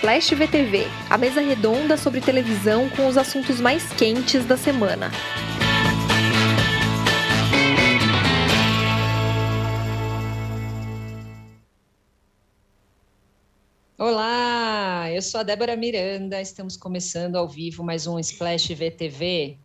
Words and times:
Splash 0.00 0.34
VTV, 0.34 0.86
a 1.10 1.18
mesa 1.18 1.42
redonda 1.42 1.94
sobre 1.94 2.22
televisão 2.22 2.88
com 2.88 3.06
os 3.06 3.18
assuntos 3.18 3.60
mais 3.60 3.92
quentes 3.92 4.46
da 4.46 4.56
semana. 4.56 5.10
Olá, 13.98 15.10
eu 15.12 15.20
sou 15.20 15.40
a 15.40 15.42
Débora 15.42 15.76
Miranda, 15.76 16.40
estamos 16.40 16.78
começando 16.78 17.36
ao 17.36 17.46
vivo 17.46 17.84
mais 17.84 18.06
um 18.06 18.18
Splash 18.18 18.68
VTV. 18.68 19.58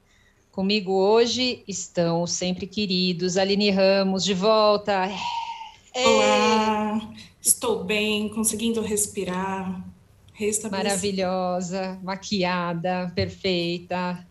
Comigo 0.52 0.92
hoje 0.92 1.64
estão 1.66 2.28
sempre 2.28 2.68
queridos 2.68 3.38
Aline 3.38 3.72
Ramos 3.72 4.26
de 4.26 4.34
volta. 4.34 5.10
Olá, 5.96 7.10
estou 7.42 7.86
bem, 7.86 8.28
conseguindo 8.28 8.82
respirar. 8.82 9.95
Maravilhosa, 10.70 11.98
maquiada, 12.04 13.12
perfeita. 13.16 14.28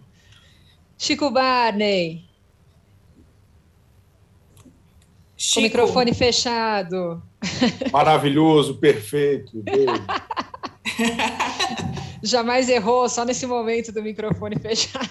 Chico 0.98 1.30
Barney. 1.30 2.28
Chico. 5.36 5.54
Com 5.54 5.60
o 5.60 5.62
microfone 5.62 6.14
fechado. 6.14 7.22
Maravilhoso, 7.90 8.76
perfeito. 8.76 9.64
Jamais 12.22 12.68
errou, 12.68 13.08
só 13.08 13.24
nesse 13.24 13.46
momento 13.46 13.90
do 13.92 14.02
microfone 14.02 14.58
fechado. 14.58 15.08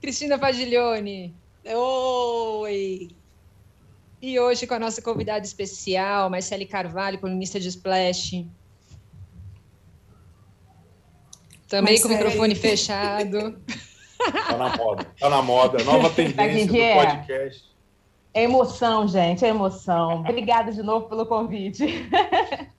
Cristina 0.00 0.38
Padiglione. 0.38 1.34
Oi! 1.64 3.10
E 4.20 4.40
hoje 4.40 4.66
com 4.66 4.74
a 4.74 4.78
nossa 4.78 5.00
convidada 5.02 5.44
especial, 5.44 6.30
Marcele 6.30 6.66
Carvalho, 6.66 7.18
colunista 7.18 7.60
de 7.60 7.68
Splash. 7.68 8.46
Também 11.68 11.94
Marcele. 11.94 12.02
com 12.02 12.08
o 12.08 12.24
microfone 12.24 12.54
fechado. 12.54 13.58
Tá 14.24 14.56
na 14.56 14.74
moda, 14.74 15.06
tá 15.20 15.28
na 15.28 15.42
moda. 15.42 15.84
Nova 15.84 16.08
tendência 16.08 16.66
do 16.66 16.76
é? 16.76 16.94
podcast. 16.94 17.64
É 18.32 18.44
emoção, 18.44 19.06
gente, 19.06 19.44
é 19.44 19.48
emoção. 19.48 20.20
Obrigada 20.20 20.72
de 20.72 20.82
novo 20.82 21.08
pelo 21.08 21.26
convite. 21.26 21.84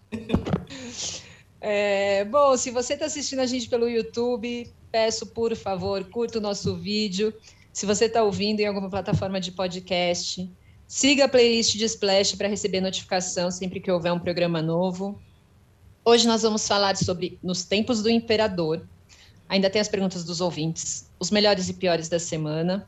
É, 1.68 2.24
bom, 2.26 2.56
se 2.56 2.70
você 2.70 2.94
está 2.94 3.08
assistindo 3.08 3.40
a 3.40 3.46
gente 3.48 3.68
pelo 3.68 3.90
YouTube, 3.90 4.72
peço, 4.92 5.26
por 5.26 5.56
favor, 5.56 6.04
curta 6.12 6.38
o 6.38 6.42
nosso 6.42 6.76
vídeo. 6.76 7.34
Se 7.74 7.88
você 7.88 8.06
está 8.06 8.22
ouvindo 8.22 8.60
em 8.60 8.68
alguma 8.68 8.88
plataforma 8.88 9.40
de 9.42 9.52
podcast, 9.52 10.48
Siga 10.88 11.26
a 11.26 11.28
playlist 11.28 11.76
de 11.76 11.86
Splash 11.86 12.36
para 12.36 12.48
receber 12.48 12.80
notificação 12.80 13.50
sempre 13.50 13.80
que 13.80 13.92
houver 13.92 14.14
um 14.14 14.20
programa 14.20 14.62
novo. 14.62 15.20
Hoje 16.08 16.28
nós 16.28 16.44
vamos 16.44 16.68
falar 16.68 16.96
sobre 16.96 17.40
Nos 17.42 17.64
Tempos 17.64 18.04
do 18.04 18.12
Imperador. 18.12 18.88
Ainda 19.50 19.72
tem 19.72 19.82
as 19.82 19.88
perguntas 19.88 20.24
dos 20.24 20.40
ouvintes, 20.40 21.10
os 21.20 21.32
melhores 21.32 21.68
e 21.68 21.74
piores 21.74 22.08
da 22.08 22.20
semana. 22.20 22.88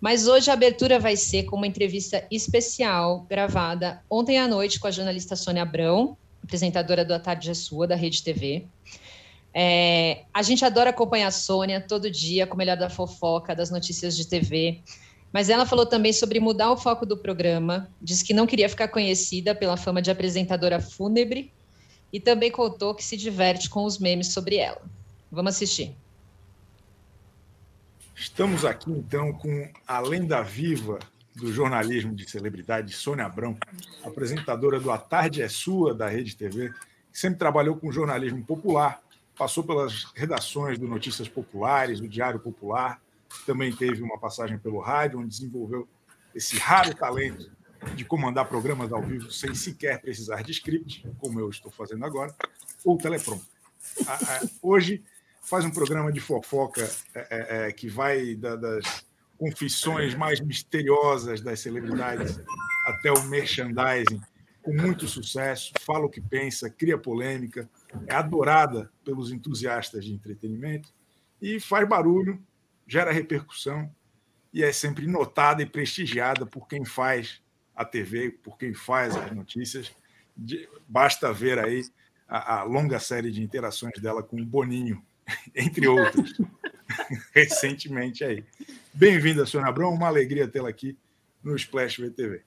Mas 0.00 0.26
hoje 0.26 0.50
a 0.50 0.54
abertura 0.54 0.98
vai 0.98 1.18
ser 1.18 1.42
com 1.42 1.56
uma 1.56 1.66
entrevista 1.66 2.26
especial 2.30 3.26
gravada 3.28 4.02
ontem 4.08 4.38
à 4.38 4.48
noite 4.48 4.80
com 4.80 4.86
a 4.86 4.90
jornalista 4.90 5.36
Sônia 5.36 5.64
Abrão, 5.64 6.16
apresentadora 6.42 7.04
do 7.04 7.12
A 7.12 7.18
Tarde 7.18 7.50
é 7.50 7.52
Sua, 7.52 7.86
da 7.86 7.94
Rede 7.94 8.22
TV. 8.22 8.64
É, 9.52 10.22
a 10.32 10.42
gente 10.42 10.64
adora 10.64 10.88
acompanhar 10.88 11.26
a 11.26 11.32
Sônia 11.32 11.78
todo 11.78 12.10
dia 12.10 12.46
com 12.46 12.54
o 12.54 12.58
melhor 12.58 12.78
da 12.78 12.88
fofoca, 12.88 13.54
das 13.54 13.70
notícias 13.70 14.16
de 14.16 14.26
TV. 14.26 14.80
Mas 15.30 15.50
ela 15.50 15.66
falou 15.66 15.84
também 15.84 16.14
sobre 16.14 16.40
mudar 16.40 16.72
o 16.72 16.76
foco 16.78 17.04
do 17.04 17.18
programa, 17.18 17.90
disse 18.00 18.24
que 18.24 18.32
não 18.32 18.46
queria 18.46 18.68
ficar 18.70 18.88
conhecida 18.88 19.54
pela 19.54 19.76
fama 19.76 20.00
de 20.00 20.10
apresentadora 20.10 20.80
fúnebre 20.80 21.52
e 22.12 22.20
também 22.20 22.50
contou 22.50 22.94
que 22.94 23.04
se 23.04 23.16
diverte 23.16 23.68
com 23.68 23.84
os 23.84 23.98
memes 23.98 24.28
sobre 24.28 24.56
ela. 24.56 24.82
Vamos 25.30 25.54
assistir. 25.54 25.94
Estamos 28.14 28.64
aqui 28.64 28.90
então 28.90 29.32
com 29.32 29.70
a 29.86 30.00
lenda 30.00 30.42
viva 30.42 30.98
do 31.34 31.52
jornalismo 31.52 32.14
de 32.14 32.28
celebridade, 32.28 32.92
Sônia 32.92 33.24
Abrão, 33.24 33.56
apresentadora 34.04 34.78
do 34.78 34.90
A 34.90 34.98
Tarde 34.98 35.40
é 35.40 35.48
Sua, 35.48 35.94
da 35.94 36.08
Rede 36.08 36.36
TV, 36.36 36.70
que 37.12 37.18
sempre 37.18 37.38
trabalhou 37.38 37.76
com 37.76 37.90
jornalismo 37.90 38.44
popular, 38.44 39.00
passou 39.38 39.64
pelas 39.64 40.04
redações 40.14 40.78
do 40.78 40.86
Notícias 40.86 41.28
Populares, 41.28 42.00
do 42.00 42.08
Diário 42.08 42.40
Popular, 42.40 43.00
também 43.46 43.74
teve 43.74 44.02
uma 44.02 44.18
passagem 44.18 44.58
pelo 44.58 44.80
rádio, 44.80 45.20
onde 45.20 45.28
desenvolveu 45.28 45.88
esse 46.34 46.58
raro 46.58 46.94
talento 46.94 47.50
de 47.94 48.04
comandar 48.04 48.46
programas 48.48 48.92
ao 48.92 49.02
vivo 49.02 49.30
sem 49.30 49.54
sequer 49.54 50.00
precisar 50.00 50.42
de 50.42 50.52
script, 50.52 51.06
como 51.18 51.40
eu 51.40 51.48
estou 51.48 51.70
fazendo 51.70 52.04
agora, 52.04 52.34
ou 52.84 52.96
teleprompter. 52.96 53.48
Hoje 54.62 55.02
faz 55.42 55.64
um 55.64 55.70
programa 55.70 56.12
de 56.12 56.20
fofoca 56.20 56.88
é, 57.14 57.26
é, 57.30 57.68
é, 57.68 57.72
que 57.72 57.88
vai 57.88 58.34
das 58.34 59.04
confissões 59.38 60.14
mais 60.14 60.40
misteriosas 60.40 61.40
das 61.40 61.60
celebridades 61.60 62.38
até 62.86 63.10
o 63.10 63.22
merchandising, 63.24 64.20
com 64.62 64.74
muito 64.74 65.08
sucesso, 65.08 65.72
fala 65.80 66.04
o 66.04 66.10
que 66.10 66.20
pensa, 66.20 66.68
cria 66.68 66.98
polêmica, 66.98 67.68
é 68.06 68.14
adorada 68.14 68.90
pelos 69.02 69.32
entusiastas 69.32 70.04
de 70.04 70.12
entretenimento 70.12 70.92
e 71.40 71.58
faz 71.58 71.88
barulho 71.88 72.40
gera 72.86 73.12
repercussão 73.12 73.90
e 74.52 74.62
é 74.62 74.72
sempre 74.72 75.06
notada 75.06 75.62
e 75.62 75.66
prestigiada 75.66 76.44
por 76.44 76.66
quem 76.68 76.84
faz 76.84 77.40
a 77.80 77.84
TV, 77.84 78.30
por 78.30 78.58
quem 78.58 78.74
faz 78.74 79.16
as 79.16 79.32
notícias. 79.32 79.90
Basta 80.86 81.32
ver 81.32 81.58
aí 81.58 81.82
a, 82.28 82.58
a 82.58 82.62
longa 82.62 83.00
série 83.00 83.30
de 83.30 83.42
interações 83.42 83.98
dela 84.02 84.22
com 84.22 84.38
o 84.38 84.44
Boninho, 84.44 85.02
entre 85.56 85.88
outros, 85.88 86.38
recentemente 87.32 88.22
aí. 88.22 88.44
Bem-vinda, 88.92 89.46
Sônia 89.46 89.68
Abrão, 89.68 89.94
uma 89.94 90.08
alegria 90.08 90.46
tê-la 90.46 90.68
aqui 90.68 90.94
no 91.42 91.56
Splash 91.56 91.96
VTV. 91.96 92.42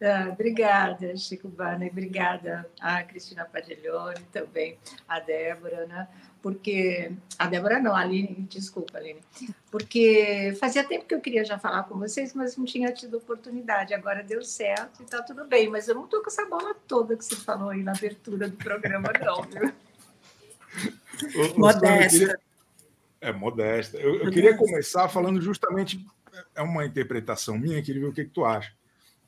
Ah, 0.00 0.30
obrigada, 0.32 1.16
Chico 1.16 1.48
Barney, 1.48 1.90
obrigada 1.90 2.68
a 2.80 3.02
Cristina 3.02 3.44
Padiglione 3.44 4.20
também, 4.32 4.78
a 5.08 5.18
Débora, 5.18 5.86
né? 5.86 6.08
porque 6.42 7.12
a 7.38 7.46
Débora 7.46 7.80
não, 7.80 7.94
a 7.94 8.00
Aline, 8.00 8.46
desculpa, 8.48 8.98
Aline, 8.98 9.20
porque 9.70 10.56
fazia 10.58 10.84
tempo 10.84 11.06
que 11.06 11.14
eu 11.14 11.20
queria 11.20 11.44
já 11.44 11.58
falar 11.58 11.84
com 11.84 11.98
vocês, 11.98 12.34
mas 12.34 12.56
não 12.56 12.64
tinha 12.64 12.92
tido 12.92 13.16
oportunidade. 13.18 13.92
Agora 13.94 14.22
deu 14.22 14.42
certo 14.42 15.00
e 15.00 15.04
está 15.04 15.22
tudo 15.22 15.46
bem, 15.46 15.68
mas 15.68 15.88
eu 15.88 15.94
não 15.94 16.04
estou 16.04 16.22
com 16.22 16.28
essa 16.28 16.46
bola 16.46 16.74
toda 16.86 17.16
que 17.16 17.24
você 17.24 17.36
falou 17.36 17.70
aí 17.70 17.82
na 17.82 17.92
abertura 17.92 18.48
do 18.48 18.56
programa, 18.56 19.10
não, 19.20 19.42
viu? 19.42 19.72
modesta. 21.56 22.40
É 23.20 23.32
modesta. 23.32 23.96
Eu, 23.96 24.22
eu 24.22 24.30
queria 24.30 24.56
começar 24.56 25.08
falando 25.08 25.40
justamente 25.40 26.06
é 26.54 26.62
uma 26.62 26.86
interpretação 26.86 27.58
minha, 27.58 27.82
queria 27.82 28.02
ver 28.02 28.08
o 28.08 28.12
que, 28.12 28.24
que 28.24 28.30
tu 28.30 28.44
acha. 28.44 28.72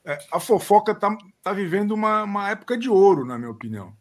É, 0.04 0.18
a 0.32 0.40
fofoca 0.40 0.92
está 0.92 1.16
tá 1.42 1.52
vivendo 1.52 1.92
uma, 1.92 2.22
uma 2.22 2.50
época 2.50 2.76
de 2.76 2.88
ouro, 2.88 3.24
na 3.24 3.38
minha 3.38 3.50
opinião. 3.50 3.94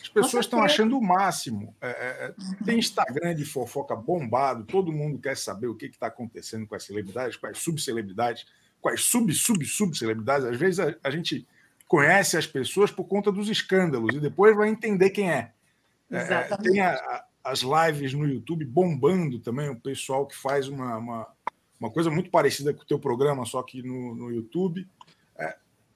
As 0.00 0.08
pessoas 0.08 0.46
estão 0.46 0.62
achando 0.62 0.96
o 0.96 1.02
máximo. 1.02 1.74
É, 1.80 1.88
é, 1.88 2.26
é, 2.26 2.64
tem 2.64 2.78
Instagram 2.78 3.34
de 3.34 3.44
fofoca 3.44 3.96
bombado, 3.96 4.64
todo 4.64 4.92
mundo 4.92 5.18
quer 5.18 5.36
saber 5.36 5.66
o 5.66 5.74
que 5.74 5.86
está 5.86 6.06
acontecendo 6.06 6.66
com 6.66 6.74
as 6.74 6.84
celebridades, 6.84 7.36
com 7.36 7.46
as 7.48 7.58
subcelebridades, 7.58 8.46
com 8.80 8.88
as 8.88 9.02
sub-sub-sub-celebridades. 9.02 10.46
Às 10.46 10.56
vezes 10.56 10.80
a, 10.80 10.94
a, 11.02 11.10
gente 11.10 11.46
conhece 11.86 12.36
as 12.36 12.46
pessoas 12.46 12.92
por 12.92 13.04
conta 13.04 13.32
dos 13.32 13.48
escândalos 13.48 14.14
e 14.14 14.20
depois 14.20 14.56
vai 14.56 14.68
entender 14.68 15.10
quem 15.10 15.30
é. 15.30 15.52
é, 16.10 16.16
é 16.18 16.56
tem 16.58 16.80
a, 16.80 16.94
a, 16.94 17.24
as 17.44 17.62
lives 17.62 18.14
no 18.14 18.26
YouTube 18.26 18.64
bombando 18.64 19.40
também, 19.40 19.68
o 19.68 19.80
pessoal 19.80 20.26
que 20.26 20.36
faz 20.36 20.68
uma, 20.68 20.96
uma, 20.96 21.26
uma 21.80 21.90
coisa 21.90 22.08
muito 22.08 22.30
parecida 22.30 22.72
com 22.72 22.82
o 22.82 22.86
teu 22.86 23.00
programa, 23.00 23.44
só 23.44 23.62
que 23.64 23.82
no, 23.82 24.14
no 24.14 24.30
YouTube. 24.30 24.86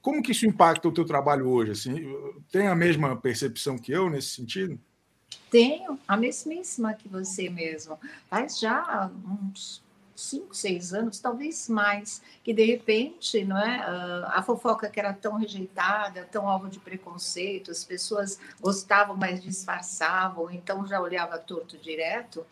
Como 0.03 0.21
que 0.21 0.33
isso 0.33 0.45
impacta 0.45 0.89
o 0.89 0.93
teu 0.93 1.05
trabalho 1.05 1.49
hoje? 1.49 1.71
Assim, 1.71 2.05
tem 2.51 2.67
a 2.67 2.75
mesma 2.75 3.17
percepção 3.17 3.79
que 3.79 3.93
eu 3.93 4.11
nesse 4.11 4.31
sentido? 4.31 4.79
Tenho, 5.49 5.99
a 6.09 6.17
mesmíssima 6.17 6.93
que 6.93 7.09
você 7.09 7.49
mesmo. 7.49 7.99
Faz 8.29 8.59
já 8.59 9.11
uns 9.25 9.83
cinco, 10.17 10.55
seis 10.55 10.93
anos, 10.93 11.21
talvez 11.21 11.69
mais, 11.69 12.21
que 12.43 12.53
de 12.53 12.65
repente, 12.65 13.45
não 13.45 13.57
é, 13.57 13.79
ah, 13.79 14.33
a 14.35 14.43
fofoca 14.43 14.91
que 14.91 14.99
era 14.99 15.13
tão 15.13 15.37
rejeitada, 15.37 16.29
tão 16.31 16.49
alvo 16.49 16.69
de 16.69 16.79
preconceito, 16.79 17.71
as 17.71 17.85
pessoas 17.85 18.39
gostavam, 18.61 19.17
mas 19.17 19.43
disfarçavam, 19.43 20.51
então 20.51 20.87
já 20.87 21.01
olhava 21.01 21.39
torto 21.39 21.79
direto 21.79 22.45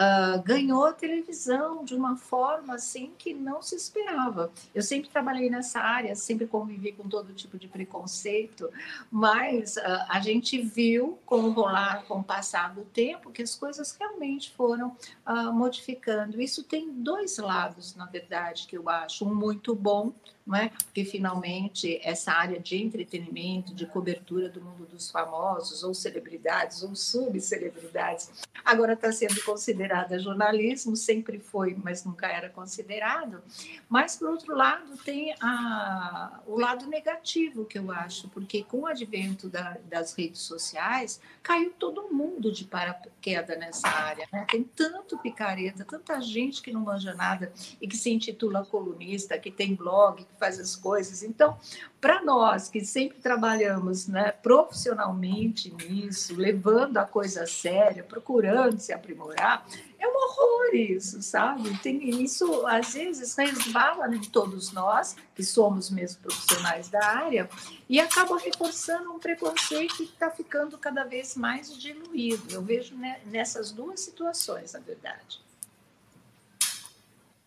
uh, 0.00 0.42
ganhou 0.42 0.90
televisão 0.92 1.84
de 1.84 1.94
uma 1.94 2.16
forma 2.16 2.74
assim 2.74 3.12
que 3.18 3.34
não 3.34 3.60
se 3.60 3.76
esperava. 3.76 4.50
Eu 4.74 4.82
sempre 4.82 5.10
trabalhei 5.10 5.50
nessa 5.50 5.80
área, 5.80 6.14
sempre 6.14 6.46
convivi 6.46 6.92
com 6.92 7.08
todo 7.08 7.34
tipo 7.34 7.58
de 7.58 7.68
preconceito, 7.68 8.70
mas 9.10 9.76
uh, 9.76 10.06
a 10.08 10.20
gente 10.20 10.60
viu 10.60 11.18
com 11.26 11.40
o 11.42 11.50
rolar, 11.50 12.04
com 12.06 12.20
o 12.20 12.24
passar 12.24 12.74
do 12.74 12.82
tempo, 12.82 13.30
que 13.30 13.42
as 13.42 13.54
coisas 13.54 13.94
realmente 13.98 14.50
foram 14.52 14.96
uh, 15.26 15.52
modificando. 15.52 16.40
Isso 16.40 16.64
tem 16.64 16.90
dois 16.90 17.36
lados, 17.38 17.94
na 17.94 18.06
verdade, 18.06 18.66
que 18.66 18.76
eu 18.76 18.88
acho. 18.88 19.26
Um 19.26 19.34
muito 19.34 19.74
bom, 19.74 20.12
não 20.46 20.56
é? 20.56 20.68
Porque 20.68 21.04
finalmente 21.04 22.00
essa 22.02 22.32
área 22.32 22.58
de 22.58 22.76
entretenimento, 22.76 23.74
de 23.74 23.86
cobertura 23.86 24.48
do 24.48 24.60
mundo 24.60 24.86
dos 24.86 25.10
famosos, 25.10 25.82
ou 25.82 25.94
celebridades, 25.94 26.82
ou 26.82 26.94
subcelebridades, 26.94 28.30
agora 28.64 28.94
está 28.94 29.12
sendo 29.12 29.42
considerada 29.44 30.18
jornalismo, 30.18 30.96
sempre 30.96 31.38
foi, 31.38 31.76
mas 31.82 32.04
nunca 32.04 32.26
era 32.26 32.48
considerado. 32.48 33.42
Mas, 33.88 34.16
por 34.16 34.30
outro 34.30 34.54
lado, 34.54 34.96
tem 34.98 35.34
a, 35.40 36.40
o 36.46 36.58
lado 36.58 36.86
negativo, 36.86 37.64
que 37.64 37.78
eu 37.78 37.90
acho, 37.90 38.28
porque 38.28 38.62
com 38.62 38.80
o 38.80 38.86
advento 38.86 39.48
da, 39.48 39.76
das 39.84 40.14
redes 40.14 40.40
sociais, 40.40 41.20
caiu 41.42 41.72
todo 41.78 42.12
mundo 42.12 42.52
de 42.52 42.64
paraquedas 42.64 43.58
nessa 43.58 43.88
área. 43.88 44.28
Né? 44.32 44.46
Tem 44.50 44.62
tanto 44.62 45.18
picareta, 45.18 45.84
tanta 45.84 46.20
gente 46.20 46.62
que 46.62 46.72
não 46.72 46.80
manja 46.80 47.14
nada 47.14 47.52
e 47.80 47.88
que 47.88 47.96
se 47.96 48.10
intitula 48.10 48.64
colunista, 48.64 49.38
que 49.38 49.50
tem 49.50 49.74
blog, 49.74 50.24
que 50.24 50.34
faz 50.40 50.58
as 50.58 50.74
coisas. 50.74 51.22
Então, 51.22 51.56
para 52.00 52.22
nós 52.22 52.68
que 52.68 52.82
sempre 52.82 53.18
trabalhamos 53.20 54.08
né, 54.08 54.32
profissionalmente 54.32 55.72
nisso, 55.72 56.34
levando 56.34 56.96
a 56.96 57.04
coisa 57.04 57.42
a 57.42 57.46
sério, 57.46 58.02
procurando 58.04 58.80
se 58.80 58.92
aprimorar, 58.92 59.66
é 59.98 60.08
um 60.08 60.16
horror 60.16 60.74
isso, 60.74 61.22
sabe? 61.22 61.78
Tem 61.80 62.22
isso, 62.22 62.66
às 62.66 62.94
vezes, 62.94 63.36
resbala 63.36 64.12
em 64.12 64.20
todos 64.22 64.72
nós, 64.72 65.14
que 65.34 65.44
somos 65.44 65.90
mesmo 65.90 66.22
profissionais 66.22 66.88
da 66.88 67.04
área, 67.04 67.50
e 67.86 68.00
acaba 68.00 68.38
reforçando 68.38 69.12
um 69.12 69.18
preconceito 69.18 69.98
que 69.98 70.04
está 70.04 70.30
ficando 70.30 70.78
cada 70.78 71.04
vez 71.04 71.36
mais 71.36 71.76
diluído. 71.78 72.50
Eu 72.50 72.62
vejo 72.62 72.96
né, 72.96 73.20
nessas 73.26 73.70
duas 73.70 74.00
situações, 74.00 74.72
na 74.72 74.80
verdade. 74.80 75.38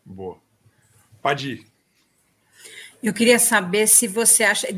Boa. 0.05 0.37
Pode 1.23 1.53
ir. 1.53 1.72
Eu 3.03 3.13
queria 3.13 3.37
saber 3.37 3.85
se 3.85 4.07
você 4.07 4.45
acha, 4.45 4.71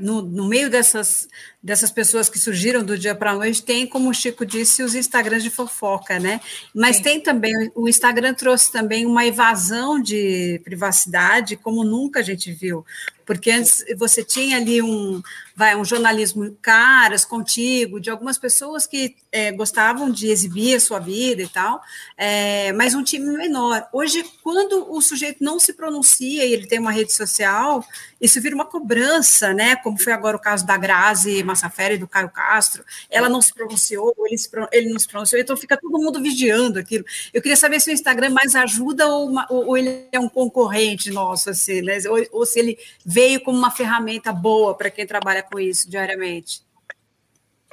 no, 0.00 0.22
no 0.22 0.48
meio 0.48 0.70
dessas, 0.70 1.28
dessas 1.62 1.90
pessoas 1.90 2.30
que 2.30 2.38
surgiram 2.38 2.82
do 2.82 2.96
dia 2.96 3.14
para 3.14 3.32
a 3.32 3.34
noite, 3.34 3.62
tem, 3.62 3.86
como 3.86 4.08
o 4.08 4.14
Chico 4.14 4.46
disse, 4.46 4.82
os 4.82 4.94
Instagrams 4.94 5.42
de 5.42 5.50
fofoca, 5.50 6.18
né? 6.18 6.40
Mas 6.74 6.96
Sim. 6.96 7.02
tem 7.02 7.20
também, 7.20 7.52
o 7.74 7.88
Instagram 7.88 8.32
trouxe 8.32 8.72
também 8.72 9.04
uma 9.04 9.26
evasão 9.26 10.00
de 10.00 10.60
privacidade, 10.64 11.56
como 11.56 11.84
nunca 11.84 12.20
a 12.20 12.22
gente 12.22 12.50
viu. 12.50 12.84
Porque 13.26 13.50
antes 13.50 13.84
você 13.96 14.24
tinha 14.24 14.56
ali 14.56 14.82
um, 14.82 15.22
vai, 15.54 15.76
um 15.76 15.84
jornalismo 15.84 16.56
caras 16.60 17.24
contigo, 17.24 18.00
de 18.00 18.10
algumas 18.10 18.38
pessoas 18.38 18.88
que 18.88 19.14
é, 19.30 19.52
gostavam 19.52 20.10
de 20.10 20.26
exibir 20.28 20.74
a 20.74 20.80
sua 20.80 20.98
vida 20.98 21.40
e 21.42 21.46
tal, 21.46 21.80
é, 22.16 22.72
mas 22.72 22.92
um 22.92 23.04
time 23.04 23.26
menor. 23.36 23.86
Hoje, 23.92 24.24
quando 24.42 24.90
o 24.90 25.00
sujeito 25.00 25.44
não 25.44 25.60
se 25.60 25.74
pronuncia 25.74 26.44
e 26.44 26.52
ele 26.52 26.66
tem 26.66 26.80
uma 26.80 26.90
rede 26.90 27.12
social, 27.12 27.84
isso 28.20 28.40
vira 28.40 28.54
uma 28.54 28.64
cobrança, 28.64 29.54
né? 29.54 29.76
Como 29.76 30.02
foi 30.02 30.12
agora 30.12 30.36
o 30.36 30.40
caso 30.40 30.66
da 30.66 30.76
Grazi 30.76 31.44
Massafera 31.50 31.94
e 31.94 31.98
do 31.98 32.08
Caio 32.08 32.30
Castro. 32.30 32.84
Ela 33.10 33.28
não 33.28 33.42
se 33.42 33.52
pronunciou, 33.52 34.14
ele, 34.26 34.38
se, 34.38 34.48
ele 34.72 34.90
não 34.90 34.98
se 34.98 35.08
pronunciou, 35.08 35.40
então 35.40 35.56
fica 35.56 35.76
todo 35.76 35.98
mundo 35.98 36.22
vigiando 36.22 36.78
aquilo. 36.78 37.04
Eu 37.34 37.42
queria 37.42 37.56
saber 37.56 37.80
se 37.80 37.90
o 37.90 37.92
Instagram 37.92 38.30
mais 38.30 38.54
ajuda 38.54 39.06
ou, 39.06 39.28
uma, 39.28 39.46
ou 39.50 39.76
ele 39.76 40.06
é 40.12 40.18
um 40.18 40.28
concorrente 40.28 41.10
nosso, 41.10 41.50
assim, 41.50 41.82
né? 41.82 41.98
ou, 42.08 42.40
ou 42.40 42.46
se 42.46 42.58
ele 42.58 42.78
veio 43.04 43.40
como 43.40 43.58
uma 43.58 43.70
ferramenta 43.70 44.32
boa 44.32 44.74
para 44.74 44.90
quem 44.90 45.06
trabalha 45.06 45.42
com 45.42 45.58
isso 45.58 45.90
diariamente. 45.90 46.62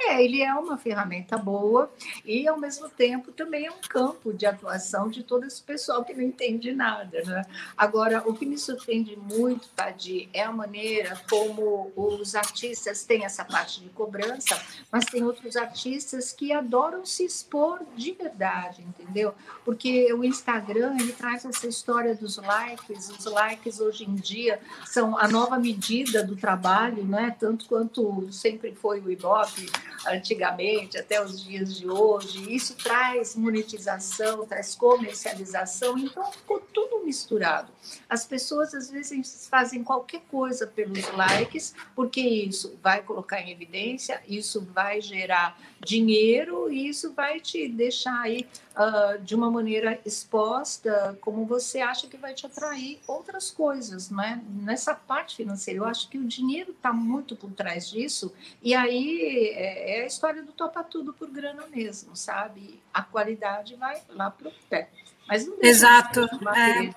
É, 0.00 0.22
ele 0.22 0.40
é 0.40 0.54
uma 0.54 0.78
ferramenta 0.78 1.36
boa 1.36 1.90
e, 2.24 2.46
ao 2.46 2.58
mesmo 2.58 2.88
tempo, 2.88 3.32
também 3.32 3.66
é 3.66 3.70
um 3.70 3.80
campo 3.88 4.32
de 4.32 4.46
atuação 4.46 5.08
de 5.08 5.24
todo 5.24 5.44
esse 5.44 5.60
pessoal 5.60 6.04
que 6.04 6.14
não 6.14 6.22
entende 6.22 6.72
nada. 6.72 7.20
Né? 7.24 7.44
Agora, 7.76 8.22
o 8.24 8.32
que 8.32 8.46
me 8.46 8.56
surpreende 8.56 9.16
muito, 9.16 9.68
Padi, 9.74 10.28
é 10.32 10.44
a 10.44 10.52
maneira 10.52 11.20
como 11.28 11.92
os 11.96 12.36
artistas 12.36 13.04
têm 13.04 13.24
essa 13.24 13.44
parte 13.44 13.80
de 13.80 13.88
cobrança, 13.88 14.60
mas 14.90 15.04
tem 15.04 15.24
outros 15.24 15.56
artistas 15.56 16.32
que 16.32 16.52
adoram 16.52 17.04
se 17.04 17.24
expor 17.24 17.80
de 17.96 18.12
verdade, 18.12 18.82
entendeu? 18.82 19.34
Porque 19.64 20.12
o 20.12 20.22
Instagram, 20.22 20.96
ele 21.00 21.12
traz 21.12 21.44
essa 21.44 21.66
história 21.66 22.14
dos 22.14 22.36
likes, 22.36 23.10
os 23.10 23.24
likes 23.24 23.80
hoje 23.80 24.04
em 24.04 24.14
dia 24.14 24.60
são 24.86 25.18
a 25.18 25.26
nova 25.26 25.58
medida 25.58 26.22
do 26.22 26.36
trabalho, 26.36 27.04
né? 27.04 27.36
tanto 27.38 27.66
quanto 27.66 28.30
sempre 28.32 28.74
foi 28.74 29.00
o 29.00 29.10
Ibope, 29.10 29.66
antigamente, 30.06 30.98
até 30.98 31.22
os 31.22 31.42
dias 31.42 31.76
de 31.76 31.88
hoje. 31.88 32.54
Isso 32.54 32.74
traz 32.74 33.34
monetização, 33.36 34.46
traz 34.46 34.74
comercialização, 34.74 35.98
então 35.98 36.30
ficou 36.32 36.60
tudo 36.72 37.04
misturado. 37.04 37.72
As 38.08 38.26
pessoas 38.26 38.74
às 38.74 38.90
vezes 38.90 39.46
fazem 39.50 39.82
qualquer 39.82 40.20
coisa 40.30 40.66
pelos 40.66 41.10
likes, 41.12 41.74
porque 41.94 42.20
isso 42.20 42.78
vai 42.82 43.02
colocar 43.02 43.40
em 43.40 43.50
evidência, 43.50 44.22
isso 44.28 44.66
vai 44.74 45.00
gerar 45.00 45.58
dinheiro 45.84 46.70
e 46.70 46.88
isso 46.88 47.12
vai 47.12 47.40
te 47.40 47.68
deixar 47.68 48.20
aí 48.20 48.46
uh, 48.76 49.18
de 49.22 49.34
uma 49.34 49.50
maneira 49.50 49.98
exposta, 50.04 51.16
como 51.20 51.46
você 51.46 51.80
acha 51.80 52.06
que 52.06 52.16
vai 52.16 52.34
te 52.34 52.46
atrair 52.46 53.00
outras 53.06 53.50
coisas, 53.50 54.10
não 54.10 54.22
é? 54.22 54.40
Nessa 54.48 54.94
parte 54.94 55.36
financeira, 55.36 55.80
eu 55.80 55.84
acho 55.84 56.08
que 56.08 56.18
o 56.18 56.24
dinheiro 56.24 56.72
está 56.72 56.92
muito 56.92 57.36
por 57.36 57.50
trás 57.52 57.88
disso, 57.90 58.32
e 58.62 58.74
aí 58.74 59.52
é, 59.54 59.77
é 59.78 60.02
a 60.02 60.06
história 60.06 60.42
do 60.42 60.52
topa 60.52 60.82
tudo 60.82 61.12
por 61.12 61.30
grana 61.30 61.66
mesmo, 61.66 62.14
sabe? 62.16 62.82
A 62.92 63.02
qualidade 63.02 63.76
vai 63.76 64.00
lá 64.08 64.30
para 64.30 64.48
o 64.48 64.52
pé. 64.68 64.88
Mas 65.26 65.46
não 65.46 65.56
Exato. 65.60 66.24
É. 66.56 66.94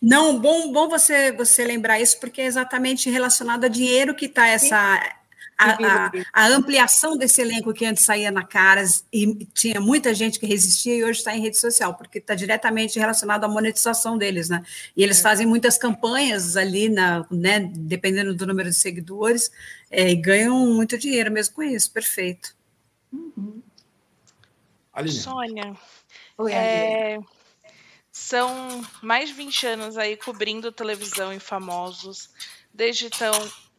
Não, 0.00 0.38
bom, 0.38 0.72
bom 0.72 0.88
você, 0.88 1.30
você 1.32 1.64
lembrar 1.64 2.00
isso, 2.00 2.18
porque 2.20 2.40
é 2.40 2.46
exatamente 2.46 3.10
relacionado 3.10 3.64
a 3.64 3.68
dinheiro 3.68 4.14
que 4.14 4.26
está 4.26 4.46
essa 4.46 4.98
a, 5.60 6.06
a, 6.06 6.12
a, 6.32 6.46
ampliação 6.48 7.16
desse 7.16 7.42
elenco 7.42 7.74
que 7.74 7.84
antes 7.84 8.04
saía 8.04 8.30
na 8.30 8.42
Caras 8.42 9.04
e 9.12 9.44
tinha 9.52 9.80
muita 9.80 10.14
gente 10.14 10.40
que 10.40 10.46
resistia 10.46 10.96
e 10.96 11.04
hoje 11.04 11.18
está 11.18 11.36
em 11.36 11.42
rede 11.42 11.58
social, 11.58 11.94
porque 11.94 12.18
está 12.18 12.34
diretamente 12.34 12.98
relacionado 12.98 13.44
à 13.44 13.48
monetização 13.48 14.16
deles, 14.16 14.48
né? 14.48 14.62
E 14.96 15.02
eles 15.02 15.18
é. 15.18 15.22
fazem 15.22 15.46
muitas 15.46 15.76
campanhas 15.76 16.56
ali, 16.56 16.88
na, 16.88 17.26
né, 17.30 17.60
dependendo 17.74 18.34
do 18.34 18.46
número 18.46 18.70
de 18.70 18.76
seguidores, 18.76 19.50
é, 19.90 20.10
e 20.10 20.16
ganham 20.16 20.56
muito 20.72 20.96
dinheiro 20.96 21.30
mesmo 21.30 21.56
com 21.56 21.62
isso, 21.62 21.90
perfeito. 21.92 22.56
Uhum. 23.12 23.62
Sônia, 25.08 25.76
Oi, 26.36 26.52
é, 26.52 27.18
são 28.10 28.82
mais 29.02 29.28
de 29.28 29.34
20 29.34 29.66
anos 29.66 29.98
aí 29.98 30.16
cobrindo 30.16 30.72
televisão 30.72 31.32
e 31.32 31.38
famosos. 31.38 32.30
Desde 32.72 33.06
então, 33.06 33.32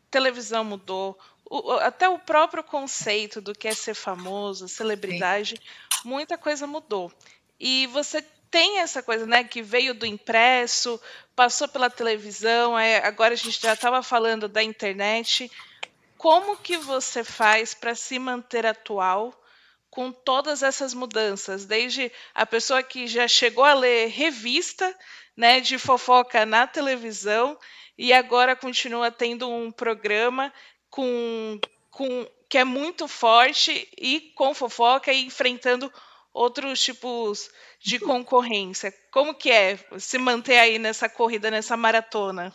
televisão 0.09 0.63
mudou, 0.63 1.17
o, 1.51 1.71
até 1.73 2.07
o 2.07 2.17
próprio 2.17 2.63
conceito 2.63 3.41
do 3.41 3.53
que 3.53 3.67
é 3.67 3.73
ser 3.73 3.93
famoso, 3.93 4.69
celebridade, 4.69 5.55
Sim. 5.57 6.09
muita 6.09 6.37
coisa 6.37 6.65
mudou. 6.65 7.11
E 7.59 7.87
você 7.87 8.21
tem 8.49 8.79
essa 8.79 9.03
coisa, 9.03 9.25
né, 9.25 9.43
que 9.43 9.61
veio 9.61 9.93
do 9.93 10.05
impresso, 10.05 10.99
passou 11.35 11.67
pela 11.67 11.89
televisão, 11.89 12.79
é, 12.79 13.05
agora 13.05 13.33
a 13.33 13.37
gente 13.37 13.61
já 13.61 13.73
estava 13.73 14.01
falando 14.01 14.47
da 14.47 14.63
internet. 14.63 15.51
Como 16.17 16.55
que 16.55 16.77
você 16.77 17.21
faz 17.21 17.73
para 17.73 17.95
se 17.95 18.17
manter 18.17 18.65
atual 18.65 19.33
com 19.89 20.09
todas 20.09 20.63
essas 20.63 20.93
mudanças? 20.93 21.65
Desde 21.65 22.09
a 22.33 22.45
pessoa 22.45 22.81
que 22.81 23.07
já 23.07 23.27
chegou 23.27 23.65
a 23.65 23.73
ler 23.73 24.07
revista, 24.07 24.97
né, 25.35 25.59
de 25.59 25.77
fofoca 25.77 26.45
na 26.45 26.65
televisão 26.65 27.57
e 27.97 28.13
agora 28.13 28.55
continua 28.55 29.11
tendo 29.11 29.49
um 29.49 29.69
programa 29.69 30.51
com, 30.91 31.59
com 31.89 32.27
que 32.47 32.57
é 32.57 32.63
muito 32.63 33.07
forte 33.07 33.89
e 33.97 34.31
com 34.35 34.53
fofoca 34.53 35.11
e 35.11 35.25
enfrentando 35.25 35.91
outros 36.33 36.83
tipos 36.83 37.49
de 37.79 37.97
concorrência. 37.97 38.93
Como 39.09 39.33
que 39.33 39.49
é 39.49 39.79
se 39.97 40.17
manter 40.17 40.59
aí 40.59 40.77
nessa 40.77 41.09
corrida, 41.09 41.49
nessa 41.49 41.75
maratona? 41.75 42.53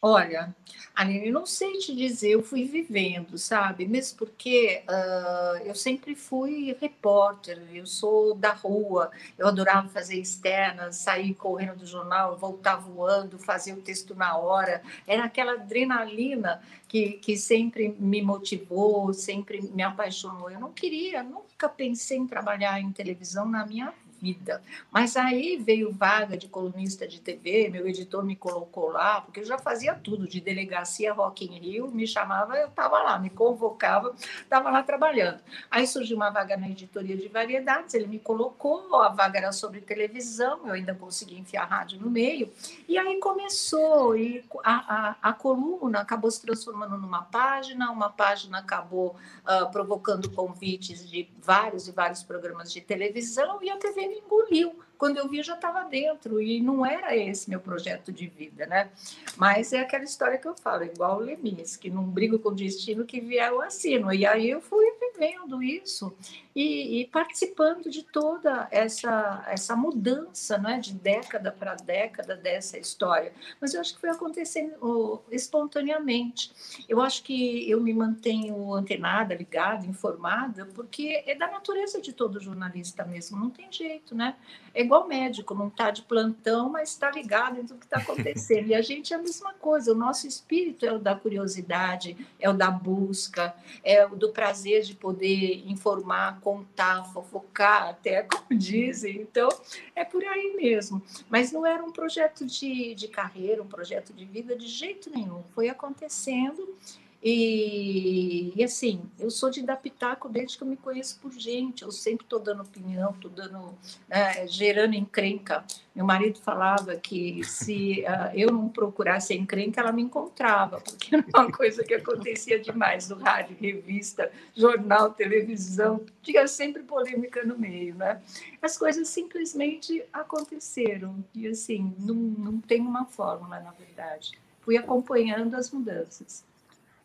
Olha, 0.00 0.54
Aline, 0.94 1.28
não 1.32 1.44
sei 1.44 1.78
te 1.78 1.92
dizer, 1.92 2.30
eu 2.30 2.42
fui 2.42 2.64
vivendo, 2.64 3.36
sabe? 3.36 3.84
Mesmo 3.84 4.16
porque 4.18 4.84
uh, 4.88 5.56
eu 5.66 5.74
sempre 5.74 6.14
fui 6.14 6.76
repórter, 6.80 7.60
eu 7.74 7.84
sou 7.84 8.32
da 8.32 8.52
rua, 8.52 9.10
eu 9.36 9.48
adorava 9.48 9.88
fazer 9.88 10.14
externas, 10.20 10.96
sair 10.96 11.34
correndo 11.34 11.78
do 11.78 11.86
jornal, 11.86 12.36
voltar 12.36 12.76
voando, 12.76 13.40
fazer 13.40 13.72
o 13.72 13.82
texto 13.82 14.14
na 14.14 14.36
hora. 14.36 14.82
Era 15.04 15.24
aquela 15.24 15.54
adrenalina 15.54 16.62
que, 16.86 17.14
que 17.14 17.36
sempre 17.36 17.88
me 17.98 18.22
motivou, 18.22 19.12
sempre 19.12 19.60
me 19.60 19.82
apaixonou. 19.82 20.48
Eu 20.48 20.60
não 20.60 20.72
queria, 20.72 21.24
nunca 21.24 21.68
pensei 21.68 22.18
em 22.18 22.26
trabalhar 22.26 22.80
em 22.80 22.92
televisão 22.92 23.48
na 23.48 23.66
minha 23.66 23.92
vida. 24.20 24.62
Mas 24.90 25.16
aí 25.16 25.56
veio 25.56 25.92
vaga 25.92 26.36
de 26.36 26.48
colunista 26.48 27.06
de 27.06 27.20
TV, 27.20 27.68
meu 27.68 27.86
editor 27.86 28.24
me 28.24 28.36
colocou 28.36 28.90
lá, 28.90 29.20
porque 29.20 29.40
eu 29.40 29.44
já 29.44 29.58
fazia 29.58 29.94
tudo, 29.94 30.26
de 30.26 30.40
delegacia 30.40 31.12
Rock 31.12 31.44
in 31.44 31.58
Rio, 31.58 31.90
me 31.90 32.06
chamava, 32.06 32.56
eu 32.56 32.68
estava 32.68 33.02
lá, 33.02 33.18
me 33.18 33.30
convocava, 33.30 34.14
estava 34.40 34.70
lá 34.70 34.82
trabalhando. 34.82 35.40
Aí 35.70 35.86
surgiu 35.86 36.16
uma 36.16 36.30
vaga 36.30 36.56
na 36.56 36.68
editoria 36.68 37.16
de 37.16 37.28
variedades, 37.28 37.94
ele 37.94 38.06
me 38.06 38.18
colocou, 38.18 38.96
a 38.96 39.08
vaga 39.08 39.38
era 39.38 39.52
sobre 39.52 39.80
televisão, 39.80 40.66
eu 40.66 40.72
ainda 40.72 40.94
consegui 40.94 41.38
enfiar 41.38 41.64
rádio 41.64 42.00
no 42.00 42.10
meio, 42.10 42.52
e 42.88 42.98
aí 42.98 43.18
começou, 43.18 44.16
e 44.16 44.44
a, 44.64 45.16
a, 45.22 45.30
a 45.30 45.32
coluna 45.32 46.00
acabou 46.00 46.30
se 46.30 46.42
transformando 46.42 46.96
numa 46.96 47.22
página, 47.22 47.90
uma 47.90 48.10
página 48.10 48.58
acabou 48.58 49.16
uh, 49.44 49.70
provocando 49.70 50.30
convites 50.30 51.08
de 51.08 51.28
vários 51.40 51.88
e 51.88 51.92
vários 51.92 52.22
programas 52.22 52.72
de 52.72 52.80
televisão, 52.80 53.62
e 53.62 53.70
a 53.70 53.76
TV 53.76 54.07
me 54.08 54.18
engoliu 54.18 54.74
quando 54.98 55.16
eu 55.16 55.28
vi, 55.28 55.42
já 55.42 55.54
estava 55.54 55.84
dentro, 55.84 56.42
e 56.42 56.60
não 56.60 56.84
era 56.84 57.16
esse 57.16 57.48
meu 57.48 57.60
projeto 57.60 58.12
de 58.12 58.26
vida, 58.26 58.66
né? 58.66 58.90
Mas 59.36 59.72
é 59.72 59.80
aquela 59.80 60.02
história 60.02 60.36
que 60.36 60.48
eu 60.48 60.56
falo, 60.56 60.82
igual 60.82 61.18
o 61.18 61.20
Lemis, 61.20 61.76
que 61.76 61.88
não 61.88 62.02
brigo 62.02 62.40
com 62.40 62.48
o 62.48 62.54
destino 62.54 63.04
que 63.04 63.20
vier 63.20 63.52
o 63.52 63.60
assino. 63.60 64.12
E 64.12 64.26
aí 64.26 64.50
eu 64.50 64.60
fui 64.60 64.84
vivendo 65.00 65.62
isso 65.62 66.12
e, 66.54 67.00
e 67.00 67.06
participando 67.06 67.88
de 67.88 68.02
toda 68.02 68.66
essa, 68.72 69.44
essa 69.46 69.76
mudança, 69.76 70.58
né? 70.58 70.80
De 70.80 70.92
década 70.92 71.52
para 71.52 71.76
década 71.76 72.34
dessa 72.34 72.76
história. 72.76 73.32
Mas 73.60 73.74
eu 73.74 73.80
acho 73.80 73.94
que 73.94 74.00
foi 74.00 74.10
acontecendo 74.10 75.22
espontaneamente. 75.30 76.50
Eu 76.88 77.00
acho 77.00 77.22
que 77.22 77.70
eu 77.70 77.80
me 77.80 77.94
mantenho 77.94 78.74
antenada, 78.74 79.32
ligada, 79.32 79.86
informada, 79.86 80.66
porque 80.74 81.22
é 81.24 81.36
da 81.36 81.46
natureza 81.46 82.00
de 82.00 82.12
todo 82.12 82.40
jornalista 82.40 83.04
mesmo, 83.04 83.38
não 83.38 83.50
tem 83.50 83.70
jeito, 83.70 83.97
né? 84.14 84.36
É 84.74 84.82
igual 84.82 85.08
médico, 85.08 85.54
não 85.54 85.68
está 85.68 85.90
de 85.90 86.02
plantão, 86.02 86.68
mas 86.68 86.90
está 86.90 87.10
ligado 87.10 87.58
em 87.58 87.66
tudo 87.66 87.80
que 87.80 87.86
está 87.86 87.98
acontecendo. 88.02 88.68
E 88.68 88.74
a 88.74 88.82
gente 88.82 89.12
é 89.12 89.16
a 89.16 89.20
mesma 89.20 89.52
coisa, 89.54 89.92
o 89.92 89.94
nosso 89.94 90.26
espírito 90.26 90.86
é 90.86 90.92
o 90.92 90.98
da 90.98 91.14
curiosidade, 91.14 92.16
é 92.38 92.48
o 92.48 92.52
da 92.52 92.70
busca, 92.70 93.54
é 93.82 94.06
o 94.06 94.14
do 94.14 94.30
prazer 94.30 94.82
de 94.82 94.94
poder 94.94 95.64
informar, 95.68 96.40
contar, 96.40 97.04
fofocar, 97.12 97.88
até 97.88 98.22
como 98.30 98.58
dizem. 98.58 99.20
Então, 99.20 99.48
é 99.94 100.04
por 100.04 100.24
aí 100.24 100.54
mesmo. 100.56 101.02
Mas 101.28 101.50
não 101.52 101.66
era 101.66 101.82
um 101.82 101.92
projeto 101.92 102.46
de, 102.46 102.94
de 102.94 103.08
carreira, 103.08 103.62
um 103.62 103.68
projeto 103.68 104.12
de 104.12 104.24
vida 104.24 104.54
de 104.56 104.66
jeito 104.66 105.10
nenhum. 105.10 105.42
Foi 105.54 105.68
acontecendo 105.68 106.76
e, 107.20 108.52
e, 108.54 108.62
assim, 108.62 109.02
eu 109.18 109.28
sou 109.28 109.50
de 109.50 109.60
dar 109.62 109.76
pitaco 109.76 110.28
desde 110.28 110.56
que 110.56 110.62
eu 110.62 110.68
me 110.68 110.76
conheço 110.76 111.18
por 111.18 111.32
gente. 111.32 111.82
Eu 111.82 111.90
sempre 111.90 112.24
estou 112.24 112.38
dando 112.38 112.62
opinião, 112.62 113.10
estou 113.10 113.28
dando, 113.28 113.76
é, 114.08 114.46
gerando 114.46 114.94
encrenca. 114.94 115.64
Meu 115.96 116.06
marido 116.06 116.38
falava 116.38 116.94
que 116.94 117.42
se 117.42 118.02
uh, 118.02 118.30
eu 118.38 118.52
não 118.52 118.68
procurasse 118.68 119.34
encrenca, 119.34 119.80
ela 119.80 119.90
me 119.90 120.00
encontrava, 120.00 120.80
porque 120.80 121.16
era 121.16 121.24
uma 121.34 121.50
coisa 121.50 121.82
que 121.82 121.94
acontecia 121.94 122.60
demais 122.60 123.08
no 123.08 123.16
rádio, 123.16 123.56
revista, 123.60 124.30
jornal, 124.54 125.10
televisão. 125.10 126.06
Tinha 126.22 126.46
sempre 126.46 126.84
polêmica 126.84 127.44
no 127.44 127.58
meio, 127.58 127.96
né? 127.96 128.22
As 128.62 128.78
coisas 128.78 129.08
simplesmente 129.08 130.04
aconteceram. 130.12 131.24
E 131.34 131.48
assim, 131.48 131.92
não, 131.98 132.14
não 132.14 132.60
tem 132.60 132.80
uma 132.80 133.04
fórmula, 133.06 133.58
na 133.58 133.72
verdade. 133.72 134.38
Fui 134.60 134.76
acompanhando 134.76 135.56
as 135.56 135.72
mudanças. 135.72 136.46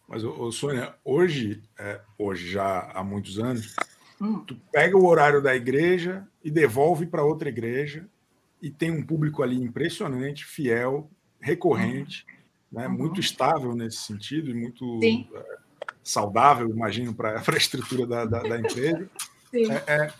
Mas, 0.08 0.24
ô, 0.24 0.52
Sônia, 0.52 0.94
hoje, 1.04 1.64
é, 1.78 2.02
hoje 2.18 2.52
já 2.52 2.92
há 2.94 3.04
muitos 3.04 3.40
anos, 3.40 3.76
hum. 4.20 4.40
tu 4.40 4.56
pega 4.72 4.98
o 4.98 5.06
horário 5.06 5.42
da 5.42 5.56
igreja 5.56 6.28
e 6.44 6.52
devolve 6.52 7.06
para 7.06 7.24
outra 7.24 7.50
igreja 7.50 8.08
e 8.62 8.70
tem 8.70 8.92
um 8.92 9.04
público 9.04 9.42
ali 9.42 9.56
impressionante, 9.56 10.46
fiel, 10.46 11.10
recorrente, 11.40 12.26
hum. 12.30 12.80
né, 12.80 12.88
uhum. 12.88 12.94
muito 12.94 13.20
estável 13.20 13.76
nesse 13.76 13.98
sentido 13.98 14.52
e 14.52 14.54
muito 14.54 15.00
é, 15.04 15.58
saudável, 16.04 16.70
imagino, 16.70 17.14
para 17.14 17.40
a 17.46 17.58
estrutura 17.58 18.06
da, 18.06 18.26
da, 18.26 18.44
da 18.44 18.60
empresa. 18.60 19.10
É, 19.54 19.94
é, 19.94 20.14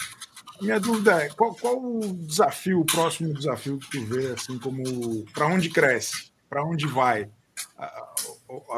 minha 0.62 0.80
dúvida 0.80 1.24
é 1.24 1.30
qual, 1.30 1.54
qual 1.56 1.78
o 1.78 2.14
desafio, 2.14 2.80
o 2.80 2.86
próximo 2.86 3.34
desafio 3.34 3.78
que 3.80 3.90
tu 3.90 4.06
vê, 4.06 4.28
assim, 4.28 4.58
como 4.60 5.26
para 5.34 5.48
onde 5.48 5.70
cresce, 5.70 6.32
para 6.50 6.64
onde 6.64 6.88
vai? 6.88 7.30
a, 7.78 8.13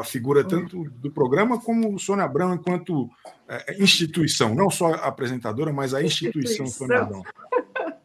figura 0.04 0.42
tanto 0.44 0.84
do 0.90 1.10
programa 1.10 1.60
como 1.60 1.94
o 1.94 1.98
Sônia 1.98 2.24
Abrão 2.24 2.54
enquanto 2.54 3.08
é, 3.48 3.82
instituição, 3.82 4.54
não 4.54 4.70
só 4.70 4.94
a 4.94 5.06
apresentadora, 5.06 5.72
mas 5.72 5.94
a 5.94 6.02
instituição, 6.02 6.66
instituição. 6.66 6.86
Sônia 6.86 7.02
Abrão. 7.02 7.22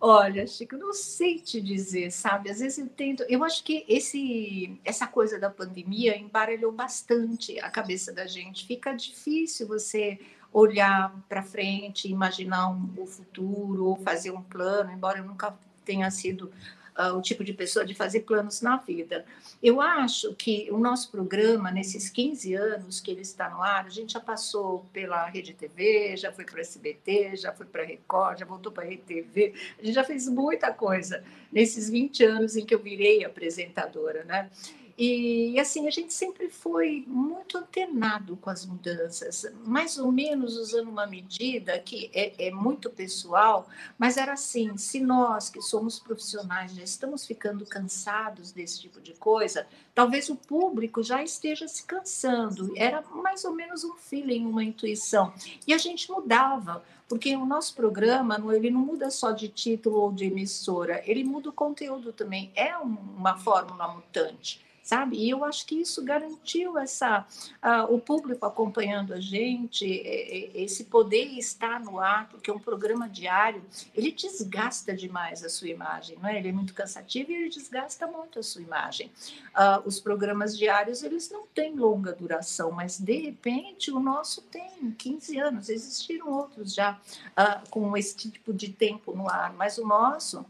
Olha, 0.00 0.46
Chico, 0.46 0.76
não 0.76 0.92
sei 0.92 1.40
te 1.40 1.60
dizer, 1.60 2.12
sabe? 2.12 2.50
Às 2.50 2.60
vezes 2.60 2.78
eu 2.78 2.88
tento. 2.88 3.24
Eu 3.28 3.42
acho 3.42 3.64
que 3.64 3.84
esse, 3.88 4.80
essa 4.84 5.08
coisa 5.08 5.40
da 5.40 5.50
pandemia 5.50 6.16
embaralhou 6.16 6.70
bastante 6.70 7.58
a 7.58 7.68
cabeça 7.68 8.12
da 8.12 8.24
gente. 8.24 8.64
Fica 8.64 8.92
difícil 8.92 9.66
você 9.66 10.20
olhar 10.52 11.12
para 11.28 11.42
frente, 11.42 12.08
imaginar 12.08 12.70
um, 12.70 12.88
o 12.96 13.06
futuro, 13.06 13.86
ou 13.86 13.96
fazer 13.96 14.30
um 14.30 14.42
plano, 14.42 14.92
embora 14.92 15.18
eu 15.18 15.24
nunca 15.24 15.58
tenha 15.84 16.10
sido 16.10 16.50
o 17.14 17.22
tipo 17.22 17.44
de 17.44 17.52
pessoa 17.52 17.84
de 17.84 17.94
fazer 17.94 18.20
planos 18.20 18.60
na 18.60 18.76
vida. 18.76 19.24
Eu 19.62 19.80
acho 19.80 20.34
que 20.34 20.68
o 20.70 20.78
nosso 20.78 21.10
programa, 21.10 21.70
nesses 21.70 22.08
15 22.08 22.54
anos 22.54 23.00
que 23.00 23.10
ele 23.10 23.20
está 23.22 23.48
no 23.48 23.62
ar, 23.62 23.86
a 23.86 23.90
gente 23.90 24.14
já 24.14 24.20
passou 24.20 24.84
pela 24.92 25.26
Rede 25.26 25.54
TV, 25.54 26.16
já 26.16 26.32
foi 26.32 26.44
para 26.44 26.56
o 26.56 26.60
SBT, 26.60 27.36
já 27.36 27.52
foi 27.52 27.66
para 27.66 27.82
a 27.82 27.86
Record, 27.86 28.40
já 28.40 28.44
voltou 28.44 28.72
para 28.72 28.84
a 28.84 28.86
Rede 28.86 29.02
TV, 29.02 29.54
a 29.78 29.84
gente 29.84 29.94
já 29.94 30.04
fez 30.04 30.28
muita 30.28 30.72
coisa 30.72 31.22
nesses 31.52 31.88
20 31.88 32.24
anos 32.24 32.56
em 32.56 32.64
que 32.64 32.74
eu 32.74 32.78
virei 32.80 33.24
apresentadora, 33.24 34.24
né? 34.24 34.50
E, 35.00 35.60
assim, 35.60 35.86
a 35.86 35.92
gente 35.92 36.12
sempre 36.12 36.50
foi 36.50 37.04
muito 37.06 37.56
antenado 37.56 38.36
com 38.38 38.50
as 38.50 38.66
mudanças, 38.66 39.46
mais 39.64 39.96
ou 39.96 40.10
menos 40.10 40.56
usando 40.56 40.88
uma 40.88 41.06
medida 41.06 41.78
que 41.78 42.10
é, 42.12 42.48
é, 42.48 42.50
muito 42.50 42.90
pessoal, 42.90 43.68
mas 43.96 44.16
era 44.16 44.32
assim: 44.32 44.76
se 44.76 44.98
nós 44.98 45.50
que 45.50 45.62
somos 45.62 46.00
profissionais 46.00 46.74
já 46.74 46.82
estamos 46.82 47.24
ficando 47.24 47.64
cansados 47.64 48.50
desse 48.50 48.80
tipo 48.80 49.00
de 49.00 49.12
coisa, 49.12 49.68
talvez 49.94 50.28
o 50.30 50.34
público 50.34 51.00
já 51.00 51.22
esteja 51.22 51.68
se 51.68 51.84
cansando. 51.84 52.72
Era 52.74 53.00
mais 53.02 53.44
ou 53.44 53.54
menos 53.54 53.84
um 53.84 53.94
feeling, 53.94 54.46
uma 54.46 54.64
intuição. 54.64 55.32
E 55.64 55.72
a 55.72 55.78
gente 55.78 56.10
mudava 56.10 56.82
porque 57.08 57.36
o 57.36 57.46
nosso 57.46 57.72
programa 57.76 58.42
ele 58.52 58.68
não 58.68 58.80
muda 58.80 59.12
só 59.12 59.30
de 59.30 59.48
título 59.48 60.00
ou 60.00 60.12
de 60.12 60.24
emissora, 60.24 61.00
ele 61.06 61.22
muda 61.22 61.50
o 61.50 61.52
conteúdo 61.52 62.12
também. 62.12 62.50
É 62.56 62.76
uma 62.76 63.38
fórmula 63.38 63.86
mutante 63.94 64.66
sabe? 64.88 65.18
E 65.18 65.28
eu 65.28 65.44
acho 65.44 65.66
que 65.66 65.74
isso 65.74 66.02
garantiu 66.02 66.78
essa 66.78 67.26
uh, 67.62 67.94
o 67.94 68.00
público 68.00 68.46
acompanhando 68.46 69.12
a 69.12 69.20
gente, 69.20 69.84
esse 70.54 70.84
poder 70.84 71.26
estar 71.38 71.78
no 71.78 72.00
ar, 72.00 72.26
porque 72.30 72.50
um 72.50 72.58
programa 72.58 73.06
diário 73.06 73.62
ele 73.94 74.10
desgasta 74.10 74.94
demais 74.94 75.44
a 75.44 75.50
sua 75.50 75.68
imagem, 75.68 76.16
não 76.22 76.26
é? 76.26 76.38
Ele 76.38 76.48
é 76.48 76.52
muito 76.52 76.72
cansativo 76.72 77.30
e 77.30 77.34
ele 77.34 77.50
desgasta 77.50 78.06
muito 78.06 78.38
a 78.38 78.42
sua 78.42 78.62
imagem. 78.62 79.12
Uh, 79.48 79.86
os 79.86 80.00
programas 80.00 80.56
diários 80.56 81.02
eles 81.02 81.30
não 81.30 81.46
têm 81.48 81.76
longa 81.76 82.14
duração, 82.14 82.70
mas 82.70 82.98
de 82.98 83.18
repente 83.18 83.90
o 83.90 84.00
nosso 84.00 84.40
tem 84.40 84.90
15 84.96 85.38
anos, 85.38 85.68
existiram 85.68 86.32
outros 86.32 86.72
já 86.72 86.92
uh, 86.92 87.68
com 87.68 87.94
esse 87.94 88.16
tipo 88.16 88.54
de 88.54 88.70
tempo 88.70 89.14
no 89.14 89.28
ar, 89.28 89.52
mas 89.52 89.76
o 89.76 89.86
nosso 89.86 90.46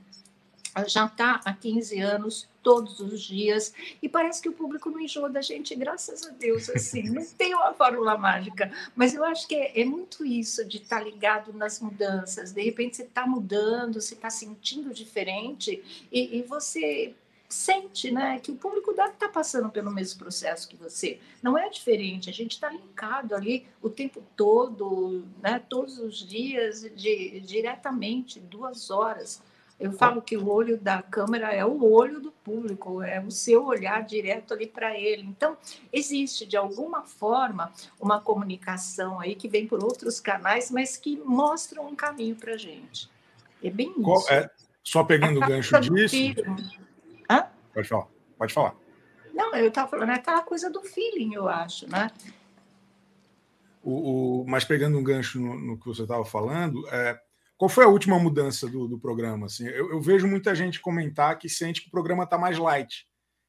já 0.87 1.07
está 1.07 1.41
há 1.45 1.53
15 1.53 1.99
anos, 2.01 2.49
todos 2.63 3.01
os 3.01 3.23
dias, 3.23 3.73
e 4.03 4.09
parece 4.09 4.43
que 4.43 4.49
o 4.49 4.53
público 4.53 4.91
não 4.91 5.01
enjoa 5.01 5.31
da 5.31 5.41
gente, 5.41 5.75
graças 5.75 6.27
a 6.27 6.31
Deus, 6.31 6.69
assim, 6.69 7.09
não 7.09 7.25
tem 7.39 7.55
uma 7.55 7.73
fórmula 7.73 8.19
mágica, 8.19 8.71
mas 8.95 9.15
eu 9.15 9.25
acho 9.25 9.49
que 9.49 9.55
é, 9.55 9.81
é 9.81 9.85
muito 9.85 10.25
isso, 10.25 10.65
de 10.65 10.77
estar 10.77 10.99
tá 10.99 11.03
ligado 11.03 11.53
nas 11.53 11.81
mudanças, 11.81 12.53
de 12.53 12.63
repente 12.63 12.97
você 12.97 13.05
está 13.05 13.27
mudando, 13.27 14.01
você 14.01 14.15
está 14.15 14.29
sentindo 14.29 14.93
diferente, 14.93 15.83
e, 16.13 16.39
e 16.39 16.43
você 16.43 17.15
sente 17.49 18.11
né, 18.11 18.39
que 18.39 18.51
o 18.51 18.57
público 18.57 18.91
está 18.91 19.29
passando 19.29 19.71
pelo 19.71 19.91
mesmo 19.91 20.19
processo 20.19 20.69
que 20.69 20.77
você. 20.77 21.19
Não 21.43 21.57
é 21.57 21.69
diferente, 21.71 22.29
a 22.29 22.33
gente 22.33 22.53
está 22.53 22.69
linkado 22.69 23.35
ali 23.35 23.67
o 23.81 23.89
tempo 23.89 24.23
todo, 24.37 25.25
né, 25.43 25.63
todos 25.69 25.99
os 25.99 26.19
dias, 26.19 26.83
de, 26.95 27.41
diretamente, 27.41 28.39
duas 28.39 28.91
horas. 28.91 29.43
Eu 29.79 29.93
falo 29.93 30.21
que 30.21 30.37
o 30.37 30.49
olho 30.49 30.77
da 30.77 31.01
câmera 31.01 31.53
é 31.53 31.65
o 31.65 31.85
olho 31.85 32.21
do 32.21 32.33
público, 32.33 33.01
é 33.01 33.21
o 33.21 33.31
seu 33.31 33.65
olhar 33.65 34.03
direto 34.05 34.53
ali 34.53 34.67
para 34.67 34.99
ele. 34.99 35.23
Então, 35.23 35.57
existe 35.93 36.45
de 36.45 36.57
alguma 36.57 37.05
forma 37.05 37.73
uma 38.01 38.21
comunicação 38.21 39.21
aí 39.21 39.37
que 39.37 39.49
vem 39.49 39.69
por 39.69 39.85
outros 39.85 40.19
canais, 40.19 40.69
mas 40.71 40.97
que 40.97 41.17
mostram 41.17 41.87
um 41.87 41.95
caminho 41.95 42.35
para 42.35 42.55
a 42.55 42.57
gente. 42.57 43.09
É 43.63 43.71
bem 43.71 43.93
Qual, 44.03 44.19
isso. 44.19 44.33
É, 44.33 44.51
só 44.83 45.05
pegando 45.05 45.39
o 45.39 45.41
gancho 45.47 45.79
disso. 45.81 46.17
Pode 47.73 47.89
falar, 47.89 48.07
pode 48.37 48.53
falar. 48.53 48.75
Não, 49.33 49.55
eu 49.55 49.69
estava 49.69 49.89
falando, 49.89 50.11
é 50.11 50.15
aquela 50.15 50.43
coisa 50.43 50.69
do 50.69 50.83
feeling, 50.83 51.35
eu 51.35 51.49
acho, 51.49 51.89
né? 51.89 52.11
O, 53.81 54.41
o, 54.41 54.45
mas 54.49 54.65
pegando 54.65 54.99
um 54.99 55.05
gancho 55.05 55.39
no, 55.39 55.55
no 55.55 55.79
que 55.79 55.87
você 55.87 56.03
estava 56.03 56.25
falando, 56.25 56.89
é, 56.89 57.17
Qual 57.59 57.69
foi 57.69 57.85
a 57.85 57.89
última 57.89 58.21
mudança 58.21 58.69
do, 58.69 58.87
do 58.87 58.97
programa? 58.97 59.47
Assim, 59.47 59.67
eu, 59.67 59.91
eu, 59.91 60.01
vejo 60.01 60.29
muita 60.29 60.55
gente 60.55 60.79
comentar 60.79 61.37
que 61.37 61.49
sente 61.49 61.83
que 61.83 61.89
o 61.89 61.91
programa 61.91 62.23
está 62.23 62.39
mais 62.39 62.57
light, 62.57 63.05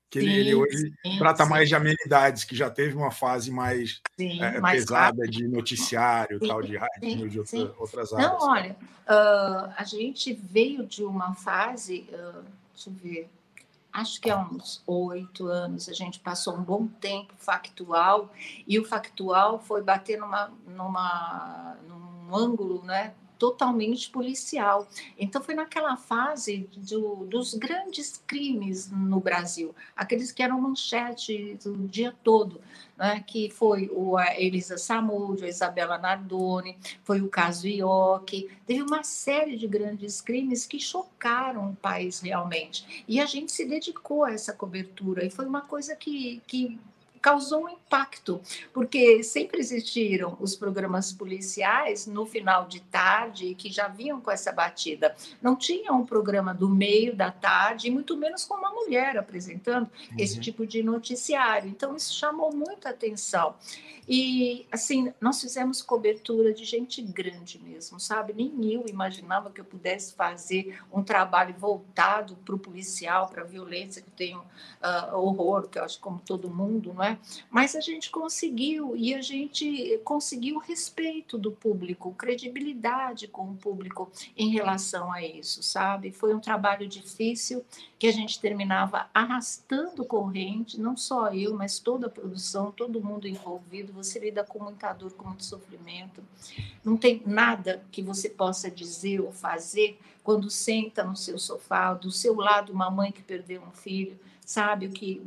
que 0.09 0.19
sim, 0.19 0.27
ele, 0.27 0.39
ele, 0.39 0.55
hoje 0.55 0.91
sim, 1.05 1.17
trata 1.19 1.43
sim. 1.43 1.49
mais 1.51 1.69
de 1.69 1.75
amenidades, 1.75 2.43
que 2.43 2.55
já 2.55 2.71
teve 2.71 2.97
uma 2.97 3.11
fase 3.11 3.51
mais, 3.51 4.01
é, 4.19 4.59
mais 4.59 4.83
pesada 4.83 5.21
rápido. 5.21 5.29
de 5.29 5.47
noticiário, 5.47 6.39
tal, 6.39 6.63
de 6.63 6.75
rádio, 6.75 7.29
de 7.29 7.39
outra, 7.39 7.73
outras 7.77 8.11
áreas. 8.11 8.31
Não, 8.31 8.49
olha, 8.49 8.71
uh, 8.71 9.71
a 9.77 9.83
gente 9.83 10.33
veio 10.33 10.87
de 10.87 11.03
uma 11.03 11.35
fase, 11.35 12.09
uh, 12.11 12.43
deixa 12.73 12.89
eu 12.89 12.93
ver, 12.93 13.29
acho 13.93 14.19
que 14.19 14.31
há 14.31 14.39
uns 14.39 14.81
oito 14.87 15.45
anos, 15.45 15.87
a 15.87 15.93
gente 15.93 16.19
passou 16.19 16.55
um 16.55 16.63
bom 16.63 16.87
tempo 16.87 17.35
factual, 17.37 18.33
e 18.67 18.79
o 18.79 18.85
factual 18.85 19.59
foi 19.59 19.83
bater 19.83 20.17
numa, 20.17 20.51
numa, 20.65 21.77
num 21.87 22.35
ângulo, 22.35 22.83
né? 22.83 23.13
Totalmente 23.39 24.09
policial. 24.09 24.87
Então, 25.17 25.41
foi 25.41 25.55
naquela 25.55 25.95
fase 25.95 26.69
do, 26.75 27.25
dos 27.25 27.53
grandes 27.53 28.21
crimes 28.27 28.91
no 28.91 29.19
Brasil, 29.21 29.73
aqueles 29.95 30.31
que 30.31 30.43
eram 30.43 30.59
manchete 30.59 31.57
o 31.65 31.87
dia 31.87 32.13
todo, 32.21 32.61
né? 32.97 33.23
que 33.25 33.49
foi 33.49 33.89
o, 33.93 34.17
a 34.17 34.37
Elisa 34.39 34.77
Samúdio, 34.77 35.45
a 35.45 35.49
Isabela 35.49 35.97
Nardoni, 35.97 36.77
foi 37.03 37.21
o 37.21 37.29
caso 37.29 37.67
Ioki, 37.67 38.49
teve 38.67 38.81
uma 38.81 39.03
série 39.03 39.55
de 39.55 39.67
grandes 39.67 40.19
crimes 40.19 40.65
que 40.65 40.79
chocaram 40.79 41.71
o 41.71 41.75
país 41.77 42.19
realmente. 42.19 43.05
E 43.07 43.21
a 43.21 43.25
gente 43.25 43.51
se 43.51 43.65
dedicou 43.65 44.25
a 44.25 44.33
essa 44.33 44.51
cobertura, 44.51 45.25
e 45.25 45.29
foi 45.29 45.45
uma 45.45 45.61
coisa 45.61 45.95
que, 45.95 46.41
que 46.45 46.77
causou 47.21 47.65
um 47.65 47.69
impacto, 47.69 48.41
porque 48.73 49.23
sempre 49.23 49.59
existiram 49.59 50.37
os 50.39 50.55
programas 50.55 51.11
policiais 51.11 52.07
no 52.07 52.25
final 52.25 52.67
de 52.67 52.79
tarde 52.81 53.55
que 53.55 53.71
já 53.71 53.87
vinham 53.87 54.21
com 54.21 54.31
essa 54.31 54.51
batida. 54.51 55.15
Não 55.41 55.55
tinha 55.55 55.91
um 55.93 56.05
programa 56.05 56.53
do 56.53 56.69
meio 56.69 57.15
da 57.15 57.31
tarde, 57.31 57.91
muito 57.91 58.17
menos 58.17 58.45
com 58.45 58.55
uma 58.55 58.71
mulher 58.71 59.17
apresentando 59.17 59.89
uhum. 60.11 60.17
esse 60.17 60.39
tipo 60.39 60.65
de 60.65 60.83
noticiário. 60.83 61.69
Então, 61.69 61.95
isso 61.95 62.13
chamou 62.13 62.53
muita 62.53 62.89
atenção. 62.89 63.55
E, 64.11 64.65
assim, 64.71 65.13
nós 65.21 65.39
fizemos 65.39 65.83
cobertura 65.83 66.51
de 66.51 66.65
gente 66.65 66.99
grande 66.99 67.59
mesmo, 67.59 67.99
sabe? 67.99 68.33
Nem 68.33 68.73
eu 68.73 68.85
imaginava 68.87 69.51
que 69.51 69.61
eu 69.61 69.65
pudesse 69.65 70.15
fazer 70.15 70.79
um 70.91 71.03
trabalho 71.03 71.53
voltado 71.55 72.35
para 72.37 72.55
o 72.55 72.57
policial, 72.57 73.27
para 73.27 73.43
a 73.43 73.45
violência, 73.45 74.01
que 74.01 74.09
tenho 74.09 74.39
uh, 74.39 75.15
horror, 75.15 75.67
que 75.67 75.77
eu 75.77 75.83
acho 75.83 75.99
como 75.99 76.19
todo 76.19 76.49
mundo, 76.49 76.91
não 76.91 77.03
é? 77.03 77.08
Mas 77.49 77.75
a 77.75 77.79
gente 77.79 78.09
conseguiu, 78.09 78.95
e 78.95 79.13
a 79.13 79.21
gente 79.21 79.99
conseguiu 80.03 80.59
respeito 80.59 81.37
do 81.37 81.51
público, 81.51 82.13
credibilidade 82.13 83.27
com 83.27 83.51
o 83.51 83.55
público 83.55 84.11
em 84.35 84.49
relação 84.49 85.11
a 85.11 85.23
isso, 85.23 85.63
sabe? 85.63 86.11
Foi 86.11 86.33
um 86.33 86.39
trabalho 86.39 86.87
difícil, 86.87 87.63
que 87.97 88.07
a 88.07 88.11
gente 88.13 88.39
terminava 88.39 89.09
arrastando 89.13 90.05
corrente, 90.05 90.79
não 90.79 90.95
só 90.95 91.33
eu, 91.33 91.53
mas 91.53 91.79
toda 91.79 92.07
a 92.07 92.09
produção, 92.09 92.71
todo 92.71 93.03
mundo 93.03 93.27
envolvido 93.27 93.91
você 93.91 94.19
lida 94.19 94.43
com 94.43 94.63
muita 94.63 94.93
dor, 94.93 95.11
com 95.13 95.27
muito 95.27 95.43
sofrimento. 95.43 96.23
Não 96.83 96.95
tem 96.95 97.21
nada 97.25 97.83
que 97.91 98.01
você 98.01 98.29
possa 98.29 98.71
dizer 98.71 99.19
ou 99.19 99.31
fazer 99.31 99.99
quando 100.23 100.49
senta 100.49 101.03
no 101.03 101.15
seu 101.15 101.37
sofá, 101.39 101.93
do 101.93 102.11
seu 102.11 102.35
lado 102.35 102.71
uma 102.71 102.89
mãe 102.89 103.11
que 103.11 103.21
perdeu 103.21 103.61
um 103.61 103.71
filho, 103.71 104.17
sabe 104.49 104.87
o 104.87 104.89
que 104.89 105.21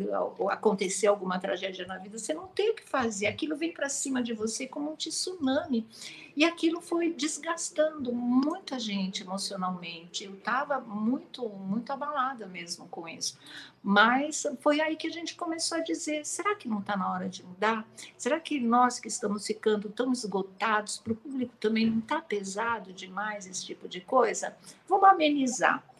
aconteceu 0.50 1.12
alguma 1.12 1.38
tragédia 1.38 1.86
na 1.86 1.96
vida, 1.96 2.18
você 2.18 2.34
não 2.34 2.48
tem 2.48 2.70
o 2.70 2.74
que 2.74 2.82
fazer. 2.82 3.28
Aquilo 3.28 3.56
vem 3.56 3.70
para 3.70 3.88
cima 3.88 4.20
de 4.20 4.34
você 4.34 4.66
como 4.66 4.90
um 4.90 4.96
tsunami. 4.96 5.86
E 6.34 6.44
aquilo 6.44 6.80
foi 6.80 7.12
desgastando 7.12 8.12
muita 8.12 8.80
gente 8.80 9.22
emocionalmente. 9.22 10.24
Eu 10.24 10.34
estava 10.34 10.80
muito, 10.80 11.48
muito 11.48 11.92
abalada 11.92 12.48
mesmo 12.48 12.88
com 12.88 13.06
isso. 13.06 13.38
Mas 13.80 14.44
foi 14.60 14.80
aí 14.80 14.96
que 14.96 15.06
a 15.06 15.12
gente 15.12 15.36
começou 15.36 15.78
a 15.78 15.82
dizer: 15.82 16.26
será 16.26 16.56
que 16.56 16.66
não 16.66 16.80
está 16.80 16.96
na 16.96 17.12
hora 17.12 17.28
de 17.28 17.44
mudar? 17.44 17.86
Será 18.18 18.40
que 18.40 18.58
nós 18.58 18.98
que 18.98 19.06
estamos 19.06 19.46
ficando 19.46 19.88
tão 19.88 20.10
esgotados, 20.10 20.98
para 20.98 21.12
o 21.12 21.16
público 21.16 21.54
também 21.60 21.88
não 21.88 22.00
está 22.00 22.20
pesado 22.20 22.92
demais 22.92 23.46
esse 23.46 23.64
tipo 23.64 23.86
de 23.86 24.00
coisa? 24.00 24.56
Vamos 24.88 25.08
amenizar. 25.08 25.91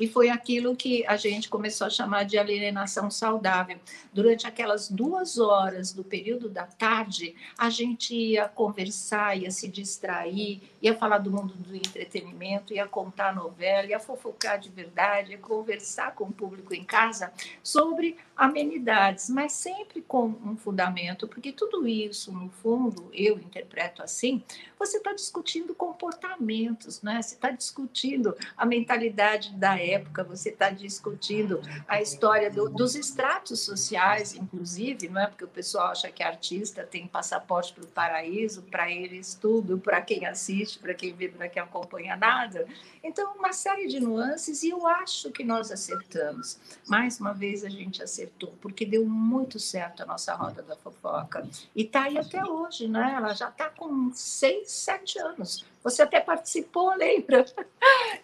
E 0.00 0.08
foi 0.08 0.30
aquilo 0.30 0.74
que 0.74 1.06
a 1.06 1.16
gente 1.16 1.50
começou 1.50 1.86
a 1.86 1.90
chamar 1.90 2.24
de 2.24 2.38
alienação 2.38 3.10
saudável. 3.10 3.78
Durante 4.14 4.46
aquelas 4.46 4.88
duas 4.88 5.38
horas 5.38 5.92
do 5.92 6.02
período 6.02 6.48
da 6.48 6.64
tarde, 6.64 7.36
a 7.58 7.68
gente 7.68 8.14
ia 8.14 8.48
conversar, 8.48 9.36
ia 9.36 9.50
se 9.50 9.68
distrair, 9.68 10.62
ia 10.80 10.96
falar 10.96 11.18
do 11.18 11.30
mundo 11.30 11.52
do 11.52 11.76
entretenimento, 11.76 12.72
ia 12.72 12.86
contar 12.86 13.34
novela, 13.34 13.88
ia 13.88 14.00
fofocar 14.00 14.58
de 14.58 14.70
verdade, 14.70 15.32
ia 15.32 15.38
conversar 15.38 16.14
com 16.14 16.24
o 16.24 16.32
público 16.32 16.74
em 16.74 16.82
casa 16.82 17.30
sobre 17.62 18.16
amenidades, 18.34 19.28
mas 19.28 19.52
sempre 19.52 20.00
com 20.00 20.34
um 20.42 20.56
fundamento, 20.56 21.28
porque 21.28 21.52
tudo 21.52 21.86
isso, 21.86 22.32
no 22.32 22.48
fundo, 22.48 23.10
eu 23.12 23.38
interpreto 23.38 24.02
assim, 24.02 24.42
você 24.78 24.96
está 24.96 25.12
discutindo 25.12 25.74
comportamentos, 25.74 27.02
né? 27.02 27.20
você 27.20 27.34
está 27.34 27.50
discutindo 27.50 28.34
a 28.56 28.64
mentalidade 28.64 29.52
da 29.52 29.78
época, 29.78 29.89
você 30.26 30.50
está 30.50 30.70
discutindo 30.70 31.60
a 31.86 32.00
história 32.00 32.50
do, 32.50 32.68
dos 32.68 32.94
estratos 32.94 33.60
sociais, 33.60 34.34
inclusive, 34.34 35.08
não 35.08 35.20
é? 35.20 35.26
porque 35.26 35.44
o 35.44 35.48
pessoal 35.48 35.88
acha 35.88 36.10
que 36.10 36.22
artista 36.22 36.84
tem 36.84 37.06
passaporte 37.06 37.72
para 37.72 37.84
o 37.84 37.88
paraíso, 37.88 38.62
para 38.62 38.90
eles 38.90 39.34
tudo, 39.34 39.78
para 39.78 40.00
quem 40.02 40.26
assiste, 40.26 40.78
para 40.78 40.94
quem 40.94 41.14
vê, 41.14 41.28
para 41.28 41.48
quem 41.48 41.62
acompanha 41.62 42.16
nada. 42.16 42.66
Então, 43.02 43.34
uma 43.34 43.52
série 43.52 43.86
de 43.86 43.98
nuances, 44.00 44.62
e 44.62 44.70
eu 44.70 44.86
acho 44.86 45.30
que 45.30 45.42
nós 45.42 45.70
acertamos. 45.70 46.58
Mais 46.86 47.18
uma 47.18 47.32
vez, 47.32 47.64
a 47.64 47.68
gente 47.68 48.02
acertou, 48.02 48.54
porque 48.60 48.84
deu 48.84 49.06
muito 49.06 49.58
certo 49.58 50.02
a 50.02 50.06
nossa 50.06 50.34
roda 50.34 50.62
da 50.62 50.76
fofoca. 50.76 51.46
E 51.74 51.82
está 51.82 52.04
aí 52.04 52.18
até 52.18 52.44
hoje, 52.44 52.88
né? 52.88 53.14
Ela 53.16 53.32
já 53.32 53.48
está 53.48 53.70
com 53.70 54.12
seis 54.12 54.70
sete 54.70 55.18
anos. 55.18 55.64
Você 55.82 56.02
até 56.02 56.20
participou, 56.20 56.94
lembra? 56.96 57.44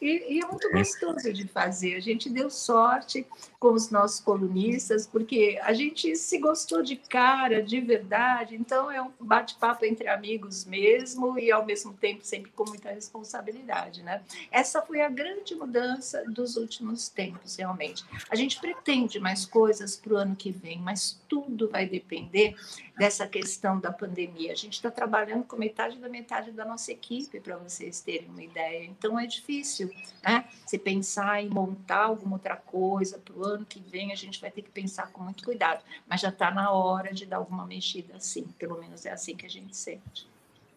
E, 0.00 0.34
e, 0.34 0.40
é 0.42 0.46
muito 0.46 0.70
gostoso 0.70 1.32
de 1.32 1.48
fazer. 1.48 1.94
A 1.94 2.00
gente 2.00 2.28
deu 2.28 2.50
sorte 2.50 3.26
com 3.58 3.72
os 3.72 3.90
nossos 3.90 4.20
colunistas, 4.20 5.06
porque 5.06 5.58
a 5.62 5.72
gente 5.72 6.14
se 6.16 6.38
gostou 6.38 6.82
de 6.82 6.96
cara, 6.96 7.62
de 7.62 7.80
verdade. 7.80 8.54
Então, 8.54 8.90
é 8.90 9.00
um 9.00 9.10
bate-papo 9.18 9.86
entre 9.86 10.06
amigos 10.08 10.66
mesmo 10.66 11.38
e, 11.38 11.50
ao 11.50 11.64
mesmo 11.64 11.94
tempo, 11.94 12.26
sempre 12.26 12.50
com 12.52 12.64
muita 12.68 12.90
responsabilidade. 12.90 14.02
Né? 14.02 14.22
Essa 14.50 14.82
foi 14.82 15.00
a 15.00 15.08
grande 15.08 15.54
mudança 15.54 16.22
dos 16.28 16.56
últimos 16.56 17.08
tempos, 17.08 17.56
realmente. 17.56 18.04
A 18.28 18.36
gente 18.36 18.60
pretende 18.60 19.18
mais 19.18 19.46
coisas 19.46 19.96
para 19.96 20.12
o 20.12 20.16
ano 20.16 20.36
que 20.36 20.50
vem, 20.50 20.78
mas 20.78 21.18
tudo 21.26 21.70
vai 21.70 21.86
depender 21.86 22.54
dessa 22.98 23.26
questão 23.26 23.78
da 23.78 23.92
pandemia. 23.92 24.52
A 24.52 24.56
gente 24.56 24.74
está 24.74 24.90
trabalhando 24.90 25.44
com 25.44 25.56
metade 25.56 25.98
da 25.98 26.08
metade 26.08 26.50
da 26.50 26.64
nossa 26.64 26.92
equipe 26.92 27.40
para 27.46 27.56
vocês 27.56 28.00
terem 28.00 28.28
uma 28.28 28.42
ideia. 28.42 28.84
Então 28.84 29.16
é 29.16 29.24
difícil, 29.24 29.88
né? 30.20 30.44
Se 30.66 30.76
pensar 30.76 31.40
em 31.40 31.48
montar 31.48 32.06
alguma 32.06 32.34
outra 32.34 32.56
coisa 32.56 33.18
para 33.18 33.34
o 33.34 33.44
ano 33.44 33.64
que 33.64 33.78
vem, 33.78 34.10
a 34.10 34.16
gente 34.16 34.40
vai 34.40 34.50
ter 34.50 34.62
que 34.62 34.70
pensar 34.70 35.12
com 35.12 35.22
muito 35.22 35.44
cuidado. 35.44 35.84
Mas 36.08 36.20
já 36.20 36.30
está 36.30 36.50
na 36.50 36.72
hora 36.72 37.14
de 37.14 37.24
dar 37.24 37.36
alguma 37.36 37.64
mexida 37.64 38.16
assim, 38.16 38.42
pelo 38.58 38.80
menos 38.80 39.06
é 39.06 39.12
assim 39.12 39.36
que 39.36 39.46
a 39.46 39.48
gente 39.48 39.76
sente. 39.76 40.26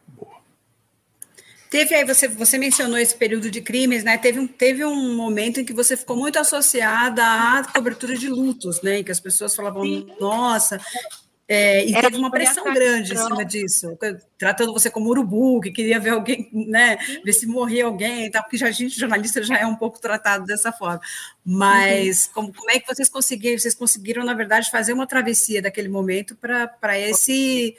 Boa. 0.09 0.37
Teve 1.71 1.95
aí, 1.95 2.05
você, 2.05 2.27
você 2.27 2.57
mencionou 2.57 2.97
esse 2.97 3.15
período 3.15 3.49
de 3.49 3.61
crimes, 3.61 4.03
né? 4.03 4.17
Teve 4.17 4.39
um, 4.39 4.47
teve 4.47 4.85
um 4.85 5.15
momento 5.15 5.59
em 5.59 5.65
que 5.65 5.73
você 5.73 5.97
ficou 5.97 6.15
muito 6.15 6.37
associada 6.37 7.23
à 7.23 7.63
cobertura 7.63 8.15
de 8.15 8.27
lutos, 8.27 8.81
né? 8.81 8.99
Em 8.99 9.03
que 9.03 9.11
as 9.11 9.19
pessoas 9.19 9.55
falavam, 9.55 9.83
Sim. 9.83 10.07
nossa, 10.19 10.79
é, 11.51 11.83
e 11.83 11.95
Era 11.95 12.03
teve 12.03 12.17
uma 12.17 12.29
pressão 12.29 12.63
grande 12.71 13.11
em 13.11 13.17
cima 13.17 13.43
disso, 13.43 13.97
tratando 14.37 14.71
você 14.71 14.87
como 14.87 15.09
urubu, 15.09 15.59
que 15.59 15.71
queria 15.71 15.99
ver 15.99 16.11
alguém, 16.11 16.47
né, 16.53 16.95
ver 17.25 17.33
se 17.33 17.47
morria 17.47 17.85
alguém, 17.85 18.29
tá, 18.29 18.43
porque 18.43 18.55
já, 18.55 18.67
a 18.67 18.71
gente, 18.71 18.99
jornalista, 18.99 19.41
já 19.41 19.57
é 19.57 19.65
um 19.65 19.75
pouco 19.75 19.99
tratado 19.99 20.45
dessa 20.45 20.71
forma. 20.71 21.01
Mas 21.43 22.25
uhum. 22.27 22.33
como, 22.33 22.53
como 22.53 22.69
é 22.69 22.79
que 22.79 22.85
vocês 22.85 23.09
conseguiram? 23.09 23.57
Vocês 23.57 23.73
conseguiram, 23.73 24.23
na 24.23 24.35
verdade, 24.35 24.69
fazer 24.69 24.93
uma 24.93 25.07
travessia 25.07 25.59
daquele 25.59 25.89
momento 25.89 26.35
para 26.35 26.99
esse, 26.99 27.75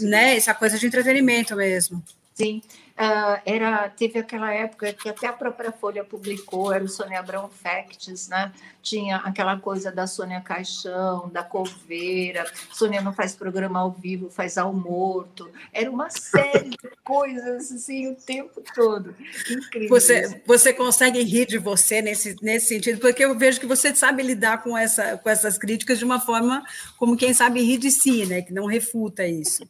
né, 0.00 0.36
essa 0.36 0.52
coisa 0.52 0.76
de 0.76 0.84
entretenimento 0.84 1.54
mesmo. 1.54 2.02
Sim, 2.34 2.62
Uh, 2.92 3.40
era, 3.46 3.88
teve 3.88 4.18
aquela 4.18 4.52
época 4.52 4.92
que 4.92 5.08
até 5.08 5.26
a 5.26 5.32
própria 5.32 5.72
Folha 5.72 6.04
publicou, 6.04 6.72
era 6.72 6.84
o 6.84 6.88
Sônia 6.88 7.20
Abrão 7.20 7.48
Facts, 7.48 8.28
né? 8.28 8.52
Tinha 8.82 9.16
aquela 9.16 9.58
coisa 9.58 9.90
da 9.90 10.06
Sônia 10.06 10.40
Caixão, 10.42 11.28
da 11.30 11.42
Coveira, 11.42 12.44
Sônia 12.70 13.00
não 13.00 13.14
faz 13.14 13.34
programa 13.34 13.80
ao 13.80 13.90
vivo, 13.90 14.28
faz 14.28 14.58
ao 14.58 14.74
morto. 14.74 15.50
Era 15.72 15.90
uma 15.90 16.10
série 16.10 16.70
de 16.70 16.78
coisas 17.02 17.72
assim 17.72 18.08
o 18.12 18.14
tempo 18.14 18.62
todo. 18.74 19.16
Incrível. 19.50 19.88
Você, 19.88 20.42
você 20.46 20.72
consegue 20.74 21.22
rir 21.22 21.46
de 21.46 21.56
você 21.56 22.02
nesse, 22.02 22.36
nesse 22.42 22.66
sentido, 22.66 23.00
porque 23.00 23.24
eu 23.24 23.36
vejo 23.38 23.58
que 23.58 23.66
você 23.66 23.94
sabe 23.94 24.22
lidar 24.22 24.62
com, 24.62 24.76
essa, 24.76 25.16
com 25.16 25.30
essas 25.30 25.56
críticas 25.56 25.98
de 25.98 26.04
uma 26.04 26.20
forma 26.20 26.62
como 26.98 27.16
quem 27.16 27.32
sabe 27.32 27.62
rir 27.62 27.78
de 27.78 27.90
si, 27.90 28.26
né? 28.26 28.42
Que 28.42 28.52
não 28.52 28.66
refuta 28.66 29.26
isso. 29.26 29.64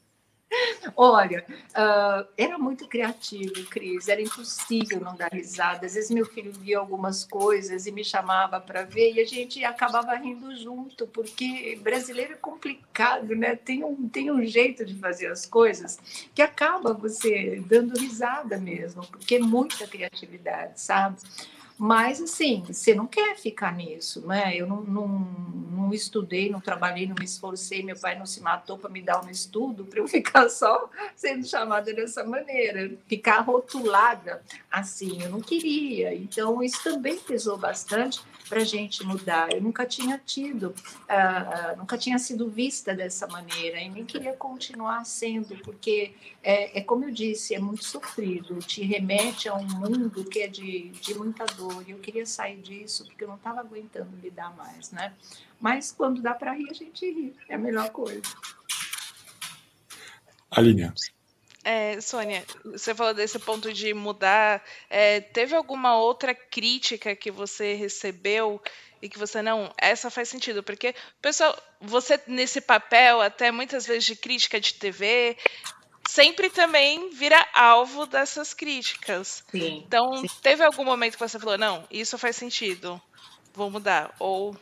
Olha, 0.97 1.45
uh, 1.71 2.29
era 2.37 2.59
muito 2.59 2.87
criativo, 2.87 3.65
Cris, 3.71 4.09
era 4.09 4.21
impossível 4.21 5.01
não 5.01 5.17
dar 5.17 5.33
risada. 5.33 5.87
Às 5.87 5.95
vezes 5.95 6.11
meu 6.11 6.27
filho 6.27 6.53
via 6.53 6.79
algumas 6.79 7.25
coisas 7.25 7.87
e 7.87 7.93
me 7.93 8.05
chamava 8.05 8.61
para 8.61 8.85
ver 8.85 9.13
e 9.15 9.21
a 9.21 9.25
gente 9.25 9.65
acabava 9.65 10.15
rindo 10.15 10.55
junto, 10.57 11.07
porque 11.07 11.79
brasileiro 11.83 12.35
é 12.35 12.37
complicado, 12.37 13.35
né? 13.35 13.57
Tem 13.57 13.85
um, 13.85 14.09
tem 14.09 14.31
um 14.31 14.45
jeito 14.45 14.85
de 14.85 14.95
fazer 14.95 15.29
as 15.29 15.47
coisas 15.47 15.99
que 16.35 16.43
acaba 16.43 16.93
você 16.93 17.63
dando 17.67 17.99
risada 17.99 18.59
mesmo, 18.59 19.07
porque 19.07 19.37
é 19.37 19.41
muita 19.41 19.87
criatividade, 19.87 20.81
sabe? 20.81 21.17
Mas, 21.85 22.23
assim, 22.23 22.63
você 22.65 22.95
não 22.95 23.09
quer 23.09 23.37
ficar 23.37 23.75
nisso, 23.75 24.25
né? 24.25 24.57
Eu 24.57 24.69
não, 24.69 24.83
não, 24.83 25.09
não 25.09 25.93
estudei, 25.93 26.49
não 26.49 26.61
trabalhei, 26.61 27.09
não 27.09 27.17
me 27.19 27.25
esforcei, 27.25 27.83
meu 27.83 27.99
pai 27.99 28.17
não 28.17 28.25
se 28.25 28.41
matou 28.41 28.79
para 28.79 28.89
me 28.89 29.03
dar 29.03 29.25
um 29.25 29.29
estudo, 29.29 29.85
para 29.85 29.99
eu 29.99 30.07
ficar 30.07 30.49
só 30.49 30.89
sendo 31.17 31.45
chamada 31.45 31.93
dessa 31.93 32.23
maneira, 32.23 32.89
ficar 33.09 33.41
rotulada 33.41 34.45
assim, 34.71 35.25
eu 35.25 35.31
não 35.31 35.41
queria. 35.41 36.15
Então, 36.15 36.63
isso 36.63 36.81
também 36.85 37.19
pesou 37.19 37.59
bastante 37.59 38.23
para 38.49 38.61
a 38.61 38.65
gente 38.65 39.05
mudar. 39.05 39.53
Eu 39.53 39.61
nunca 39.61 39.87
tinha 39.87 40.19
tido, 40.19 40.75
uh, 41.05 41.77
nunca 41.77 41.97
tinha 41.97 42.19
sido 42.19 42.49
vista 42.49 42.95
dessa 42.95 43.27
maneira 43.27 43.81
e 43.81 43.89
nem 43.89 44.05
queria 44.05 44.33
continuar 44.35 45.05
sendo, 45.05 45.57
porque 45.59 46.15
é, 46.43 46.79
é, 46.79 46.83
como 46.83 47.05
eu 47.05 47.11
disse, 47.11 47.55
é 47.55 47.59
muito 47.59 47.85
sofrido, 47.85 48.59
te 48.59 48.83
remete 48.83 49.49
a 49.49 49.55
um 49.55 49.67
mundo 49.67 50.25
que 50.25 50.41
é 50.41 50.49
de, 50.49 50.91
de 50.91 51.15
muita 51.15 51.45
dor. 51.47 51.85
E 51.87 51.93
eu 51.93 51.99
queria 51.99 52.27
sair 52.27 52.61
disso 52.61 53.05
porque 53.07 53.25
eu 53.25 53.29
não 53.29 53.37
estava 53.37 53.61
aguentando 53.61 54.11
lidar 54.23 54.55
mais, 54.57 54.91
né? 54.91 55.15
Mas 55.61 55.93
quando 55.93 56.21
dá 56.21 56.35
para 56.35 56.53
rir, 56.53 56.69
a 56.71 56.75
gente 56.75 57.07
ri, 57.07 57.37
é 57.49 57.55
a 57.55 57.59
melhor 57.59 57.91
coisa. 57.91 58.23
Aline. 60.51 60.93
É, 61.65 62.01
Sônia, 62.01 62.45
você 62.65 62.95
falou 62.95 63.15
desse 63.15 63.39
ponto 63.39 63.73
de 63.73 63.95
mudar. 63.95 64.63
É, 64.91 65.21
teve 65.21 65.55
alguma 65.55 65.97
outra 65.97 66.35
crítica 66.35 67.15
que 67.15 67.31
você 67.31 67.75
recebeu 67.75 68.61
e 69.01 69.09
que 69.09 69.19
você 69.19 69.43
não, 69.43 69.73
essa 69.77 70.11
faz 70.11 70.29
sentido, 70.29 70.63
porque 70.63 70.95
pessoal, 71.21 71.57
você 71.81 72.21
nesse 72.27 72.61
papel 72.61 73.21
até 73.21 73.51
muitas 73.51 73.85
vezes 73.85 74.05
de 74.05 74.15
crítica 74.15 74.61
de 74.61 74.75
TV, 74.75 75.37
sempre 76.09 76.49
também 76.51 77.11
vira 77.11 77.49
alvo 77.53 78.07
dessas 78.07 78.55
críticas. 78.55 79.45
Sim, 79.51 79.83
então, 79.85 80.17
sim. 80.19 80.29
teve 80.41 80.63
algum 80.63 80.85
momento 80.85 81.15
que 81.15 81.29
você 81.29 81.39
falou, 81.39 81.59
não, 81.59 81.85
isso 81.91 82.17
faz 82.17 82.37
sentido, 82.37 83.01
vou 83.53 83.71
mudar, 83.71 84.15
ou 84.21 84.57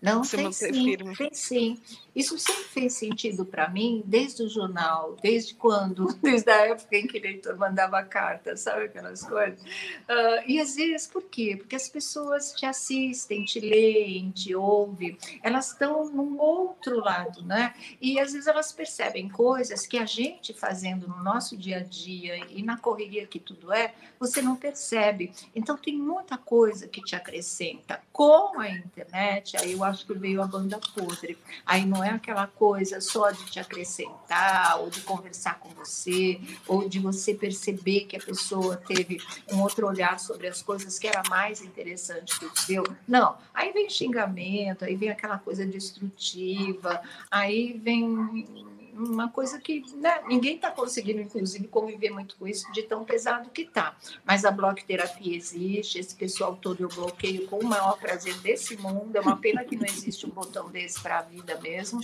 não, 0.00 0.22
se 0.22 0.36
tem 0.36 0.52
sim, 0.52 0.72
firme? 0.72 1.16
tem 1.16 1.30
sim. 1.32 1.80
Isso 2.14 2.38
sempre 2.38 2.64
fez 2.64 2.94
sentido 2.94 3.44
para 3.44 3.68
mim, 3.68 4.02
desde 4.06 4.42
o 4.42 4.48
jornal, 4.48 5.16
desde 5.22 5.54
quando, 5.54 6.06
desde 6.22 6.50
a 6.50 6.68
época 6.68 6.96
em 6.96 7.06
que 7.06 7.18
o 7.18 7.22
leitor 7.22 7.56
mandava 7.56 8.02
carta, 8.02 8.56
sabe 8.56 8.84
aquelas 8.84 9.22
coisas? 9.22 9.62
Ah, 10.08 10.42
e 10.46 10.60
às 10.60 10.76
vezes, 10.76 11.06
por 11.06 11.22
quê? 11.24 11.56
Porque 11.58 11.76
as 11.76 11.88
pessoas 11.88 12.52
te 12.52 12.64
assistem, 12.64 13.44
te 13.44 13.60
leem, 13.60 14.30
te 14.30 14.54
ouvem, 14.54 15.18
elas 15.42 15.72
estão 15.72 16.10
num 16.10 16.38
outro 16.38 17.00
lado, 17.00 17.42
né? 17.42 17.74
E 18.00 18.18
às 18.18 18.32
vezes 18.32 18.46
elas 18.46 18.72
percebem 18.72 19.28
coisas 19.28 19.86
que 19.86 19.98
a 19.98 20.06
gente 20.06 20.54
fazendo 20.54 21.08
no 21.08 21.22
nosso 21.22 21.56
dia 21.56 21.78
a 21.78 21.82
dia 21.82 22.36
e 22.48 22.62
na 22.62 22.78
correria 22.78 23.26
que 23.26 23.38
tudo 23.38 23.72
é, 23.72 23.94
você 24.18 24.40
não 24.40 24.56
percebe. 24.56 25.32
Então 25.54 25.76
tem 25.76 25.96
muita 25.96 26.38
coisa 26.38 26.88
que 26.88 27.02
te 27.02 27.14
acrescenta. 27.14 28.00
Com 28.12 28.58
a 28.58 28.70
internet, 28.70 29.56
aí 29.56 29.72
eu 29.72 29.84
acho 29.86 30.06
que 30.06 30.14
veio 30.14 30.42
a 30.42 30.46
banda 30.46 30.78
podre. 30.94 31.38
Aí 31.64 31.84
não 31.84 32.02
é 32.02 32.10
aquela 32.10 32.46
coisa 32.46 33.00
só 33.00 33.30
de 33.30 33.44
te 33.46 33.58
acrescentar, 33.58 34.80
ou 34.80 34.90
de 34.90 35.00
conversar 35.00 35.58
com 35.58 35.68
você, 35.70 36.40
ou 36.66 36.88
de 36.88 36.98
você 36.98 37.34
perceber 37.34 38.06
que 38.06 38.16
a 38.16 38.20
pessoa 38.20 38.76
teve 38.76 39.20
um 39.52 39.60
outro 39.60 39.86
olhar 39.86 40.18
sobre 40.18 40.46
as 40.46 40.62
coisas 40.62 40.98
que 40.98 41.06
era 41.06 41.22
mais 41.28 41.62
interessante 41.62 42.38
que 42.38 42.46
o 42.46 42.56
seu. 42.56 42.84
Não, 43.06 43.36
aí 43.54 43.72
vem 43.72 43.88
xingamento, 43.88 44.84
aí 44.84 44.96
vem 44.96 45.10
aquela 45.10 45.38
coisa 45.38 45.64
destrutiva, 45.66 47.00
aí 47.30 47.78
vem 47.82 48.75
uma 48.96 49.28
coisa 49.28 49.60
que 49.60 49.84
né, 49.96 50.22
ninguém 50.26 50.56
está 50.56 50.70
conseguindo, 50.70 51.20
inclusive, 51.20 51.68
conviver 51.68 52.10
muito 52.10 52.36
com 52.36 52.46
isso 52.48 52.70
de 52.72 52.82
tão 52.82 53.04
pesado 53.04 53.50
que 53.50 53.62
está. 53.62 53.96
Mas 54.24 54.44
a 54.44 54.50
blocoterapia 54.50 55.36
existe, 55.36 55.98
esse 55.98 56.14
pessoal 56.14 56.56
todo 56.56 56.80
eu 56.80 56.88
bloqueio 56.88 57.46
com 57.46 57.58
o 57.58 57.64
maior 57.64 57.98
prazer 57.98 58.34
desse 58.38 58.76
mundo. 58.76 59.14
É 59.16 59.20
uma 59.20 59.36
pena 59.36 59.64
que 59.64 59.76
não 59.76 59.84
existe 59.84 60.26
um 60.26 60.30
botão 60.30 60.70
desse 60.70 61.00
para 61.00 61.18
a 61.18 61.22
vida 61.22 61.58
mesmo. 61.60 62.00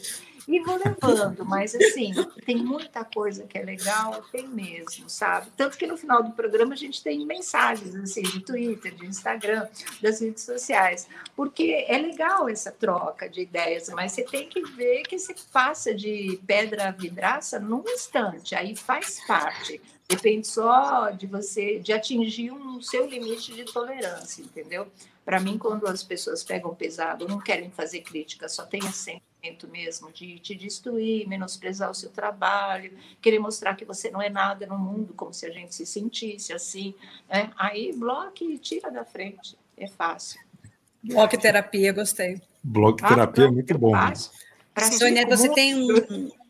E 0.46 0.60
vou 0.60 0.76
levando, 0.82 1.44
mas 1.44 1.74
assim, 1.74 2.12
tem 2.44 2.56
muita 2.56 3.04
coisa 3.04 3.44
que 3.44 3.56
é 3.56 3.62
legal, 3.62 4.22
tem 4.32 4.46
mesmo, 4.48 5.08
sabe? 5.08 5.50
Tanto 5.56 5.76
que 5.78 5.86
no 5.86 5.96
final 5.96 6.22
do 6.22 6.32
programa 6.32 6.74
a 6.74 6.76
gente 6.76 7.02
tem 7.02 7.24
mensagens 7.24 7.94
assim, 7.94 8.22
de 8.22 8.40
Twitter, 8.40 8.94
de 8.94 9.06
Instagram, 9.06 9.68
das 10.00 10.20
redes 10.20 10.42
sociais, 10.42 11.08
porque 11.36 11.84
é 11.88 11.98
legal 11.98 12.48
essa 12.48 12.72
troca 12.72 13.28
de 13.28 13.42
ideias, 13.42 13.88
mas 13.90 14.12
você 14.12 14.22
tem 14.22 14.48
que 14.48 14.62
ver 14.62 15.02
que 15.02 15.18
se 15.18 15.34
passa 15.52 15.94
de 15.94 16.40
pedra 16.46 16.88
a 16.88 16.90
vidraça 16.90 17.58
num 17.58 17.84
instante, 17.86 18.54
aí 18.54 18.74
faz 18.74 19.20
parte. 19.26 19.80
Depende 20.08 20.46
só 20.46 21.10
de 21.10 21.26
você, 21.26 21.78
de 21.78 21.92
atingir 21.92 22.50
um 22.50 22.82
seu 22.82 23.06
limite 23.06 23.54
de 23.54 23.64
tolerância, 23.64 24.42
entendeu? 24.42 24.86
Para 25.24 25.40
mim, 25.40 25.56
quando 25.56 25.86
as 25.86 26.02
pessoas 26.02 26.42
pegam 26.42 26.74
pesado, 26.74 27.26
não 27.26 27.40
querem 27.40 27.70
fazer 27.70 28.00
crítica, 28.00 28.48
só 28.48 28.66
tem 28.66 28.80
esse 28.80 29.22
sentimento 29.42 29.68
mesmo 29.68 30.12
de 30.12 30.38
te 30.38 30.54
destruir, 30.54 31.26
menosprezar 31.28 31.90
o 31.90 31.94
seu 31.94 32.10
trabalho, 32.10 32.92
querer 33.20 33.40
mostrar 33.40 33.74
que 33.74 33.84
você 33.84 34.10
não 34.10 34.22
é 34.22 34.30
nada 34.30 34.66
no 34.66 34.78
mundo, 34.78 35.12
como 35.14 35.34
se 35.34 35.44
a 35.44 35.50
gente 35.50 35.74
se 35.74 35.84
sentisse 35.84 36.52
assim. 36.52 36.94
Né? 37.28 37.50
Aí 37.56 37.92
bloque 37.92 38.44
e 38.44 38.58
tira 38.58 38.90
da 38.90 39.04
frente. 39.04 39.56
É 39.76 39.88
fácil. 39.88 40.40
Bloco 41.02 41.36
terapia, 41.36 41.92
gostei. 41.92 42.40
Bloco 42.62 42.98
terapia 42.98 43.46
é 43.46 43.50
muito 43.50 43.76
bom. 43.76 43.92
né? 43.92 44.12
Sônia, 44.92 45.26
você 45.26 45.48
tem 45.52 45.74
um. 45.74 46.30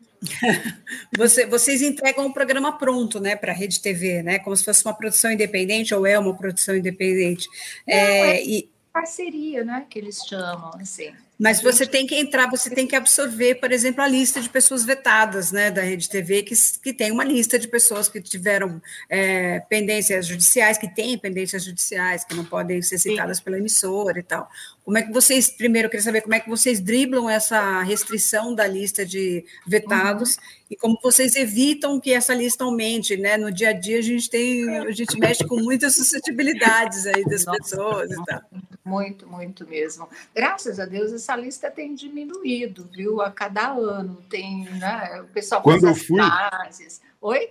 Você, 1.17 1.45
vocês 1.45 1.81
entregam 1.81 2.25
o 2.27 2.33
programa 2.33 2.77
pronto, 2.77 3.19
né, 3.19 3.35
para 3.35 3.51
a 3.51 3.55
Rede 3.55 3.81
TV, 3.81 4.23
né, 4.23 4.39
como 4.39 4.55
se 4.55 4.63
fosse 4.63 4.85
uma 4.85 4.93
produção 4.93 5.29
independente 5.29 5.93
ou 5.93 6.07
é 6.07 6.17
uma 6.17 6.33
produção 6.33 6.77
independente. 6.77 7.45
Não, 7.85 7.93
é, 7.93 8.37
é 8.37 8.45
e, 8.45 8.71
parceria, 8.93 9.65
né, 9.65 9.85
que 9.89 9.99
eles 9.99 10.25
chamam, 10.25 10.71
assim. 10.79 11.13
Mas 11.39 11.61
você 11.61 11.85
tem 11.85 12.05
que 12.05 12.15
entrar, 12.15 12.49
você 12.49 12.69
tem 12.69 12.85
que 12.85 12.95
absorver, 12.95 13.55
por 13.55 13.71
exemplo, 13.71 14.01
a 14.01 14.07
lista 14.07 14.39
de 14.39 14.49
pessoas 14.49 14.85
vetadas, 14.85 15.51
né, 15.51 15.71
da 15.71 15.81
Rede 15.81 16.07
TV, 16.07 16.43
que, 16.43 16.53
que 16.81 16.93
tem 16.93 17.11
uma 17.11 17.23
lista 17.23 17.57
de 17.57 17.67
pessoas 17.67 18.07
que 18.07 18.21
tiveram 18.21 18.81
é, 19.09 19.59
pendências 19.61 20.27
judiciais, 20.27 20.77
que 20.77 20.87
têm 20.87 21.17
pendências 21.17 21.63
judiciais, 21.63 22.23
que 22.23 22.35
não 22.35 22.45
podem 22.45 22.81
ser 22.81 22.97
citadas 22.97 23.39
pela 23.39 23.57
emissora 23.57 24.19
e 24.19 24.23
tal. 24.23 24.47
Como 24.83 24.97
é 24.97 25.01
que 25.01 25.11
vocês, 25.13 25.49
primeiro, 25.49 25.85
eu 25.87 25.89
queria 25.89 26.03
saber 26.03 26.21
como 26.21 26.35
é 26.35 26.39
que 26.39 26.49
vocês 26.49 26.79
driblam 26.79 27.29
essa 27.29 27.81
restrição 27.83 28.53
da 28.53 28.67
lista 28.67 29.05
de 29.05 29.45
vetados 29.65 30.37
e 30.69 30.75
como 30.75 30.99
vocês 31.01 31.35
evitam 31.35 31.99
que 31.99 32.11
essa 32.11 32.33
lista 32.33 32.63
aumente, 32.63 33.15
né? 33.15 33.37
No 33.37 33.51
dia 33.51 33.69
a 33.69 33.73
dia 33.73 33.99
a 33.99 34.01
gente 34.01 34.29
tem, 34.29 34.69
a 34.77 34.91
gente 34.91 35.17
mexe 35.17 35.45
com 35.47 35.55
muitas 35.55 35.95
suscetibilidades 35.95 37.05
aí 37.05 37.23
das 37.23 37.45
Nossa, 37.45 37.59
pessoas 37.59 38.11
e 38.11 38.25
tal. 38.25 38.41
Muito, 38.83 39.25
muito 39.25 39.65
mesmo. 39.65 40.09
Graças 40.35 40.79
a 40.79 40.85
Deus 40.85 41.13
essa 41.23 41.35
lista 41.37 41.71
tem 41.71 41.95
diminuído, 41.95 42.87
viu? 42.91 43.21
A 43.21 43.31
cada 43.31 43.71
ano 43.71 44.21
tem, 44.29 44.65
né? 44.65 45.21
O 45.21 45.27
pessoal 45.33 45.61
Quando 45.61 45.81
faz 45.81 45.97
eu 45.97 46.03
fui- 46.05 46.19
fases. 46.21 47.01
Oi? 47.21 47.49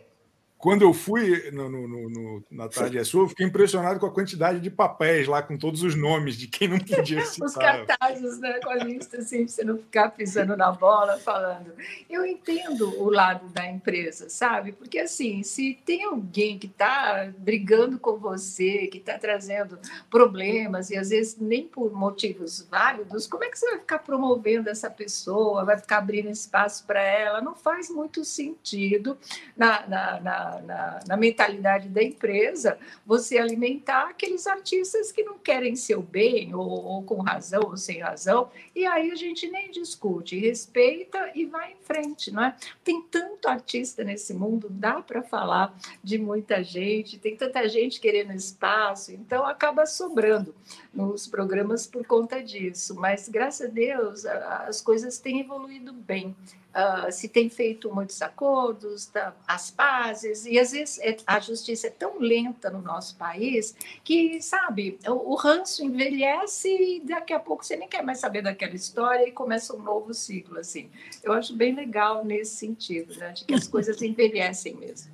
Quando 0.63 0.83
eu 0.83 0.95
fui 0.95 1.51
no, 1.51 1.69
no- 1.69 2.09
no- 2.09 2.45
na 2.49 2.69
Tarde 2.69 2.97
é 2.97 3.03
Sua, 3.03 3.25
eu 3.25 3.29
fiquei 3.29 3.45
impressionado 3.45 3.99
com 3.99 4.07
a 4.07 4.13
quantidade 4.13 4.61
de 4.61 4.71
papéis 4.71 5.27
lá, 5.27 5.43
com 5.43 5.59
todos 5.59 5.83
os 5.83 5.97
nomes 5.97 6.37
de 6.37 6.47
quem 6.47 6.69
não 6.69 6.79
podia 6.79 7.19
Os 7.21 7.31
citar. 7.31 7.85
cartazes, 7.85 8.39
né? 8.39 8.61
Com 8.63 8.71
a 8.71 8.77
lista, 8.77 9.19
assim, 9.19 9.45
você 9.49 9.65
não 9.65 9.77
ficar 9.77 10.11
pisando 10.13 10.57
na 10.57 10.71
bola, 10.71 11.19
falando. 11.19 11.73
Eu 12.09 12.25
entendo 12.25 12.89
o 13.03 13.11
lado 13.11 13.49
da 13.49 13.67
empresa, 13.69 14.31
sabe? 14.31 14.71
Porque, 14.71 15.01
assim, 15.01 15.43
se 15.43 15.77
tem 15.85 16.05
alguém 16.05 16.57
que 16.61 16.69
está 16.69 17.33
brigando 17.39 17.99
com 17.99 18.17
você, 18.17 18.87
que 18.87 18.99
está 18.99 19.19
trazendo 19.19 19.77
problemas, 20.09 20.91
e 20.91 20.97
às 20.97 21.09
vezes 21.09 21.37
nem 21.41 21.67
por 21.67 21.93
motivos 21.93 22.65
válidos, 22.71 23.27
como 23.27 23.43
é 23.43 23.49
que 23.49 23.59
você 23.59 23.69
vai 23.69 23.81
ficar 23.81 23.99
promovendo 23.99 24.71
essa 24.71 24.89
pessoa, 24.89 25.65
vai 25.65 25.77
ficar 25.77 25.99
abrindo 25.99 26.31
espaço 26.31 26.85
para 26.87 27.03
ela? 27.03 27.41
Não 27.41 27.57
faz 27.57 27.91
muito 27.91 28.25
sentido 28.25 29.19
na, 29.57 29.85
na, 29.89 30.21
na, 30.21 30.52
na, 30.61 31.01
na 31.07 31.17
mentalidade 31.17 31.89
da 31.89 32.03
empresa 32.03 32.79
você 33.07 33.39
alimentar 33.39 34.09
aqueles 34.11 34.47
artistas 34.47 35.11
que 35.11 35.23
não 35.23 35.39
querem 35.39 35.77
seu 35.77 36.03
bem, 36.03 36.55
ou, 36.55 36.69
ou 36.69 37.03
com 37.03 37.23
razão 37.23 37.63
ou 37.65 37.77
sem 37.77 38.01
razão, 38.01 38.51
e 38.75 38.85
aí 38.85 39.11
a 39.11 39.15
gente 39.15 39.49
nem 39.51 39.71
discute, 39.71 40.39
respeita 40.39 41.31
e 41.35 41.45
vai 41.45 41.73
em 41.73 41.77
frente, 41.83 42.31
não 42.31 42.45
é? 42.45 42.57
Tem 42.85 43.01
tanto 43.03 43.49
artista 43.49 44.05
nesse 44.05 44.35
mundo, 44.35 44.69
dá 44.71 45.01
para 45.01 45.23
falar 45.23 45.77
de 46.03 46.19
muita 46.19 46.63
gente, 46.63 47.19
tem 47.19 47.37
tanta 47.37 47.69
gente 47.69 48.01
querendo 48.01 48.33
espaço, 48.33 49.13
então 49.13 49.45
acaba 49.45 49.87
sobrando 49.87 50.55
nos 50.93 51.27
programas 51.27 51.87
por 51.87 52.07
conta 52.07 52.43
disso, 52.43 52.95
mas 52.95 53.29
graças 53.29 53.69
a 53.69 53.71
Deus 53.71 54.27
as 54.27 54.81
coisas 54.81 55.19
têm 55.19 55.41
evoluído 55.41 55.93
bem. 55.93 56.35
Uh, 56.73 57.11
se 57.11 57.29
tem 57.29 57.49
feito 57.49 57.93
muitos 57.95 58.21
acordos, 58.23 59.07
tá, 59.07 59.35
as 59.47 59.71
pazes, 59.71 60.47
e 60.47 60.59
às 60.59 60.73
vezes 60.73 60.99
é, 61.01 61.17
a 61.27 61.39
justiça 61.39 61.87
é 61.87 61.91
tão 61.91 62.19
lenta 62.19 62.71
no 62.71 62.81
nosso 62.81 63.17
país 63.17 63.75
que, 64.03 64.41
sabe, 64.43 64.99
o, 65.07 65.33
o 65.33 65.35
ranço 65.35 65.85
envelhece 65.85 66.69
e 66.69 67.01
daqui 67.01 67.33
a 67.33 67.41
pouco 67.41 67.65
você 67.65 67.77
nem 67.77 67.89
quer 67.89 68.03
mais 68.03 68.19
saber 68.19 68.43
daquela 68.43 68.75
história 68.75 69.29
e 69.29 69.33
começa 69.33 69.75
um 69.75 69.83
novo 69.83 70.13
ciclo, 70.15 70.59
assim. 70.59 70.91
Eu 71.23 71.33
acho 71.33 71.55
bem 71.55 71.75
legal 71.75 72.25
nesse 72.25 72.57
sentido, 72.57 73.17
né, 73.17 73.33
de 73.33 73.45
que 73.45 73.55
as 73.55 73.69
coisas 73.69 74.01
envelhecem 74.03 74.75
mesmo. 74.75 75.13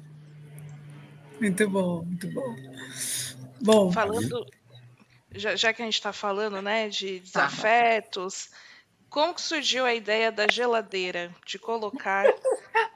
Muito 1.41 1.69
bom, 1.69 2.03
muito 2.03 2.29
bom. 2.33 2.57
Bom, 3.61 3.93
falando, 3.93 4.47
já, 5.35 5.55
já 5.57 5.73
que 5.73 5.83
a 5.83 5.85
gente 5.85 5.95
está 5.95 6.13
falando, 6.13 6.61
né, 6.63 6.89
de 6.89 7.21
tá. 7.21 7.47
desafetos, 7.47 8.51
como 9.11 9.35
que 9.35 9.43
surgiu 9.43 9.85
a 9.85 9.95
ideia 9.95 10.31
da 10.31 10.47
geladeira, 10.49 11.35
de 11.47 11.59
colocar 11.59 12.27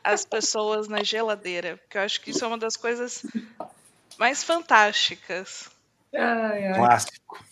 as 0.04 0.24
pessoas 0.24 0.88
na 0.88 1.02
geladeira? 1.02 1.76
Porque 1.78 1.98
eu 1.98 2.02
acho 2.02 2.20
que 2.20 2.30
isso 2.30 2.44
é 2.44 2.48
uma 2.48 2.58
das 2.58 2.76
coisas 2.76 3.24
mais 4.18 4.42
fantásticas. 4.42 5.70
Ai, 6.14 6.66
ai. 6.66 6.74
Clássico. 6.74 7.51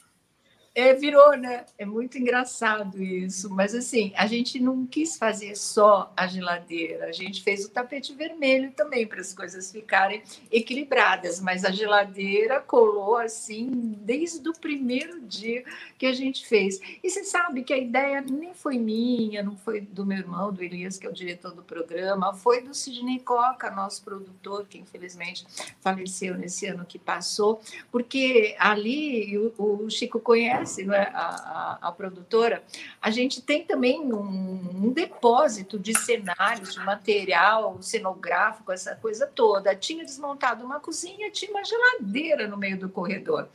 É, 0.80 0.94
virou, 0.94 1.36
né? 1.36 1.66
É 1.76 1.84
muito 1.84 2.16
engraçado 2.16 3.02
isso. 3.02 3.50
Mas, 3.50 3.74
assim, 3.74 4.14
a 4.16 4.26
gente 4.26 4.58
não 4.58 4.86
quis 4.86 5.18
fazer 5.18 5.54
só 5.54 6.10
a 6.16 6.26
geladeira, 6.26 7.04
a 7.04 7.12
gente 7.12 7.42
fez 7.42 7.66
o 7.66 7.68
tapete 7.68 8.14
vermelho 8.14 8.72
também, 8.72 9.06
para 9.06 9.20
as 9.20 9.34
coisas 9.34 9.70
ficarem 9.70 10.22
equilibradas. 10.50 11.38
Mas 11.38 11.66
a 11.66 11.70
geladeira 11.70 12.60
colou, 12.60 13.18
assim, 13.18 13.68
desde 14.00 14.48
o 14.48 14.54
primeiro 14.54 15.20
dia 15.20 15.64
que 15.98 16.06
a 16.06 16.14
gente 16.14 16.46
fez. 16.46 16.80
E 17.04 17.10
você 17.10 17.24
sabe 17.24 17.62
que 17.62 17.74
a 17.74 17.78
ideia 17.78 18.22
nem 18.22 18.54
foi 18.54 18.78
minha, 18.78 19.42
não 19.42 19.56
foi 19.58 19.82
do 19.82 20.06
meu 20.06 20.16
irmão, 20.16 20.50
do 20.50 20.64
Elias, 20.64 20.96
que 20.96 21.06
é 21.06 21.10
o 21.10 21.12
diretor 21.12 21.52
do 21.52 21.62
programa, 21.62 22.32
foi 22.32 22.62
do 22.62 22.72
Sidney 22.72 23.18
Coca, 23.18 23.70
nosso 23.70 24.02
produtor, 24.02 24.66
que 24.66 24.78
infelizmente 24.78 25.44
faleceu 25.82 26.38
nesse 26.38 26.64
ano 26.64 26.86
que 26.86 26.98
passou, 26.98 27.60
porque 27.92 28.56
ali 28.58 29.36
o, 29.36 29.84
o 29.84 29.90
Chico 29.90 30.18
conhece 30.18 30.69
né, 30.78 31.10
a, 31.14 31.78
a, 31.82 31.88
a, 31.88 31.92
produtora, 31.92 32.62
a 33.00 33.10
gente 33.10 33.42
tem 33.42 33.64
também 33.64 34.00
um, 34.00 34.86
um, 34.86 34.92
depósito 34.92 35.78
de 35.78 35.96
cenários, 35.98 36.74
de 36.74 36.80
material 36.80 37.80
cenográfico, 37.82 38.72
essa 38.72 38.94
coisa 38.96 39.26
toda. 39.26 39.74
Tinha 39.74 40.04
desmontado 40.04 40.64
uma 40.64 40.80
cozinha, 40.80 41.30
tinha 41.30 41.50
uma 41.50 41.64
geladeira 41.64 42.46
no 42.46 42.56
meio 42.56 42.78
do 42.78 42.88
corredor. 42.88 43.48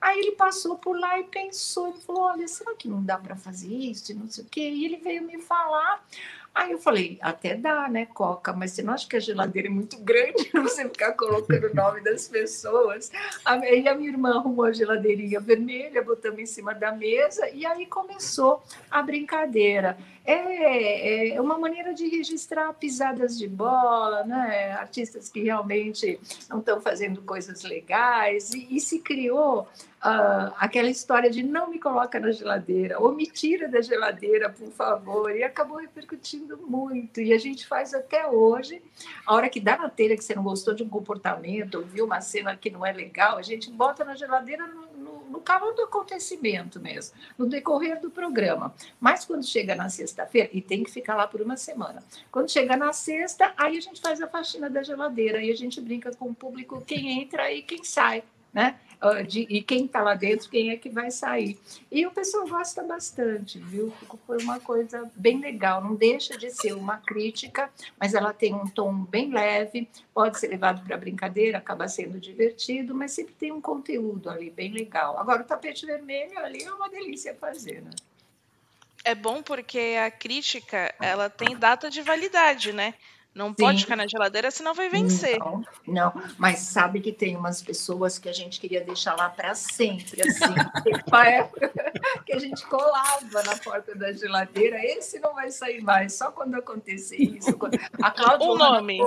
Aí 0.00 0.18
ele 0.20 0.32
passou 0.32 0.78
por 0.78 0.98
lá 0.98 1.18
e 1.18 1.24
pensou, 1.24 1.88
ele 1.88 1.98
falou, 1.98 2.22
olha, 2.22 2.46
será 2.46 2.74
que 2.74 2.86
não 2.86 3.02
dá 3.02 3.18
para 3.18 3.34
fazer 3.34 3.74
isso? 3.74 4.12
E 4.12 4.14
não 4.14 4.28
sei 4.28 4.44
o 4.44 4.46
quê. 4.48 4.68
E 4.68 4.84
ele 4.84 4.96
veio 4.96 5.22
me 5.22 5.40
falar. 5.40 6.04
Aí 6.54 6.72
eu 6.72 6.78
falei, 6.78 7.18
até 7.20 7.54
dá, 7.54 7.88
né, 7.88 8.06
Coca, 8.06 8.52
mas 8.52 8.72
você 8.72 8.82
não 8.82 8.92
acha 8.92 9.08
que 9.08 9.16
a 9.16 9.20
geladeira 9.20 9.68
é 9.68 9.70
muito 9.70 9.96
grande 9.98 10.44
para 10.46 10.62
você 10.62 10.82
ficar 10.84 11.12
colocando 11.12 11.68
o 11.68 11.74
nome 11.74 12.00
das 12.00 12.26
pessoas? 12.26 13.12
Aí 13.44 13.86
a 13.86 13.94
minha 13.94 14.10
irmã 14.10 14.38
arrumou 14.38 14.64
a 14.64 14.72
geladeirinha 14.72 15.38
vermelha, 15.38 16.02
botamos 16.02 16.40
em 16.40 16.46
cima 16.46 16.74
da 16.74 16.90
mesa 16.90 17.48
e 17.50 17.64
aí 17.64 17.86
começou 17.86 18.62
a 18.90 19.02
brincadeira. 19.02 19.96
É, 20.30 21.30
é 21.30 21.40
uma 21.40 21.56
maneira 21.56 21.94
de 21.94 22.06
registrar 22.06 22.74
pisadas 22.74 23.38
de 23.38 23.48
bola, 23.48 24.24
né? 24.24 24.72
artistas 24.72 25.30
que 25.30 25.42
realmente 25.42 26.20
não 26.50 26.58
estão 26.58 26.80
fazendo 26.82 27.22
coisas 27.22 27.62
legais, 27.62 28.52
e, 28.52 28.76
e 28.76 28.78
se 28.78 28.98
criou 28.98 29.66
uh, 29.98 30.52
aquela 30.58 30.90
história 30.90 31.30
de 31.30 31.42
não 31.42 31.70
me 31.70 31.78
coloca 31.78 32.20
na 32.20 32.30
geladeira, 32.30 33.00
ou 33.00 33.14
me 33.14 33.26
tira 33.26 33.68
da 33.68 33.80
geladeira, 33.80 34.50
por 34.50 34.70
favor, 34.72 35.34
e 35.34 35.42
acabou 35.42 35.78
repercutindo 35.78 36.58
muito. 36.58 37.22
E 37.22 37.32
a 37.32 37.38
gente 37.38 37.66
faz 37.66 37.94
até 37.94 38.26
hoje. 38.26 38.82
A 39.26 39.34
hora 39.34 39.48
que 39.48 39.60
dá 39.60 39.78
na 39.78 39.88
telha 39.88 40.16
que 40.16 40.24
você 40.24 40.34
não 40.34 40.42
gostou 40.42 40.74
de 40.74 40.82
um 40.82 40.88
comportamento, 40.88 41.76
ou 41.76 41.84
viu 41.84 42.04
uma 42.04 42.20
cena 42.20 42.54
que 42.54 42.68
não 42.70 42.84
é 42.84 42.92
legal, 42.92 43.38
a 43.38 43.42
gente 43.42 43.70
bota 43.70 44.04
na 44.04 44.14
geladeira 44.14 44.66
no, 45.28 45.40
calor 45.40 45.74
do 45.74 45.82
acontecimento 45.82 46.80
mesmo, 46.80 47.16
no 47.36 47.46
decorrer 47.46 48.00
do 48.00 48.10
programa. 48.10 48.74
Mas 49.00 49.24
quando 49.24 49.44
chega 49.44 49.74
na 49.74 49.88
sexta-feira, 49.88 50.48
e 50.52 50.60
tem 50.60 50.82
que 50.82 50.90
ficar 50.90 51.14
lá 51.14 51.26
por 51.26 51.40
uma 51.40 51.56
semana, 51.56 52.02
quando 52.30 52.50
chega 52.50 52.76
na 52.76 52.92
sexta, 52.92 53.52
aí 53.56 53.76
a 53.76 53.80
gente 53.80 54.00
faz 54.00 54.20
a 54.20 54.26
faxina 54.26 54.68
da 54.68 54.82
geladeira, 54.82 55.42
e 55.42 55.50
a 55.50 55.56
gente 55.56 55.80
brinca 55.80 56.14
com 56.14 56.26
o 56.30 56.34
público 56.34 56.82
quem 56.86 57.20
entra 57.22 57.52
e 57.52 57.62
quem 57.62 57.84
sai, 57.84 58.22
né? 58.52 58.78
Ah, 59.00 59.22
de, 59.22 59.46
e 59.48 59.62
quem 59.62 59.84
está 59.84 60.02
lá 60.02 60.14
dentro, 60.14 60.50
quem 60.50 60.70
é 60.70 60.76
que 60.76 60.88
vai 60.88 61.10
sair. 61.10 61.58
E 61.90 62.04
o 62.04 62.10
pessoal 62.10 62.48
gosta 62.48 62.82
bastante, 62.82 63.58
viu? 63.58 63.92
Foi 64.26 64.38
uma 64.42 64.58
coisa 64.58 65.08
bem 65.14 65.40
legal, 65.40 65.82
não 65.82 65.94
deixa 65.94 66.36
de 66.36 66.50
ser 66.50 66.72
uma 66.72 66.98
crítica, 66.98 67.70
mas 67.98 68.14
ela 68.14 68.32
tem 68.32 68.54
um 68.54 68.66
tom 68.66 69.04
bem 69.04 69.32
leve, 69.32 69.88
pode 70.12 70.38
ser 70.40 70.48
levado 70.48 70.84
para 70.84 70.96
brincadeira, 70.96 71.58
acaba 71.58 71.86
sendo 71.86 72.18
divertido, 72.18 72.94
mas 72.94 73.12
sempre 73.12 73.34
tem 73.34 73.52
um 73.52 73.60
conteúdo 73.60 74.28
ali 74.28 74.50
bem 74.50 74.72
legal. 74.72 75.16
Agora, 75.16 75.42
o 75.42 75.46
tapete 75.46 75.86
vermelho 75.86 76.36
ali 76.38 76.64
é 76.64 76.72
uma 76.72 76.88
delícia 76.88 77.34
fazer, 77.34 77.80
né? 77.82 77.90
É 79.04 79.14
bom 79.14 79.42
porque 79.42 79.96
a 80.04 80.10
crítica 80.10 80.92
ela 81.00 81.30
tem 81.30 81.56
data 81.56 81.88
de 81.88 82.02
validade, 82.02 82.72
né? 82.72 82.94
Não 83.34 83.50
Sim. 83.50 83.54
pode 83.54 83.82
ficar 83.82 83.96
na 83.96 84.06
geladeira, 84.06 84.50
senão 84.50 84.74
vai 84.74 84.88
vencer. 84.88 85.38
Não, 85.38 85.62
não, 85.86 86.12
mas 86.36 86.58
sabe 86.60 87.00
que 87.00 87.12
tem 87.12 87.36
umas 87.36 87.62
pessoas 87.62 88.18
que 88.18 88.28
a 88.28 88.32
gente 88.32 88.58
queria 88.58 88.80
deixar 88.80 89.14
lá 89.16 89.28
para 89.28 89.54
sempre, 89.54 90.22
assim. 90.22 90.54
que 92.26 92.32
a 92.32 92.38
gente 92.38 92.66
colava 92.66 93.42
na 93.44 93.56
porta 93.56 93.94
da 93.94 94.12
geladeira, 94.12 94.84
esse 94.84 95.20
não 95.20 95.34
vai 95.34 95.50
sair 95.50 95.80
mais, 95.82 96.14
só 96.14 96.32
quando 96.32 96.54
acontecer 96.54 97.16
isso. 97.16 97.56
A 98.02 98.10
Cláudia 98.10 98.48
o 98.48 98.56
nome. 98.56 99.00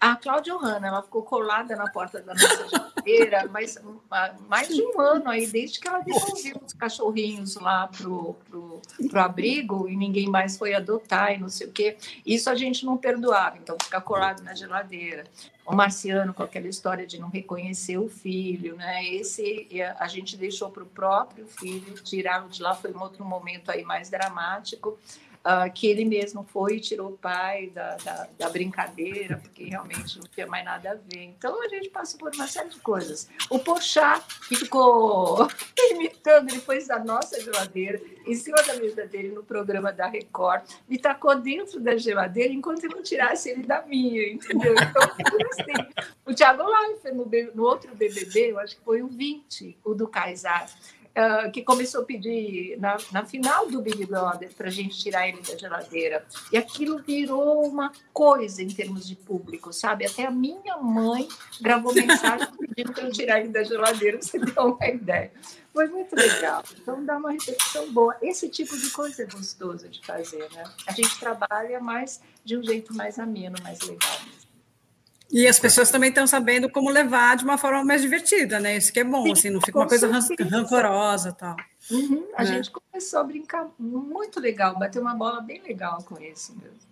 A 0.00 0.14
Cláudia 0.14 0.56
Hanna, 0.56 0.86
ela 0.86 1.02
ficou 1.02 1.22
colada 1.22 1.74
na 1.74 1.90
porta 1.90 2.20
da 2.20 2.32
nossa 2.32 2.68
geladeira, 2.68 3.48
mas 3.50 3.76
mais 4.48 4.68
de 4.68 4.80
um 4.80 5.00
ano 5.00 5.28
aí, 5.28 5.44
desde 5.46 5.80
que 5.80 5.88
ela 5.88 5.98
devolveu 5.98 6.60
os 6.64 6.72
cachorrinhos 6.72 7.56
lá 7.56 7.88
pro, 7.88 8.34
pro, 8.48 8.80
pro 9.08 9.20
abrigo 9.20 9.88
e 9.88 9.96
ninguém 9.96 10.28
mais 10.28 10.56
foi 10.56 10.72
adotar 10.72 11.32
e 11.32 11.38
não 11.38 11.48
sei 11.48 11.66
o 11.66 11.72
quê. 11.72 11.96
Isso 12.24 12.48
a 12.48 12.54
gente 12.54 12.86
não 12.86 12.96
perdoava, 12.96 13.58
então 13.58 13.76
ficar 13.82 14.00
colado 14.00 14.40
na 14.44 14.54
geladeira. 14.54 15.24
O 15.66 15.74
Marciano 15.74 16.32
com 16.32 16.44
aquela 16.44 16.68
história 16.68 17.04
de 17.04 17.18
não 17.18 17.28
reconhecer 17.28 17.98
o 17.98 18.08
filho, 18.08 18.76
né? 18.76 19.04
Esse 19.04 19.68
a 19.98 20.06
gente 20.06 20.36
deixou 20.36 20.70
para 20.70 20.84
o 20.84 20.86
próprio 20.86 21.46
filho, 21.46 21.94
tiraram 22.04 22.48
de 22.48 22.62
lá, 22.62 22.74
foi 22.74 22.92
um 22.92 23.02
outro 23.02 23.24
momento 23.24 23.70
aí 23.70 23.82
mais 23.82 24.08
dramático 24.08 24.96
uh, 25.44 25.72
que 25.72 25.86
ele 25.86 26.04
mesmo 26.04 26.44
foi 26.44 26.76
e 26.76 26.80
tirou 26.80 27.10
o 27.10 27.16
pai 27.16 27.68
da, 27.68 27.96
da, 27.96 28.28
da, 28.38 28.48
brincadeira, 28.48 29.36
porque 29.38 29.64
realmente 29.64 30.18
não 30.18 30.26
tinha 30.28 30.46
mais 30.46 30.64
nada 30.64 30.92
a 30.92 30.94
ver. 30.94 31.24
Então 31.24 31.62
a 31.62 31.68
gente 31.68 31.88
passou 31.90 32.18
por 32.18 32.34
uma 32.34 32.46
série 32.46 32.68
de 32.68 32.80
coisas. 32.80 33.28
O 33.50 33.58
Porchat, 33.58 34.24
que 34.48 34.56
ficou 34.56 35.48
imitando, 35.90 36.50
ele 36.50 36.60
pôs 36.60 36.90
a 36.90 36.98
nossa 36.98 37.40
geladeira 37.40 38.00
em 38.26 38.34
cima 38.34 38.62
da 38.62 38.74
mesa 38.76 39.06
dele 39.06 39.28
no 39.28 39.42
programa 39.42 39.92
da 39.92 40.06
Record, 40.06 40.62
me 40.88 40.98
tacou 40.98 41.34
dentro 41.40 41.80
da 41.80 41.96
geladeira 41.96 42.52
enquanto 42.52 42.84
eu 42.84 42.90
não 42.90 43.02
tirasse 43.02 43.48
ele 43.50 43.62
da 43.62 43.82
minha, 43.82 44.28
entendeu? 44.30 44.74
Então, 44.74 45.02
assim, 45.50 46.06
o 46.26 46.34
Thiago 46.34 46.62
Leifert, 46.62 47.14
no, 47.14 47.26
no 47.54 47.62
outro 47.62 47.94
BBB, 47.94 48.52
eu 48.52 48.58
acho 48.58 48.76
que 48.76 48.82
foi 48.82 49.02
o 49.02 49.08
20, 49.08 49.78
o 49.82 49.94
do 49.94 50.06
Kaysar, 50.06 50.68
uh, 51.18 51.50
que 51.50 51.62
começou 51.62 52.02
a 52.02 52.04
pedir 52.04 52.78
na, 52.78 52.96
na 53.12 53.24
final 53.24 53.68
do 53.68 53.82
Big 53.82 54.06
Brother 54.06 54.54
para 54.54 54.68
a 54.68 54.70
gente 54.70 54.96
tirar 54.96 55.28
ele 55.28 55.42
da 55.42 55.56
geladeira. 55.56 56.24
E 56.52 56.56
aquilo 56.56 56.98
virou 56.98 57.66
uma 57.66 57.92
coisa 58.12 58.62
em 58.62 58.68
termos 58.68 59.06
de 59.06 59.16
público, 59.16 59.72
sabe? 59.72 60.06
Até 60.06 60.26
a 60.26 60.30
minha 60.30 60.76
mãe 60.76 61.28
gravou 61.60 61.92
mensagem 61.92 62.46
pedindo 62.56 62.92
para 62.92 63.04
eu 63.04 63.12
tirar 63.12 63.40
ele 63.40 63.48
da 63.48 63.64
geladeira, 63.64 64.22
você 64.22 64.38
deu 64.38 64.64
uma 64.64 64.86
ideia. 64.86 65.32
Foi 65.72 65.86
muito 65.88 66.14
legal. 66.14 66.64
Então 66.80 67.04
dá 67.04 67.16
uma 67.16 67.32
repercussão 67.32 67.92
boa. 67.92 68.16
Esse 68.22 68.48
tipo 68.48 68.76
de 68.76 68.90
coisa 68.90 69.22
é 69.22 69.26
gostoso 69.26 69.88
de 69.88 70.04
fazer, 70.04 70.48
né? 70.52 70.64
A 70.86 70.92
gente 70.92 71.18
trabalha 71.18 71.80
mais 71.80 72.20
de 72.44 72.56
um 72.56 72.62
jeito 72.62 72.94
mais 72.94 73.18
ameno, 73.18 73.56
mais 73.62 73.80
legal 73.80 74.18
mesmo. 74.24 74.47
E 75.30 75.46
as 75.46 75.58
pessoas 75.58 75.90
também 75.90 76.08
estão 76.08 76.26
sabendo 76.26 76.70
como 76.70 76.88
levar 76.88 77.36
de 77.36 77.44
uma 77.44 77.58
forma 77.58 77.84
mais 77.84 78.00
divertida, 78.00 78.58
né? 78.58 78.76
Isso 78.76 78.92
que 78.92 79.00
é 79.00 79.04
bom, 79.04 79.24
sim, 79.24 79.32
assim, 79.32 79.50
não 79.50 79.60
fica 79.60 79.78
uma 79.78 79.86
coisa 79.86 80.10
rancorosa 80.50 81.32
tal. 81.32 81.54
Uhum, 81.90 82.26
a 82.34 82.44
né? 82.44 82.46
gente 82.46 82.70
começou 82.70 83.20
a 83.20 83.24
brincar 83.24 83.68
muito 83.78 84.40
legal, 84.40 84.78
bater 84.78 85.00
uma 85.00 85.14
bola 85.14 85.42
bem 85.42 85.60
legal 85.62 86.02
com 86.02 86.18
isso 86.20 86.56
mesmo. 86.56 86.88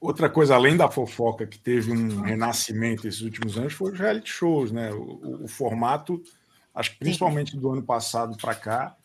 Outra 0.00 0.28
coisa, 0.28 0.56
além 0.56 0.76
da 0.76 0.90
fofoca, 0.90 1.46
que 1.46 1.58
teve 1.58 1.92
um 1.92 2.20
renascimento 2.20 3.06
esses 3.06 3.22
últimos 3.22 3.56
anos, 3.56 3.72
foi 3.72 3.92
os 3.92 3.98
reality 3.98 4.28
shows, 4.28 4.72
né? 4.72 4.92
O, 4.92 5.44
o 5.44 5.48
formato, 5.48 6.22
acho 6.74 6.92
que 6.92 6.98
principalmente 6.98 7.56
do 7.56 7.70
ano 7.72 7.82
passado 7.82 8.36
para 8.36 8.54
cá, 8.54 8.96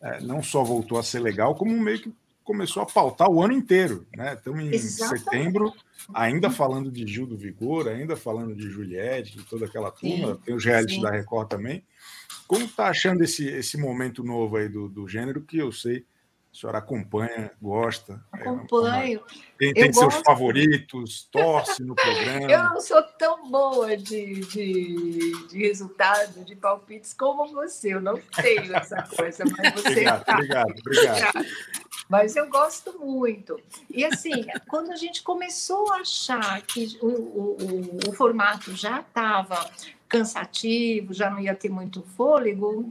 é, 0.00 0.20
não 0.20 0.42
só 0.42 0.62
voltou 0.62 0.98
a 0.98 1.02
ser 1.02 1.18
legal, 1.18 1.54
como 1.54 1.78
meio 1.78 2.00
que 2.00 2.12
começou 2.44 2.82
a 2.82 2.86
pautar 2.86 3.28
o 3.28 3.42
ano 3.42 3.52
inteiro, 3.52 4.06
né? 4.16 4.34
Estamos 4.34 4.60
em 4.60 4.74
Exatamente. 4.74 5.24
setembro, 5.24 5.74
ainda 6.14 6.50
falando 6.50 6.90
de 6.90 7.06
Gil 7.06 7.26
do 7.26 7.36
Vigor, 7.36 7.88
ainda 7.88 8.16
falando 8.16 8.54
de 8.54 8.68
Juliette, 8.68 9.36
de 9.36 9.44
toda 9.44 9.66
aquela 9.66 9.90
turma, 9.90 10.34
sim, 10.34 10.40
tem 10.44 10.54
os 10.54 10.64
realities 10.64 10.96
sim. 10.96 11.02
da 11.02 11.10
Record 11.10 11.48
também. 11.48 11.84
Como 12.46 12.64
está 12.64 12.88
achando 12.88 13.22
esse, 13.22 13.46
esse 13.46 13.76
momento 13.76 14.24
novo 14.24 14.56
aí 14.56 14.68
do, 14.68 14.88
do 14.88 15.06
gênero, 15.06 15.40
que 15.42 15.58
eu 15.58 15.70
sei 15.70 16.04
A 16.52 16.56
senhora 16.56 16.78
acompanha, 16.78 17.52
gosta. 17.62 18.24
É 18.34 18.40
Acompanho. 18.40 19.20
É 19.20 19.56
tem, 19.56 19.72
tem 19.72 19.92
seus 19.92 20.14
gosto... 20.14 20.24
favoritos, 20.24 21.28
torce 21.30 21.84
no 21.84 21.94
programa. 21.96 22.50
Eu 22.50 22.64
não 22.64 22.80
sou 22.80 23.02
tão 23.18 23.48
boa 23.48 23.96
de, 23.96 24.40
de, 24.46 25.46
de 25.48 25.58
resultado, 25.58 26.44
de 26.44 26.56
palpites 26.56 27.14
como 27.14 27.46
você. 27.52 27.94
Eu 27.94 28.00
não 28.00 28.16
tenho 28.16 28.74
essa 28.74 29.02
coisa, 29.02 29.44
mas 29.44 29.74
você. 29.74 29.88
obrigado, 29.90 30.24
tá. 30.24 30.34
obrigado, 30.34 30.74
obrigado. 30.80 31.46
Mas 32.10 32.34
eu 32.34 32.48
gosto 32.48 32.98
muito. 32.98 33.56
E 33.88 34.04
assim, 34.04 34.44
quando 34.68 34.90
a 34.90 34.96
gente 34.96 35.22
começou 35.22 35.92
a 35.92 35.98
achar 35.98 36.60
que 36.62 36.98
o, 37.00 37.06
o, 37.06 37.56
o, 37.60 38.10
o 38.10 38.12
formato 38.12 38.74
já 38.74 38.98
estava 38.98 39.70
cansativo, 40.08 41.14
já 41.14 41.30
não 41.30 41.38
ia 41.38 41.54
ter 41.54 41.68
muito 41.68 42.02
fôlego, 42.02 42.84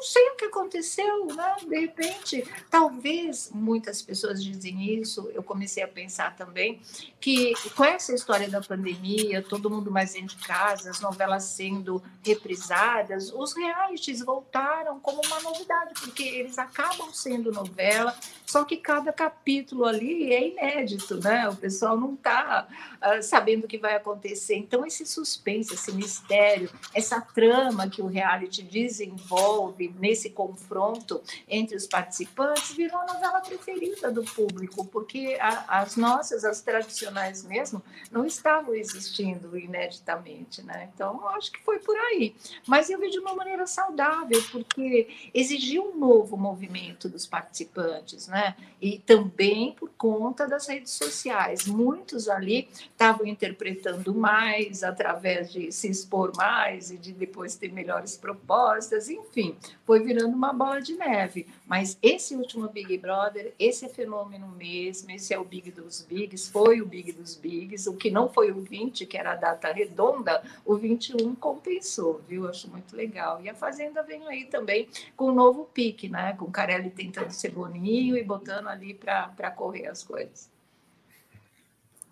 não 0.00 0.06
sei 0.06 0.30
o 0.30 0.34
que 0.34 0.46
aconteceu, 0.46 1.26
né? 1.26 1.56
De 1.60 1.78
repente, 1.78 2.42
talvez 2.70 3.50
muitas 3.52 4.00
pessoas 4.00 4.42
dizem 4.42 4.98
isso. 4.98 5.30
Eu 5.34 5.42
comecei 5.42 5.82
a 5.82 5.88
pensar 5.88 6.34
também 6.34 6.80
que 7.20 7.52
com 7.76 7.84
essa 7.84 8.14
história 8.14 8.48
da 8.48 8.62
pandemia, 8.62 9.42
todo 9.42 9.68
mundo 9.68 9.90
mais 9.90 10.14
dentro 10.14 10.34
de 10.38 10.42
casa, 10.42 10.88
as 10.88 11.00
novelas 11.00 11.44
sendo 11.44 12.02
reprisadas, 12.24 13.30
os 13.30 13.54
realities 13.54 14.20
voltaram 14.24 14.98
como 15.00 15.20
uma 15.26 15.38
novidade, 15.42 15.92
porque 16.00 16.22
eles 16.22 16.56
acabam 16.56 17.12
sendo 17.12 17.52
novela, 17.52 18.16
só 18.46 18.64
que 18.64 18.78
cada 18.78 19.12
capítulo 19.12 19.84
ali 19.84 20.32
é 20.32 20.48
inédito, 20.48 21.16
né? 21.16 21.46
O 21.50 21.56
pessoal 21.56 21.94
não 22.00 22.14
está 22.14 22.66
uh, 23.02 23.22
sabendo 23.22 23.64
o 23.64 23.68
que 23.68 23.76
vai 23.76 23.96
acontecer. 23.96 24.56
Então, 24.56 24.86
esse 24.86 25.04
suspense, 25.04 25.74
esse 25.74 25.92
mistério, 25.92 26.70
essa 26.94 27.20
trama 27.20 27.88
que 27.90 28.00
o 28.00 28.06
reality 28.06 28.62
desenvolve 28.62 29.89
nesse 29.98 30.30
confronto 30.30 31.22
entre 31.48 31.76
os 31.76 31.86
participantes, 31.86 32.72
virou 32.72 32.98
a 32.98 33.06
novela 33.06 33.40
preferida 33.40 34.10
do 34.10 34.22
público, 34.22 34.84
porque 34.86 35.36
a, 35.40 35.80
as 35.80 35.96
nossas, 35.96 36.44
as 36.44 36.60
tradicionais 36.60 37.42
mesmo, 37.44 37.82
não 38.10 38.24
estavam 38.24 38.74
existindo 38.74 39.58
ineditamente, 39.58 40.62
né? 40.62 40.90
Então, 40.94 41.28
acho 41.30 41.52
que 41.52 41.62
foi 41.62 41.78
por 41.78 41.96
aí. 41.96 42.34
Mas 42.66 42.90
eu 42.90 42.98
vi 42.98 43.10
de 43.10 43.18
uma 43.18 43.34
maneira 43.34 43.66
saudável, 43.66 44.42
porque 44.50 45.30
exigiu 45.34 45.90
um 45.90 45.98
novo 45.98 46.36
movimento 46.36 47.08
dos 47.08 47.26
participantes, 47.26 48.26
né? 48.28 48.56
E 48.80 48.98
também 48.98 49.72
por 49.72 49.90
conta 49.90 50.46
das 50.46 50.66
redes 50.66 50.92
sociais. 50.92 51.66
Muitos 51.66 52.28
ali 52.28 52.68
estavam 52.72 53.26
interpretando 53.26 54.14
mais 54.14 54.82
através 54.82 55.52
de 55.52 55.70
se 55.72 55.88
expor 55.88 56.32
mais 56.36 56.90
e 56.90 56.96
de 56.96 57.12
depois 57.12 57.56
ter 57.56 57.72
melhores 57.72 58.16
propostas, 58.16 59.08
enfim, 59.08 59.56
foi 59.90 59.98
virando 60.04 60.36
uma 60.36 60.52
bola 60.52 60.80
de 60.80 60.94
neve. 60.94 61.48
Mas 61.66 61.98
esse 62.00 62.36
último 62.36 62.68
Big 62.68 62.96
Brother, 62.96 63.52
esse 63.58 63.84
é 63.84 63.88
fenômeno 63.88 64.46
mesmo, 64.46 65.10
esse 65.10 65.34
é 65.34 65.38
o 65.38 65.44
Big 65.44 65.72
dos 65.72 66.02
Bigs, 66.02 66.48
foi 66.48 66.80
o 66.80 66.86
Big 66.86 67.10
dos 67.10 67.34
Bigs, 67.34 67.88
o 67.88 67.96
que 67.96 68.08
não 68.08 68.28
foi 68.28 68.52
o 68.52 68.60
20, 68.60 69.04
que 69.04 69.18
era 69.18 69.32
a 69.32 69.34
data 69.34 69.72
redonda, 69.72 70.44
o 70.64 70.76
21 70.76 71.34
compensou, 71.34 72.22
viu? 72.28 72.48
Acho 72.48 72.70
muito 72.70 72.94
legal. 72.94 73.42
E 73.42 73.48
a 73.48 73.54
Fazenda 73.54 74.00
vem 74.00 74.24
aí 74.28 74.44
também 74.44 74.86
com 75.16 75.30
um 75.30 75.34
novo 75.34 75.64
pique, 75.64 76.08
né? 76.08 76.34
Com 76.34 76.44
o 76.44 76.52
Carelli 76.52 76.90
tentando 76.90 77.32
ser 77.32 77.50
boninho 77.50 78.16
e 78.16 78.22
botando 78.22 78.68
ali 78.68 78.94
para 78.94 79.50
correr 79.50 79.88
as 79.88 80.04
coisas. 80.04 80.48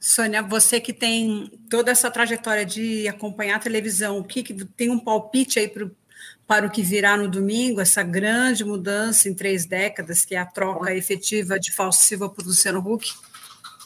Sônia, 0.01 0.43
você 0.43 0.81
que 0.81 0.93
tem 0.93 1.49
toda 1.71 1.93
essa 1.93 2.11
trajetória 2.11 2.64
de 2.67 3.07
acompanhar 3.07 3.57
a 3.57 3.61
televisão, 3.61 4.19
o 4.19 4.25
que, 4.25 4.43
que 4.43 4.64
tem 4.64 4.91
um 4.91 4.99
palpite 4.99 5.59
aí 5.61 5.69
pro, 5.69 5.97
para 6.49 6.67
o 6.67 6.71
que 6.71 6.83
virá 6.83 7.15
no 7.15 7.29
domingo, 7.29 7.79
essa 7.79 8.03
grande 8.03 8.65
mudança 8.65 9.29
em 9.29 9.35
três 9.35 9.67
décadas, 9.67 10.25
que 10.25 10.35
é 10.35 10.39
a 10.39 10.47
troca 10.47 10.95
efetiva 10.95 11.61
de 11.61 11.71
Fausto 11.71 12.03
Silva 12.03 12.31
por 12.31 12.43
Luciano 12.43 12.81
Huck? 12.81 13.15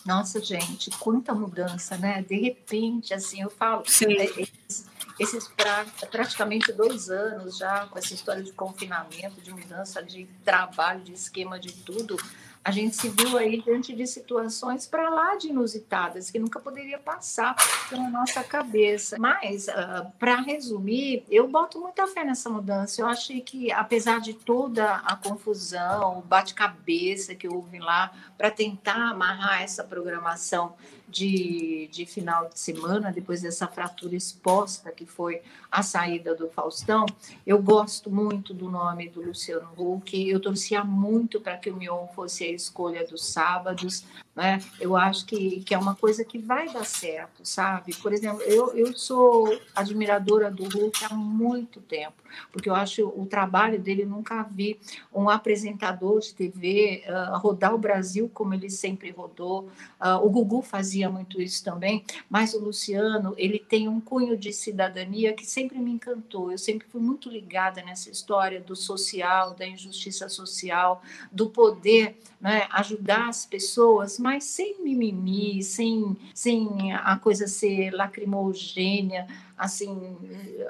Nossa, 0.07 0.40
gente, 0.40 0.88
quanta 0.98 1.35
mudança, 1.35 1.96
né? 1.98 2.22
De 2.22 2.40
repente, 2.40 3.12
assim, 3.12 3.42
eu 3.42 3.51
falo, 3.51 3.83
Sim. 3.85 4.12
É, 4.16 4.27
esses, 4.27 4.87
esses 5.18 5.48
pra, 5.48 5.85
praticamente 6.09 6.72
dois 6.72 7.11
anos 7.11 7.59
já 7.59 7.87
com 7.87 7.98
essa 7.98 8.14
história 8.14 8.44
de 8.44 8.53
confinamento, 8.53 9.40
de 9.40 9.51
mudança 9.51 10.01
de 10.01 10.29
trabalho, 10.44 11.01
de 11.01 11.12
esquema, 11.12 11.59
de 11.59 11.72
tudo, 11.72 12.16
a 12.64 12.70
gente 12.70 12.94
se 12.94 13.09
viu 13.09 13.37
aí 13.37 13.61
diante 13.61 13.94
de 13.94 14.07
situações 14.07 14.87
para 14.87 15.09
lá 15.11 15.35
de 15.37 15.48
inusitadas, 15.48 16.31
que 16.31 16.38
nunca 16.38 16.61
poderia 16.61 16.98
passar 16.98 17.57
pela 17.88 18.09
nossa 18.09 18.42
cabeça. 18.44 19.16
Mas, 19.18 19.66
uh, 19.68 19.72
ah, 19.75 20.07
para 20.18 20.37
resumir, 20.37 21.25
eu 21.29 21.48
boto 21.48 21.81
muita 21.81 22.07
fé 22.07 22.25
nessa 22.25 22.48
mudança. 22.48 23.01
Eu 23.01 23.07
achei 23.07 23.40
que, 23.40 23.72
apesar 23.72 24.20
de 24.20 24.35
toda 24.35 24.96
a 24.96 25.16
confusão, 25.16 26.18
o 26.18 26.22
bate-cabeça 26.22 27.35
que 27.35 27.48
houve 27.48 27.79
lá, 27.79 28.12
para 28.42 28.50
tentar 28.50 29.11
amarrar 29.11 29.62
essa 29.62 29.85
programação 29.85 30.74
de, 31.09 31.88
de 31.92 32.05
final 32.05 32.48
de 32.48 32.59
semana, 32.59 33.12
depois 33.12 33.40
dessa 33.40 33.68
fratura 33.68 34.16
exposta 34.16 34.90
que 34.90 35.07
foi 35.07 35.42
a 35.70 35.81
saída 35.81 36.35
do 36.35 36.48
Faustão, 36.48 37.07
eu 37.46 37.62
gosto 37.62 38.11
muito 38.11 38.52
do 38.52 38.68
nome 38.68 39.09
do 39.09 39.22
Luciano 39.22 39.68
Huck, 39.78 40.28
eu 40.28 40.40
torcia 40.40 40.83
muito 40.83 41.40
para 41.40 41.57
que 41.57 41.70
o 41.70 41.76
Mion 41.76 42.09
fosse 42.09 42.42
a 42.42 42.50
escolha 42.50 43.07
dos 43.07 43.24
sábados, 43.24 44.05
né? 44.35 44.61
Eu 44.81 44.97
acho 44.97 45.27
que, 45.27 45.61
que 45.61 45.75
é 45.75 45.79
uma 45.79 45.95
coisa 45.95 46.25
que 46.25 46.38
vai 46.38 46.73
dar 46.73 46.87
certo, 46.87 47.45
sabe? 47.45 47.95
Por 47.97 48.14
exemplo, 48.14 48.40
eu, 48.42 48.75
eu 48.75 48.95
sou 48.95 49.61
admiradora 49.75 50.51
do 50.51 50.64
Hulk 50.64 51.05
há 51.05 51.14
muito 51.14 51.81
tempo, 51.83 52.14
porque 52.51 52.68
eu 52.68 52.75
acho 52.75 53.07
o 53.09 53.27
trabalho 53.27 53.79
dele, 53.79 54.07
nunca 54.07 54.42
vi 54.42 54.81
um 55.12 55.29
apresentador 55.29 56.21
de 56.21 56.35
TV 56.35 57.05
uh, 57.07 57.12
ah, 57.12 57.37
rodar 57.37 57.75
o 57.75 57.79
Brasil 57.79 58.31
como 58.33 58.55
ele 58.55 58.71
sempre 58.71 59.11
rodou. 59.11 59.68
Uh, 60.01 60.25
o 60.25 60.31
Gugu 60.31 60.62
fazia 60.62 61.11
muito 61.11 61.40
isso 61.40 61.62
também, 61.62 62.03
mas 62.31 62.55
o 62.55 62.59
Luciano, 62.59 63.35
ele 63.37 63.59
tem 63.59 63.87
um 63.87 64.01
cunho 64.01 64.37
de 64.37 64.53
cidadania 64.53 65.35
que 65.35 65.45
sempre 65.45 65.79
me 65.79 65.90
encantou. 65.90 66.51
Eu 66.51 66.59
sempre 66.59 66.87
fui 66.88 67.03
muito 67.03 67.29
ligada 67.29 67.83
nessa 67.83 68.09
história 68.09 68.61
do 68.61 68.75
social, 68.75 69.53
da 69.53 69.66
injustiça 69.66 70.29
social, 70.31 71.03
do 71.31 71.51
poder 71.51 72.16
né, 72.40 72.66
ajudar 72.71 73.29
as 73.29 73.47
pessoas, 73.47 74.18
mas 74.22 74.44
sem 74.44 74.82
mimimi, 74.85 75.62
sem, 75.64 76.16
sem 76.32 76.92
a 76.92 77.18
coisa 77.18 77.48
ser 77.48 77.90
lacrimogênia, 77.90 79.26
assim, 79.62 80.16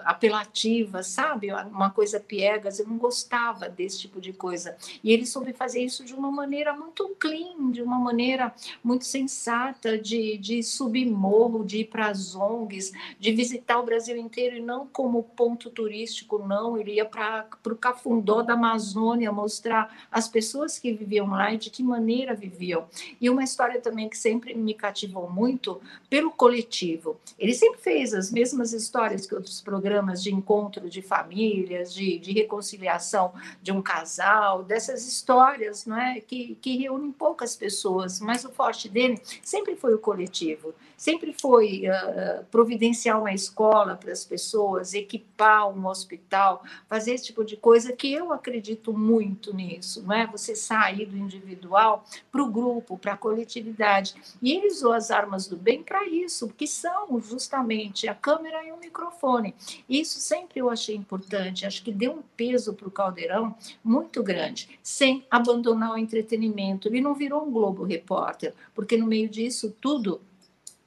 apelativa, 0.05 1.03
sabe? 1.03 1.51
Uma 1.51 1.91
coisa 1.91 2.21
piegas, 2.21 2.79
eu 2.79 2.87
não 2.87 2.99
gostava 2.99 3.67
desse 3.67 4.01
tipo 4.01 4.21
de 4.21 4.35
coisa. 4.35 4.77
E 5.03 5.11
ele 5.11 5.25
soube 5.25 5.55
fazer 5.55 5.83
isso 5.83 6.05
de 6.05 6.13
uma 6.13 6.31
maneira 6.31 6.75
muito 6.75 7.09
clean, 7.19 7.71
de 7.71 7.81
uma 7.81 7.99
maneira 7.99 8.55
muito 8.85 9.07
sensata, 9.07 9.97
de, 9.97 10.37
de 10.37 10.63
subir 10.63 11.07
morro, 11.07 11.65
de 11.65 11.79
ir 11.79 11.85
para 11.87 12.09
as 12.09 12.35
ONGs, 12.35 12.93
de 13.19 13.33
visitar 13.33 13.79
o 13.79 13.83
Brasil 13.83 14.17
inteiro 14.19 14.57
e 14.57 14.61
não 14.61 14.87
como 14.87 15.23
ponto 15.23 15.71
turístico, 15.71 16.39
não. 16.39 16.77
Ele 16.77 16.97
ia 16.97 17.07
para 17.07 17.49
o 17.65 17.75
Cafundó 17.75 18.43
da 18.43 18.53
Amazônia 18.53 19.33
mostrar 19.33 20.07
as 20.11 20.29
pessoas 20.29 20.79
que 20.79 20.93
viviam 20.93 21.31
lá 21.31 21.55
e 21.55 21.57
de 21.57 21.71
que 21.71 21.83
maneira 21.83 22.35
viviam. 22.35 22.87
E 23.19 23.31
uma 23.31 23.43
história 23.43 23.81
também 23.81 24.11
que 24.11 24.19
sempre 24.19 24.55
me 24.55 24.75
cativou 24.75 25.31
muito 25.31 25.81
pelo 26.11 26.31
coletivo. 26.31 27.19
Ele 27.39 27.55
sempre 27.55 27.81
fez 27.81 28.13
as 28.13 28.31
mesmas 28.31 28.82
histórias 28.83 29.27
que 29.27 29.35
outros 29.35 29.61
programas 29.61 30.23
de 30.23 30.35
encontro 30.35 30.89
de 30.89 31.01
famílias, 31.01 31.95
de, 31.95 32.19
de 32.19 32.33
reconciliação 32.33 33.33
de 33.63 33.73
um 33.73 33.81
casal, 33.81 34.63
dessas 34.63 35.07
histórias 35.07 35.87
não 35.87 35.97
é? 35.97 36.21
que, 36.21 36.57
que 36.61 36.77
reúnem 36.77 37.13
poucas 37.13 37.57
pessoas, 37.57 38.21
mas 38.21 38.45
o 38.45 38.51
forte 38.51 38.89
dele 38.89 39.21
sempre 39.43 39.77
foi 39.77 39.95
o 39.95 39.99
coletivo, 39.99 40.75
sempre 41.03 41.33
foi 41.33 41.83
uh, 41.89 42.45
providenciar 42.45 43.19
uma 43.19 43.33
escola 43.33 43.97
para 43.97 44.13
as 44.13 44.25
pessoas, 44.25 44.95
equipar 44.95 45.69
um 45.69 45.85
hospital, 45.89 46.63
fazer 46.89 47.15
esse 47.15 47.25
tipo 47.25 47.45
de 47.45 47.57
coisa 47.57 47.93
que 47.93 48.13
eu 48.13 48.33
acredito 48.33 48.93
muito 48.93 49.53
nisso, 49.53 50.01
não 50.05 50.15
é? 50.15 50.29
Você 50.29 50.55
sair 50.55 51.07
do 51.07 51.17
individual 51.17 52.05
para 52.31 52.41
o 52.41 52.49
grupo, 52.49 52.97
para 52.97 53.15
a 53.15 53.17
coletividade. 53.17 54.15
E 54.41 54.53
ele 54.53 54.69
usou 54.69 54.93
as 54.93 55.11
armas 55.11 55.49
do 55.49 55.57
bem 55.57 55.83
para 55.83 56.07
isso, 56.07 56.47
que 56.57 56.69
são 56.69 57.21
justamente 57.21 58.07
a 58.07 58.15
câmera 58.15 58.65
e 58.65 58.71
o 58.71 58.79
microfone. 58.79 59.57
Isso 59.89 60.21
sempre 60.21 60.61
eu 60.61 60.71
achei 60.71 60.95
importante, 60.95 61.67
acho 61.67 61.83
que 61.83 61.91
deu 61.91 62.13
um 62.13 62.23
peso 62.37 62.75
para 62.75 62.87
o 62.87 62.93
Caldeirão 62.93 63.57
muito 63.83 64.23
grande, 64.23 64.79
sem 64.85 65.27
abandonar 65.29 65.95
o 65.95 65.99
entretenimento. 65.99 66.87
Ele 66.87 67.01
não 67.01 67.13
virou 67.13 67.45
um 67.45 67.51
Globo 67.51 67.83
Repórter, 67.83 68.55
porque 68.73 68.97
no 68.97 69.07
meio 69.09 69.29
disso 69.29 69.75
tudo 69.81 70.21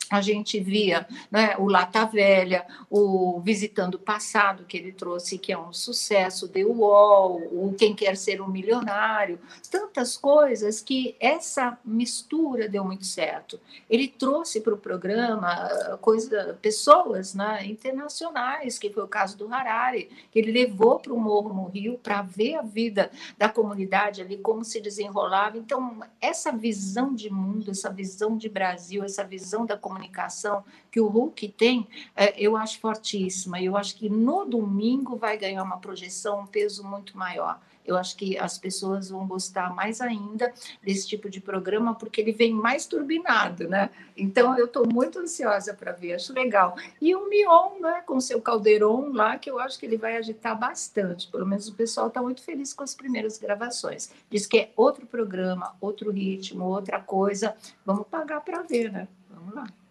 a 0.09 0.21
gente 0.21 0.59
via 0.59 1.07
né, 1.31 1.55
o 1.57 1.67
Lata 1.67 2.05
Velha, 2.05 2.65
o 2.89 3.39
Visitando 3.41 3.95
o 3.95 3.99
Passado, 3.99 4.65
que 4.65 4.77
ele 4.77 4.91
trouxe, 4.91 5.37
que 5.37 5.51
é 5.51 5.57
um 5.57 5.73
sucesso, 5.73 6.47
The 6.47 6.63
Wall, 6.63 7.41
o 7.51 7.73
Quem 7.77 7.95
Quer 7.95 8.15
Ser 8.17 8.41
um 8.41 8.47
Milionário, 8.47 9.39
tantas 9.69 10.17
coisas 10.17 10.81
que 10.81 11.15
essa 11.19 11.77
mistura 11.83 12.67
deu 12.69 12.83
muito 12.83 13.05
certo. 13.05 13.59
Ele 13.89 14.07
trouxe 14.07 14.61
para 14.61 14.73
o 14.73 14.77
programa 14.77 15.47
ah, 15.47 15.97
coisa, 16.01 16.57
pessoas 16.61 17.33
né, 17.33 17.65
internacionais, 17.65 18.77
que 18.77 18.89
foi 18.89 19.03
o 19.03 19.07
caso 19.07 19.37
do 19.37 19.51
Harari, 19.53 20.09
que 20.31 20.39
ele 20.39 20.51
levou 20.51 20.99
para 20.99 21.13
o 21.13 21.19
Morro 21.19 21.53
no 21.53 21.65
Rio 21.65 21.97
para 21.97 22.21
ver 22.21 22.55
a 22.55 22.61
vida 22.61 23.11
da 23.37 23.49
comunidade 23.49 24.21
ali, 24.21 24.37
como 24.37 24.63
se 24.63 24.79
desenrolava. 24.79 25.57
Então, 25.57 25.99
essa 26.21 26.51
visão 26.51 27.13
de 27.13 27.29
mundo, 27.29 27.71
essa 27.71 27.89
visão 27.89 28.37
de 28.37 28.49
Brasil, 28.49 29.03
essa 29.03 29.23
visão 29.23 29.65
da 29.65 29.77
comunidade, 29.77 29.94
comunicação 29.95 30.63
que 30.91 30.99
o 30.99 31.07
Hulk 31.07 31.49
tem, 31.49 31.87
é, 32.15 32.39
eu 32.39 32.57
acho 32.57 32.79
fortíssima. 32.79 33.61
Eu 33.61 33.77
acho 33.77 33.95
que 33.95 34.09
no 34.09 34.45
domingo 34.45 35.15
vai 35.15 35.37
ganhar 35.37 35.63
uma 35.63 35.77
projeção, 35.77 36.41
um 36.41 36.45
peso 36.45 36.83
muito 36.83 37.17
maior. 37.17 37.59
Eu 37.85 37.95
acho 37.95 38.17
que 38.17 38.35
as 38.37 38.57
pessoas 38.57 39.09
vão 39.09 39.27
gostar 39.27 39.73
mais 39.75 40.01
ainda 40.01 40.51
desse 40.81 41.07
tipo 41.07 41.29
de 41.29 41.39
programa, 41.39 41.93
porque 41.93 42.19
ele 42.19 42.31
vem 42.31 42.51
mais 42.51 42.87
turbinado, 42.87 43.67
né? 43.67 43.91
Então, 44.17 44.57
eu 44.57 44.65
estou 44.65 44.87
muito 44.91 45.19
ansiosa 45.19 45.71
para 45.71 45.91
ver, 45.91 46.13
acho 46.13 46.33
legal. 46.33 46.75
E 46.99 47.13
o 47.13 47.29
Mion, 47.29 47.79
né, 47.79 48.01
com 48.03 48.19
seu 48.19 48.41
caldeirão 48.41 49.13
lá, 49.13 49.37
que 49.37 49.51
eu 49.51 49.59
acho 49.59 49.77
que 49.77 49.85
ele 49.85 49.97
vai 49.97 50.17
agitar 50.17 50.57
bastante. 50.57 51.27
Pelo 51.27 51.45
menos 51.45 51.67
o 51.67 51.75
pessoal 51.75 52.07
está 52.07 52.23
muito 52.23 52.41
feliz 52.41 52.73
com 52.73 52.83
as 52.83 52.95
primeiras 52.95 53.37
gravações. 53.37 54.11
Diz 54.31 54.47
que 54.47 54.57
é 54.57 54.71
outro 54.75 55.05
programa, 55.05 55.75
outro 55.79 56.09
ritmo, 56.09 56.65
outra 56.65 56.99
coisa. 56.99 57.55
Vamos 57.85 58.07
pagar 58.07 58.41
para 58.41 58.63
ver, 58.63 58.91
né? 58.91 59.07
Vamos 59.29 59.53
lá. 59.53 59.84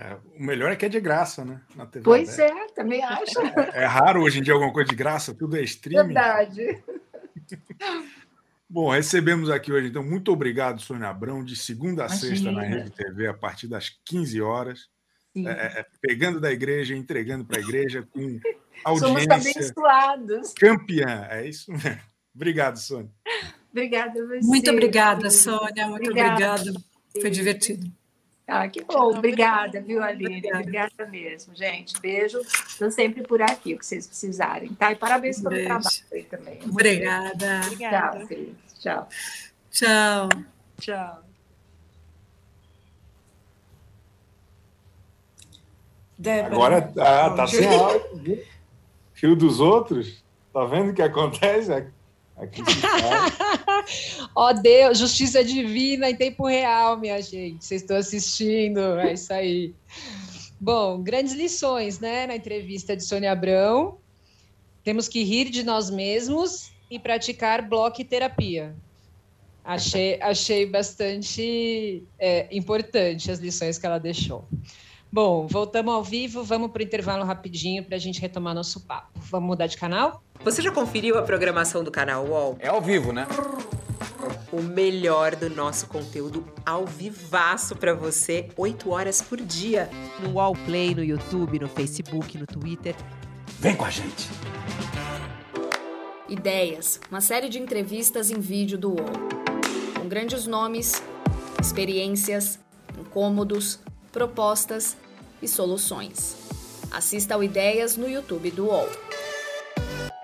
É, 0.00 0.16
o 0.38 0.44
melhor 0.44 0.70
é 0.70 0.76
que 0.76 0.86
é 0.86 0.88
de 0.88 1.00
graça, 1.00 1.44
né? 1.44 1.60
Na 1.74 1.84
TV 1.84 2.04
pois 2.04 2.38
aberta. 2.38 2.56
é, 2.56 2.66
também 2.68 3.02
acho. 3.02 3.40
É, 3.40 3.82
é, 3.82 3.84
raro 3.84 4.22
hoje 4.22 4.38
em 4.38 4.42
dia 4.42 4.54
alguma 4.54 4.72
coisa 4.72 4.88
de 4.88 4.94
graça, 4.94 5.34
tudo 5.34 5.56
é 5.56 5.62
streaming. 5.62 6.14
Verdade. 6.14 6.84
Bom, 8.70 8.92
recebemos 8.92 9.50
aqui 9.50 9.72
hoje, 9.72 9.88
então, 9.88 10.04
muito 10.04 10.30
obrigado, 10.30 10.80
Sônia 10.80 11.08
Abrão, 11.08 11.42
de 11.42 11.56
segunda 11.56 12.04
a 12.04 12.06
Imagina. 12.06 12.30
sexta 12.30 12.52
na 12.52 12.62
Rede 12.62 12.90
TV, 12.90 13.26
a 13.26 13.34
partir 13.34 13.66
das 13.66 13.90
15 14.04 14.40
horas. 14.40 14.88
É, 15.36 15.80
é, 15.80 15.86
pegando 16.00 16.40
da 16.40 16.52
igreja, 16.52 16.94
entregando 16.94 17.44
para 17.44 17.58
a 17.58 17.60
igreja 17.60 18.06
com 18.12 18.38
audiência. 18.84 19.08
Somos 19.08 19.46
abençoados. 19.46 20.52
Campeã, 20.52 21.26
é 21.30 21.48
isso 21.48 21.72
mesmo. 21.72 22.00
Obrigado, 22.34 22.76
Sônia. 22.78 23.10
Obrigada 23.72 24.26
você. 24.26 24.46
Muito 24.46 24.70
obrigada, 24.70 25.30
Sônia. 25.30 25.88
Muito 25.88 26.08
obrigada. 26.08 26.54
obrigada. 26.54 26.84
Foi 27.20 27.30
divertido. 27.30 27.97
Ah, 28.48 28.66
que 28.66 28.82
bom. 28.82 29.14
Obrigada, 29.14 29.78
viu, 29.82 30.02
Aline? 30.02 30.38
Obrigada. 30.38 30.60
Obrigada 30.62 31.06
mesmo, 31.06 31.54
gente. 31.54 32.00
Beijo. 32.00 32.40
Estou 32.40 32.90
sempre 32.90 33.22
por 33.22 33.42
aqui, 33.42 33.74
o 33.74 33.78
que 33.78 33.84
vocês 33.84 34.06
precisarem, 34.06 34.72
tá? 34.74 34.90
E 34.90 34.96
parabéns 34.96 35.36
pelo 35.38 35.50
Beijo. 35.50 35.68
trabalho 35.68 35.88
aí 36.10 36.22
também. 36.24 36.58
Obrigada. 36.64 37.60
Obrigada. 37.66 38.26
Tchau, 38.80 39.08
Tchau. 39.70 40.28
Tchau. 40.80 41.22
Débora. 46.16 46.54
Agora 46.54 46.82
tá, 46.82 47.30
tá 47.36 47.46
sem 47.46 47.66
áudio. 47.66 48.44
Rio 49.14 49.36
dos 49.36 49.60
outros. 49.60 50.24
Tá 50.54 50.64
vendo 50.64 50.90
o 50.90 50.94
que 50.94 51.02
acontece? 51.02 51.70
Aqui 52.38 52.62
Ó 54.34 54.50
oh, 54.50 54.54
Deus, 54.54 54.98
justiça 54.98 55.42
divina 55.42 56.08
em 56.08 56.14
tempo 56.14 56.46
real, 56.46 56.96
minha 56.96 57.20
gente. 57.20 57.64
Vocês 57.64 57.82
estão 57.82 57.96
assistindo, 57.96 58.98
é 58.98 59.12
isso 59.12 59.32
aí. 59.32 59.74
Bom, 60.60 61.02
grandes 61.02 61.34
lições, 61.34 61.98
né, 61.98 62.26
na 62.26 62.36
entrevista 62.36 62.96
de 62.96 63.04
Sônia 63.04 63.32
Abrão. 63.32 63.98
Temos 64.84 65.08
que 65.08 65.22
rir 65.24 65.50
de 65.50 65.62
nós 65.64 65.90
mesmos 65.90 66.72
e 66.90 66.98
praticar 66.98 67.68
bloco 67.68 68.02
terapia. 68.04 68.74
Achei, 69.64 70.18
achei 70.22 70.64
bastante 70.64 72.02
é, 72.18 72.48
importante 72.50 73.30
as 73.30 73.38
lições 73.38 73.78
que 73.78 73.84
ela 73.84 73.98
deixou. 73.98 74.48
Bom, 75.10 75.46
voltamos 75.46 75.94
ao 75.94 76.04
vivo, 76.04 76.44
vamos 76.44 76.70
para 76.70 76.80
o 76.80 76.84
intervalo 76.84 77.24
rapidinho 77.24 77.82
para 77.82 77.96
a 77.96 77.98
gente 77.98 78.20
retomar 78.20 78.54
nosso 78.54 78.80
papo. 78.80 79.08
Vamos 79.30 79.48
mudar 79.48 79.66
de 79.66 79.78
canal? 79.78 80.22
Você 80.44 80.60
já 80.60 80.70
conferiu 80.70 81.16
a 81.18 81.22
programação 81.22 81.82
do 81.82 81.90
canal 81.90 82.26
UOL? 82.26 82.58
É 82.60 82.68
ao 82.68 82.82
vivo, 82.82 83.10
né? 83.10 83.26
O 84.52 84.60
melhor 84.60 85.34
do 85.34 85.48
nosso 85.48 85.86
conteúdo 85.86 86.44
ao 86.64 86.84
vivaço 86.84 87.74
para 87.74 87.94
você, 87.94 88.50
8 88.54 88.90
horas 88.90 89.22
por 89.22 89.40
dia. 89.40 89.88
No 90.20 90.34
UOL 90.34 90.54
Play, 90.66 90.94
no 90.94 91.02
YouTube, 91.02 91.58
no 91.58 91.68
Facebook, 91.68 92.36
no 92.36 92.46
Twitter. 92.46 92.94
Vem 93.58 93.74
com 93.74 93.86
a 93.86 93.90
gente! 93.90 94.28
Ideias, 96.28 97.00
uma 97.10 97.22
série 97.22 97.48
de 97.48 97.58
entrevistas 97.58 98.30
em 98.30 98.38
vídeo 98.38 98.76
do 98.76 98.90
UOL. 98.90 99.10
Com 99.98 100.06
grandes 100.06 100.46
nomes, 100.46 101.02
experiências, 101.58 102.58
incômodos, 102.98 103.80
propostas 104.12 104.96
e 105.42 105.48
soluções. 105.48 106.36
Assista 106.90 107.34
ao 107.34 107.44
Ideias 107.44 107.96
no 107.96 108.08
YouTube 108.08 108.50
do 108.50 108.66
UOL 108.66 108.88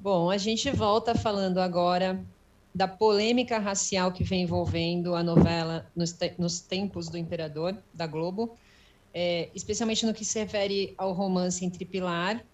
Bom, 0.00 0.30
a 0.30 0.38
gente 0.38 0.70
volta 0.70 1.12
falando 1.12 1.58
agora 1.58 2.24
da 2.72 2.86
polêmica 2.86 3.58
racial 3.58 4.12
que 4.12 4.22
vem 4.22 4.42
envolvendo 4.42 5.16
a 5.16 5.24
novela 5.24 5.90
nos, 5.96 6.12
te 6.12 6.34
nos 6.38 6.60
tempos 6.60 7.08
do 7.08 7.18
Imperador, 7.18 7.76
da 7.92 8.06
Globo, 8.06 8.56
é, 9.12 9.48
especialmente 9.56 10.06
no 10.06 10.14
que 10.14 10.24
se 10.24 10.38
refere 10.38 10.94
ao 10.96 11.12
romance 11.12 11.64
entre 11.64 11.84
Pilar, 11.84 12.44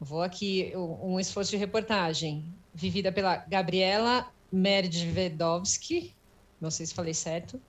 vou 0.00 0.22
aqui 0.22 0.72
um 0.74 1.20
esforço 1.20 1.50
de 1.50 1.58
reportagem, 1.58 2.46
vivida 2.72 3.12
pela 3.12 3.36
Gabriela 3.36 4.32
Merdvedovsky, 4.50 6.14
não 6.58 6.70
sei 6.70 6.86
se 6.86 6.94
falei 6.94 7.12
certo, 7.12 7.60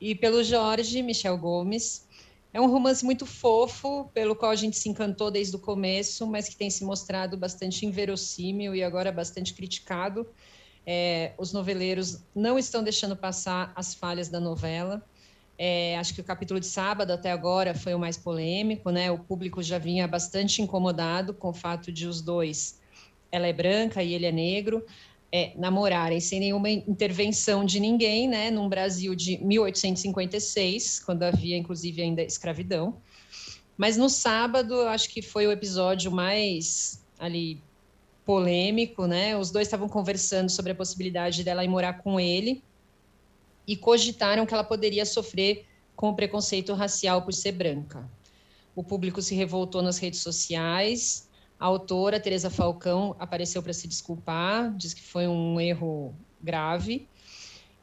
e 0.00 0.14
pelo 0.14 0.42
Jorge 0.42 1.02
Michel 1.02 1.36
Gomes, 1.36 2.05
é 2.56 2.60
um 2.60 2.70
romance 2.70 3.04
muito 3.04 3.26
fofo, 3.26 4.10
pelo 4.14 4.34
qual 4.34 4.50
a 4.50 4.56
gente 4.56 4.78
se 4.78 4.88
encantou 4.88 5.30
desde 5.30 5.54
o 5.54 5.58
começo, 5.58 6.26
mas 6.26 6.48
que 6.48 6.56
tem 6.56 6.70
se 6.70 6.86
mostrado 6.86 7.36
bastante 7.36 7.84
inverossímil 7.84 8.74
e 8.74 8.82
agora 8.82 9.12
bastante 9.12 9.52
criticado. 9.52 10.26
É, 10.86 11.34
os 11.36 11.52
noveleiros 11.52 12.22
não 12.34 12.58
estão 12.58 12.82
deixando 12.82 13.14
passar 13.14 13.74
as 13.76 13.94
falhas 13.94 14.30
da 14.30 14.40
novela. 14.40 15.04
É, 15.58 15.98
acho 15.98 16.14
que 16.14 16.22
o 16.22 16.24
capítulo 16.24 16.58
de 16.58 16.64
sábado 16.64 17.10
até 17.10 17.30
agora 17.30 17.74
foi 17.74 17.92
o 17.92 17.98
mais 17.98 18.16
polêmico, 18.16 18.88
né? 18.88 19.10
O 19.10 19.18
público 19.18 19.62
já 19.62 19.76
vinha 19.76 20.08
bastante 20.08 20.62
incomodado 20.62 21.34
com 21.34 21.50
o 21.50 21.54
fato 21.54 21.92
de 21.92 22.06
os 22.06 22.22
dois, 22.22 22.80
ela 23.30 23.46
é 23.46 23.52
branca 23.52 24.02
e 24.02 24.14
ele 24.14 24.24
é 24.24 24.32
negro, 24.32 24.82
é, 25.32 25.52
namorarem 25.56 26.20
sem 26.20 26.40
nenhuma 26.40 26.70
intervenção 26.70 27.64
de 27.64 27.80
ninguém, 27.80 28.28
né, 28.28 28.50
num 28.50 28.68
Brasil 28.68 29.14
de 29.14 29.38
1856, 29.38 31.00
quando 31.00 31.22
havia 31.24 31.56
inclusive 31.56 32.02
ainda 32.02 32.22
escravidão. 32.22 32.96
Mas 33.76 33.96
no 33.96 34.08
sábado, 34.08 34.82
acho 34.82 35.10
que 35.10 35.20
foi 35.20 35.46
o 35.46 35.52
episódio 35.52 36.10
mais 36.10 37.04
ali 37.18 37.60
polêmico, 38.24 39.06
né? 39.06 39.36
Os 39.36 39.50
dois 39.50 39.68
estavam 39.68 39.88
conversando 39.88 40.50
sobre 40.50 40.72
a 40.72 40.74
possibilidade 40.74 41.44
dela 41.44 41.64
ir 41.64 41.68
morar 41.68 41.94
com 42.02 42.18
ele 42.18 42.62
e 43.66 43.76
cogitaram 43.76 44.46
que 44.46 44.54
ela 44.54 44.64
poderia 44.64 45.04
sofrer 45.04 45.66
com 45.94 46.10
o 46.10 46.14
preconceito 46.14 46.72
racial 46.74 47.22
por 47.22 47.32
ser 47.32 47.52
branca. 47.52 48.08
O 48.74 48.82
público 48.82 49.22
se 49.22 49.34
revoltou 49.34 49.80
nas 49.80 49.98
redes 49.98 50.20
sociais, 50.20 51.28
a 51.58 51.66
autora, 51.66 52.20
Teresa 52.20 52.50
Falcão, 52.50 53.16
apareceu 53.18 53.62
para 53.62 53.72
se 53.72 53.88
desculpar, 53.88 54.74
diz 54.76 54.92
que 54.92 55.02
foi 55.02 55.26
um 55.26 55.60
erro 55.60 56.14
grave. 56.40 57.08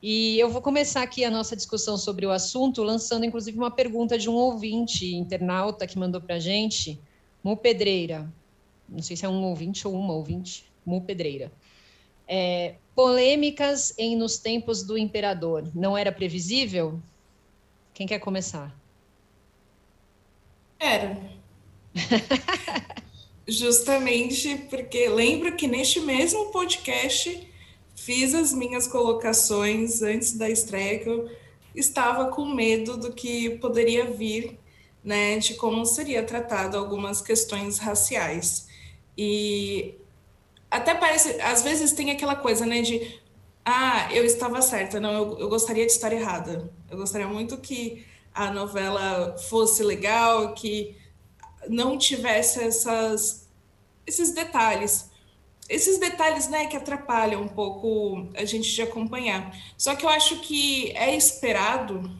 E 0.01 0.37
eu 0.37 0.49
vou 0.49 0.61
começar 0.61 1.01
aqui 1.01 1.23
a 1.23 1.31
nossa 1.31 1.55
discussão 1.55 1.97
sobre 1.97 2.25
o 2.25 2.31
assunto, 2.31 2.83
lançando 2.83 3.25
inclusive 3.25 3.57
uma 3.57 3.71
pergunta 3.71 4.17
de 4.17 4.29
um 4.29 4.33
ouvinte, 4.33 5.15
internauta, 5.15 5.87
que 5.87 5.97
mandou 5.97 6.21
para 6.21 6.35
a 6.35 6.39
gente, 6.39 6.99
Mu 7.43 7.57
Pedreira. 7.57 8.31
Não 8.87 9.01
sei 9.01 9.15
se 9.15 9.25
é 9.25 9.29
um 9.29 9.43
ouvinte 9.45 9.87
ou 9.87 9.93
uma 9.93 10.13
ouvinte, 10.13 10.65
Mu 10.85 11.01
Pedreira. 11.01 11.51
É, 12.27 12.75
polêmicas 12.93 13.97
em 13.97 14.15
Nos 14.15 14.37
Tempos 14.37 14.83
do 14.83 14.97
Imperador. 14.97 15.71
Não 15.73 15.97
era 15.97 16.11
previsível? 16.11 17.01
Quem 17.93 18.05
quer 18.05 18.19
começar? 18.19 18.75
Era. 20.79 21.17
Justamente 23.47 24.57
porque 24.69 25.09
lembro 25.09 25.55
que 25.55 25.67
neste 25.67 25.99
mesmo 25.99 26.51
podcast 26.51 27.45
fiz 27.95 28.33
as 28.33 28.53
minhas 28.53 28.87
colocações 28.87 30.01
antes 30.01 30.37
da 30.37 30.49
estreia 30.49 30.99
que 30.99 31.09
eu 31.09 31.29
estava 31.75 32.27
com 32.31 32.45
medo 32.45 32.97
do 32.97 33.11
que 33.11 33.51
poderia 33.57 34.05
vir, 34.05 34.57
né, 35.03 35.37
de 35.39 35.55
como 35.55 35.85
seria 35.85 36.23
tratado 36.23 36.77
algumas 36.77 37.21
questões 37.21 37.79
raciais. 37.79 38.67
E 39.17 39.95
até 40.71 40.95
parece, 40.95 41.41
às 41.41 41.63
vezes 41.63 41.91
tem 41.91 42.11
aquela 42.11 42.35
coisa, 42.35 42.65
né, 42.65 42.81
de 42.81 43.21
ah, 43.65 44.09
eu 44.11 44.25
estava 44.25 44.61
certa, 44.61 44.99
não, 44.99 45.13
eu, 45.13 45.39
eu 45.39 45.49
gostaria 45.49 45.85
de 45.85 45.91
estar 45.91 46.11
errada. 46.11 46.71
Eu 46.89 46.97
gostaria 46.97 47.27
muito 47.27 47.57
que 47.57 48.05
a 48.33 48.51
novela 48.51 49.37
fosse 49.37 49.83
legal, 49.83 50.53
que 50.53 50.95
não 51.69 51.97
tivesse 51.97 52.63
essas, 52.63 53.47
esses 54.05 54.31
detalhes. 54.31 55.11
Esses 55.69 55.97
detalhes 55.99 56.47
né, 56.49 56.67
que 56.67 56.75
atrapalham 56.75 57.41
um 57.41 57.47
pouco 57.47 58.27
a 58.35 58.43
gente 58.43 58.73
de 58.73 58.81
acompanhar. 58.81 59.55
Só 59.77 59.95
que 59.95 60.05
eu 60.05 60.09
acho 60.09 60.39
que 60.41 60.91
é 60.91 61.15
esperado, 61.15 62.11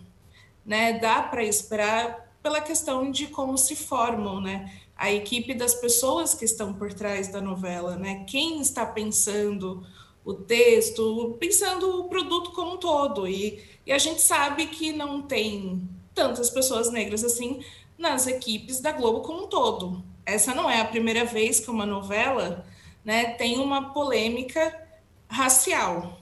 né, 0.66 1.00
dá 1.00 1.22
para 1.22 1.44
esperar 1.44 2.34
pela 2.42 2.62
questão 2.62 3.12
de 3.12 3.28
como 3.28 3.58
se 3.58 3.76
formam 3.76 4.40
né, 4.42 4.72
a 4.96 5.12
equipe 5.12 5.54
das 5.54 5.76
pessoas 5.76 6.34
que 6.34 6.46
estão 6.46 6.74
por 6.74 6.94
trás 6.94 7.28
da 7.28 7.42
novela, 7.42 7.96
né? 7.96 8.26
Quem 8.28 8.62
está 8.62 8.86
pensando 8.86 9.86
o 10.26 10.34
texto, 10.34 11.36
pensando 11.40 12.00
o 12.00 12.04
produto 12.06 12.52
como 12.52 12.74
um 12.74 12.78
todo. 12.78 13.28
E, 13.28 13.62
e 13.86 13.92
a 13.92 13.98
gente 13.98 14.22
sabe 14.22 14.68
que 14.68 14.94
não 14.94 15.22
tem 15.22 15.88
tantas 16.14 16.50
pessoas 16.50 16.92
negras 16.92 17.24
assim 17.24 17.64
nas 17.98 18.28
equipes 18.28 18.80
da 18.80 18.92
Globo 18.92 19.22
como 19.22 19.44
um 19.44 19.48
todo. 19.48 20.04
Essa 20.26 20.54
não 20.54 20.70
é 20.70 20.80
a 20.80 20.86
primeira 20.86 21.26
vez 21.26 21.60
que 21.60 21.70
uma 21.70 21.86
novela 21.86 22.66
né, 23.04 23.26
tem 23.32 23.60
uma 23.60 23.94
polêmica 23.94 24.74
racial. 25.28 26.20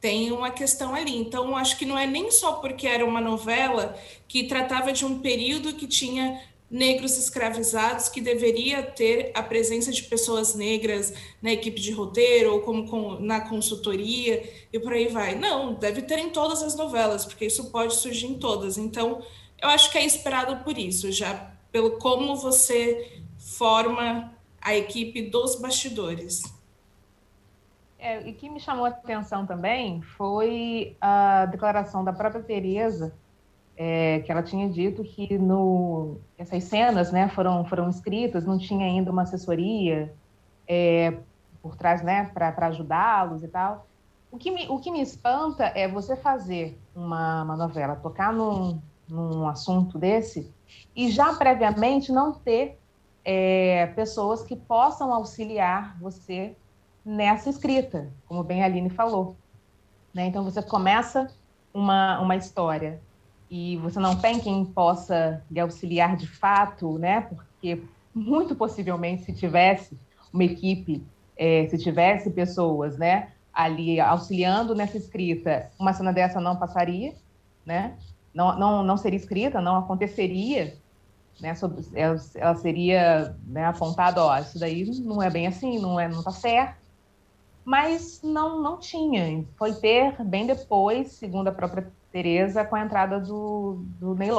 Tem 0.00 0.32
uma 0.32 0.50
questão 0.50 0.94
ali. 0.94 1.16
Então, 1.16 1.56
acho 1.56 1.78
que 1.78 1.86
não 1.86 1.96
é 1.96 2.06
nem 2.06 2.30
só 2.30 2.54
porque 2.54 2.86
era 2.86 3.06
uma 3.06 3.20
novela 3.20 3.96
que 4.26 4.44
tratava 4.44 4.92
de 4.92 5.04
um 5.04 5.20
período 5.20 5.74
que 5.74 5.86
tinha 5.86 6.40
negros 6.72 7.18
escravizados 7.18 8.08
que 8.08 8.18
deveria 8.18 8.82
ter 8.82 9.30
a 9.34 9.42
presença 9.42 9.92
de 9.92 10.02
pessoas 10.04 10.54
negras 10.54 11.12
na 11.42 11.52
equipe 11.52 11.78
de 11.78 11.92
roteiro 11.92 12.54
ou 12.54 12.60
como 12.62 12.88
com, 12.88 13.20
na 13.20 13.42
consultoria 13.42 14.42
e 14.72 14.78
por 14.78 14.94
aí 14.94 15.06
vai. 15.08 15.34
Não, 15.34 15.74
deve 15.74 16.00
ter 16.00 16.18
em 16.18 16.30
todas 16.30 16.62
as 16.62 16.74
novelas, 16.74 17.26
porque 17.26 17.44
isso 17.44 17.70
pode 17.70 17.94
surgir 17.96 18.26
em 18.26 18.38
todas. 18.38 18.78
Então, 18.78 19.22
eu 19.62 19.68
acho 19.68 19.90
que 19.90 19.98
é 19.98 20.04
esperado 20.04 20.56
por 20.64 20.76
isso, 20.76 21.10
já 21.12 21.50
pelo 21.70 21.92
como 21.98 22.36
você 22.36 23.22
forma 23.38 24.32
a 24.60 24.74
equipe 24.74 25.22
dos 25.22 25.60
bastidores. 25.60 26.42
É, 27.98 28.28
e 28.28 28.32
que 28.32 28.50
me 28.50 28.58
chamou 28.58 28.84
a 28.84 28.88
atenção 28.88 29.46
também 29.46 30.02
foi 30.02 30.96
a 31.00 31.46
declaração 31.46 32.02
da 32.02 32.12
própria 32.12 32.42
Tereza 32.42 33.14
é, 33.76 34.20
que 34.20 34.30
ela 34.30 34.42
tinha 34.42 34.68
dito 34.68 35.02
que 35.02 35.38
no, 35.38 36.18
essas 36.36 36.64
cenas 36.64 37.10
né, 37.10 37.28
foram, 37.28 37.64
foram 37.64 37.88
escritas, 37.88 38.44
não 38.44 38.58
tinha 38.58 38.86
ainda 38.86 39.10
uma 39.10 39.22
assessoria 39.22 40.12
é, 40.68 41.16
por 41.62 41.76
trás 41.76 42.02
né, 42.02 42.30
para 42.34 42.66
ajudá-los 42.66 43.42
e 43.42 43.48
tal. 43.48 43.86
O 44.30 44.38
que, 44.38 44.50
me, 44.50 44.68
o 44.68 44.78
que 44.78 44.90
me 44.90 45.00
espanta 45.00 45.64
é 45.74 45.86
você 45.86 46.16
fazer 46.16 46.78
uma, 46.94 47.42
uma 47.42 47.56
novela, 47.56 47.96
tocar 47.96 48.32
num, 48.32 48.80
num 49.12 49.46
assunto 49.46 49.98
desse 49.98 50.50
e 50.96 51.10
já 51.10 51.34
previamente 51.34 52.10
não 52.10 52.32
ter 52.32 52.78
é, 53.24 53.86
pessoas 53.94 54.42
que 54.42 54.56
possam 54.56 55.12
auxiliar 55.12 55.96
você 56.00 56.56
nessa 57.04 57.50
escrita, 57.50 58.10
como 58.26 58.42
bem 58.42 58.62
a 58.62 58.66
Aline 58.66 58.90
falou. 58.90 59.36
Né? 60.14 60.26
Então, 60.26 60.42
você 60.44 60.62
começa 60.62 61.28
uma, 61.72 62.20
uma 62.20 62.36
história 62.36 63.00
e 63.50 63.76
você 63.78 64.00
não 64.00 64.16
tem 64.16 64.40
quem 64.40 64.64
possa 64.64 65.42
lhe 65.50 65.60
auxiliar 65.60 66.16
de 66.16 66.26
fato, 66.26 66.98
né? 66.98 67.20
Porque 67.20 67.82
muito 68.14 68.54
possivelmente 68.54 69.24
se 69.24 69.32
tivesse 69.34 69.98
uma 70.32 70.44
equipe, 70.44 71.04
é, 71.36 71.66
se 71.68 71.76
tivesse 71.76 72.30
pessoas, 72.30 72.96
né, 72.96 73.28
ali 73.52 74.00
auxiliando 74.00 74.74
nessa 74.74 74.96
escrita, 74.96 75.70
uma 75.78 75.92
cena 75.92 76.12
dessa 76.12 76.40
não 76.40 76.56
passaria, 76.56 77.14
né? 77.64 77.94
Não, 78.34 78.58
não, 78.58 78.82
não 78.82 78.96
seria 78.96 79.18
escrita, 79.18 79.60
não 79.60 79.76
aconteceria, 79.76 80.76
né? 81.40 81.54
Sobre, 81.54 81.84
ela, 81.94 82.54
seria 82.56 83.36
né, 83.46 83.66
apontada, 83.66 84.24
ó, 84.24 84.38
isso 84.38 84.58
daí 84.58 84.84
não 85.00 85.22
é 85.22 85.28
bem 85.28 85.46
assim, 85.46 85.78
não 85.78 85.98
é, 85.98 86.08
não 86.08 86.22
tá 86.22 86.30
certo. 86.30 86.80
Mas 87.64 88.20
não, 88.22 88.60
não 88.60 88.78
tinha. 88.78 89.44
Foi 89.56 89.72
ter 89.74 90.22
bem 90.24 90.46
depois, 90.46 91.12
segundo 91.12 91.48
a 91.48 91.52
própria 91.52 91.92
Tereza 92.10 92.64
com 92.64 92.76
a 92.76 92.82
entrada 92.82 93.18
do, 93.18 93.84
do 93.98 94.14
Ney. 94.14 94.30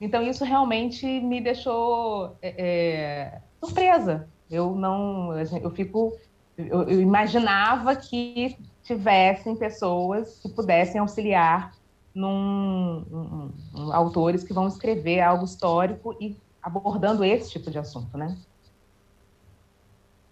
Então, 0.00 0.22
isso 0.22 0.44
realmente 0.44 1.04
me 1.04 1.40
deixou 1.40 2.36
é, 2.40 2.54
é, 2.58 3.40
surpresa. 3.60 4.28
Eu 4.50 4.74
não, 4.74 5.32
eu 5.36 5.70
fico, 5.70 6.12
eu, 6.56 6.82
eu, 6.82 7.00
imaginava 7.00 7.96
que 7.96 8.56
tivessem 8.82 9.56
pessoas 9.56 10.38
que 10.40 10.48
pudessem 10.48 11.00
auxiliar 11.00 11.72
num, 12.14 13.04
um, 13.10 13.52
um, 13.74 13.92
autores 13.92 14.44
que 14.44 14.52
vão 14.52 14.68
escrever 14.68 15.20
algo 15.20 15.44
histórico 15.44 16.16
e 16.20 16.36
abordando 16.62 17.24
esse 17.24 17.50
tipo 17.50 17.70
de 17.70 17.78
assunto, 17.78 18.16
né? 18.16 18.38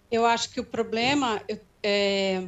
Eu 0.09 0.25
acho 0.25 0.49
que 0.51 0.59
o 0.59 0.63
problema 0.63 1.41
é, 1.81 2.41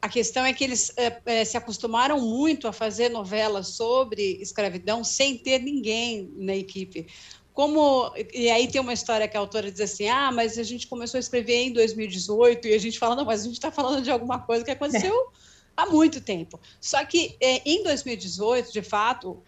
a 0.00 0.08
questão 0.08 0.44
é 0.44 0.52
que 0.52 0.64
eles 0.64 0.92
é, 0.96 1.20
é, 1.26 1.44
se 1.44 1.56
acostumaram 1.56 2.20
muito 2.20 2.66
a 2.66 2.72
fazer 2.72 3.08
novelas 3.08 3.68
sobre 3.68 4.36
escravidão 4.42 5.04
sem 5.04 5.38
ter 5.38 5.60
ninguém 5.60 6.28
na 6.36 6.56
equipe. 6.56 7.06
Como 7.54 8.12
e 8.32 8.50
aí 8.50 8.66
tem 8.66 8.80
uma 8.80 8.92
história 8.92 9.28
que 9.28 9.36
a 9.36 9.40
autora 9.40 9.70
diz 9.70 9.80
assim: 9.80 10.08
ah, 10.08 10.32
mas 10.32 10.58
a 10.58 10.62
gente 10.62 10.88
começou 10.88 11.18
a 11.18 11.20
escrever 11.20 11.66
em 11.66 11.72
2018 11.72 12.66
e 12.66 12.74
a 12.74 12.78
gente 12.78 12.98
fala 12.98 13.14
não, 13.14 13.24
mas 13.24 13.42
a 13.42 13.44
gente 13.44 13.54
está 13.54 13.70
falando 13.70 14.02
de 14.02 14.10
alguma 14.10 14.40
coisa 14.40 14.64
que 14.64 14.70
aconteceu 14.70 15.14
é. 15.14 15.51
Há 15.76 15.86
muito 15.86 16.20
tempo. 16.20 16.60
Só 16.80 17.04
que 17.04 17.36
é, 17.40 17.62
em 17.68 17.82
2018, 17.82 18.72
de 18.72 18.82
fato, 18.82 19.42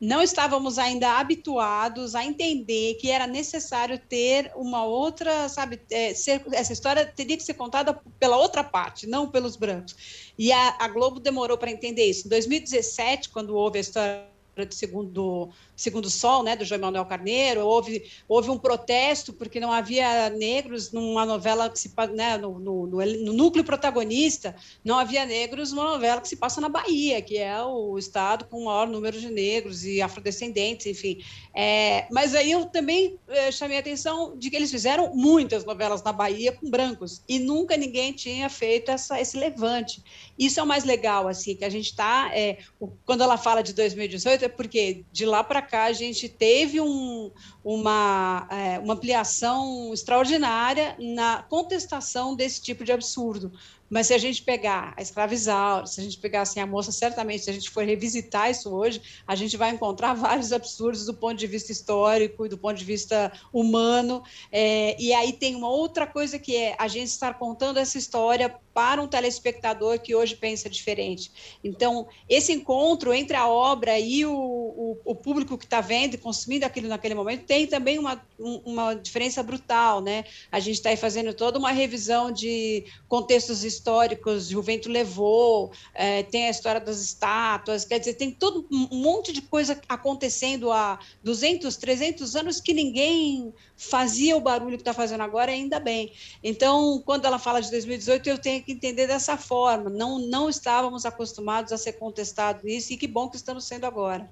não 0.00 0.22
estávamos 0.22 0.78
ainda 0.78 1.18
habituados 1.18 2.14
a 2.14 2.24
entender 2.24 2.94
que 2.94 3.10
era 3.10 3.26
necessário 3.26 3.98
ter 3.98 4.52
uma 4.54 4.84
outra, 4.84 5.48
sabe, 5.48 5.80
é, 5.90 6.12
ser, 6.12 6.44
essa 6.52 6.72
história 6.72 7.06
teria 7.06 7.36
que 7.36 7.42
ser 7.42 7.54
contada 7.54 7.98
pela 8.18 8.36
outra 8.36 8.62
parte, 8.62 9.06
não 9.06 9.28
pelos 9.28 9.56
brancos. 9.56 9.96
E 10.38 10.52
a, 10.52 10.76
a 10.78 10.88
Globo 10.88 11.18
demorou 11.18 11.56
para 11.56 11.70
entender 11.70 12.04
isso. 12.04 12.26
Em 12.26 12.30
2017, 12.30 13.30
quando 13.30 13.56
houve 13.56 13.78
a 13.78 13.80
história 13.80 14.26
do 14.56 14.74
segundo 14.74 15.50
Segundo 15.76 16.08
Sol, 16.08 16.42
né, 16.42 16.56
do 16.56 16.64
João 16.64 16.80
Manuel 16.80 17.04
Carneiro, 17.04 17.60
houve, 17.66 18.10
houve 18.26 18.50
um 18.50 18.56
protesto 18.56 19.32
porque 19.32 19.60
não 19.60 19.70
havia 19.70 20.30
negros 20.30 20.90
numa 20.90 21.26
novela 21.26 21.68
que 21.68 21.78
se 21.78 21.92
né, 22.14 22.38
no, 22.38 22.58
no, 22.58 22.86
no, 22.86 23.32
núcleo 23.32 23.62
protagonista, 23.62 24.56
não 24.82 24.98
havia 24.98 25.26
negros 25.26 25.72
numa 25.72 25.92
novela 25.92 26.20
que 26.20 26.28
se 26.28 26.36
passa 26.36 26.60
na 26.60 26.68
Bahia, 26.68 27.20
que 27.20 27.36
é 27.36 27.62
o 27.62 27.98
estado 27.98 28.46
com 28.46 28.62
o 28.62 28.64
maior 28.64 28.86
número 28.86 29.20
de 29.20 29.30
negros 29.30 29.84
e 29.84 30.00
afrodescendentes, 30.00 30.86
enfim. 30.86 31.18
É, 31.54 32.06
mas 32.10 32.34
aí 32.34 32.50
eu 32.50 32.66
também 32.66 33.18
é, 33.28 33.52
chamei 33.52 33.76
a 33.76 33.80
atenção 33.80 34.36
de 34.36 34.48
que 34.48 34.56
eles 34.56 34.70
fizeram 34.70 35.14
muitas 35.14 35.64
novelas 35.64 36.02
na 36.02 36.12
Bahia 36.12 36.52
com 36.52 36.70
brancos 36.70 37.22
e 37.28 37.38
nunca 37.38 37.76
ninguém 37.76 38.12
tinha 38.12 38.48
feito 38.48 38.90
essa, 38.90 39.20
esse 39.20 39.36
levante. 39.36 40.02
Isso 40.38 40.60
é 40.60 40.62
o 40.62 40.66
mais 40.66 40.84
legal, 40.84 41.28
assim, 41.28 41.54
que 41.54 41.64
a 41.64 41.70
gente 41.70 41.86
está. 41.86 42.30
É, 42.34 42.58
quando 43.04 43.22
ela 43.22 43.38
fala 43.38 43.62
de 43.62 43.72
2018, 43.72 44.44
é 44.44 44.48
porque 44.48 45.04
de 45.12 45.24
lá 45.24 45.42
para 45.42 45.62
cá 45.66 45.84
a 45.84 45.92
gente 45.92 46.28
teve 46.28 46.80
um, 46.80 47.30
uma, 47.64 48.46
é, 48.50 48.78
uma 48.78 48.94
ampliação 48.94 49.92
extraordinária 49.92 50.96
na 50.98 51.42
contestação 51.42 52.34
desse 52.34 52.62
tipo 52.62 52.84
de 52.84 52.92
absurdo. 52.92 53.52
Mas 53.88 54.08
se 54.08 54.14
a 54.14 54.18
gente 54.18 54.42
pegar 54.42 54.92
a 54.96 55.02
escravizaura, 55.02 55.86
se 55.86 56.00
a 56.00 56.04
gente 56.04 56.18
pegar 56.18 56.42
assim, 56.42 56.60
a 56.60 56.66
moça, 56.66 56.90
certamente, 56.90 57.44
se 57.44 57.50
a 57.50 57.52
gente 57.52 57.70
for 57.70 57.84
revisitar 57.84 58.50
isso 58.50 58.70
hoje, 58.70 59.00
a 59.26 59.34
gente 59.34 59.56
vai 59.56 59.70
encontrar 59.70 60.14
vários 60.14 60.52
absurdos 60.52 61.06
do 61.06 61.14
ponto 61.14 61.36
de 61.36 61.46
vista 61.46 61.72
histórico 61.72 62.46
e 62.46 62.48
do 62.48 62.58
ponto 62.58 62.76
de 62.76 62.84
vista 62.84 63.32
humano. 63.52 64.22
É, 64.50 64.96
e 65.00 65.12
aí 65.12 65.32
tem 65.32 65.54
uma 65.54 65.70
outra 65.70 66.06
coisa 66.06 66.38
que 66.38 66.56
é 66.56 66.74
a 66.78 66.88
gente 66.88 67.08
estar 67.08 67.34
contando 67.34 67.78
essa 67.78 67.96
história 67.96 68.54
para 68.74 69.00
um 69.00 69.08
telespectador 69.08 69.98
que 69.98 70.14
hoje 70.14 70.36
pensa 70.36 70.68
diferente. 70.68 71.32
Então, 71.64 72.06
esse 72.28 72.52
encontro 72.52 73.14
entre 73.14 73.34
a 73.34 73.48
obra 73.48 73.98
e 73.98 74.26
o, 74.26 74.34
o, 74.34 74.98
o 75.02 75.14
público 75.14 75.56
que 75.56 75.64
está 75.64 75.80
vendo 75.80 76.14
e 76.14 76.18
consumindo 76.18 76.66
aquilo 76.66 76.86
naquele 76.86 77.14
momento 77.14 77.46
tem 77.46 77.66
também 77.66 77.98
uma, 77.98 78.22
uma 78.38 78.92
diferença 78.94 79.42
brutal, 79.42 80.02
né? 80.02 80.24
A 80.52 80.60
gente 80.60 80.74
está 80.74 80.90
aí 80.90 80.96
fazendo 80.96 81.32
toda 81.32 81.58
uma 81.58 81.70
revisão 81.70 82.30
de 82.30 82.84
contextos 83.08 83.64
históricos 83.64 83.75
históricos, 83.76 84.52
o 84.52 84.62
vento 84.62 84.88
levou, 84.88 85.72
é, 85.94 86.22
tem 86.22 86.46
a 86.46 86.50
história 86.50 86.80
das 86.80 87.00
estátuas, 87.00 87.84
quer 87.84 87.98
dizer, 87.98 88.14
tem 88.14 88.30
todo 88.30 88.66
um 88.70 88.96
monte 88.96 89.32
de 89.32 89.42
coisa 89.42 89.80
acontecendo 89.88 90.72
há 90.72 90.98
200, 91.22 91.76
300 91.76 92.36
anos 92.36 92.60
que 92.60 92.72
ninguém 92.72 93.52
fazia 93.76 94.36
o 94.36 94.40
barulho 94.40 94.76
que 94.76 94.82
está 94.82 94.94
fazendo 94.94 95.22
agora, 95.22 95.52
ainda 95.52 95.78
bem. 95.78 96.12
Então, 96.42 97.02
quando 97.04 97.26
ela 97.26 97.38
fala 97.38 97.60
de 97.60 97.70
2018, 97.70 98.28
eu 98.28 98.38
tenho 98.38 98.62
que 98.62 98.72
entender 98.72 99.06
dessa 99.06 99.36
forma. 99.36 99.90
Não, 99.90 100.18
não 100.18 100.48
estávamos 100.48 101.04
acostumados 101.04 101.72
a 101.72 101.78
ser 101.78 101.94
contestado 101.94 102.68
isso, 102.68 102.92
e 102.92 102.96
que 102.96 103.06
bom 103.06 103.28
que 103.28 103.36
estamos 103.36 103.64
sendo 103.64 103.84
agora. 103.84 104.30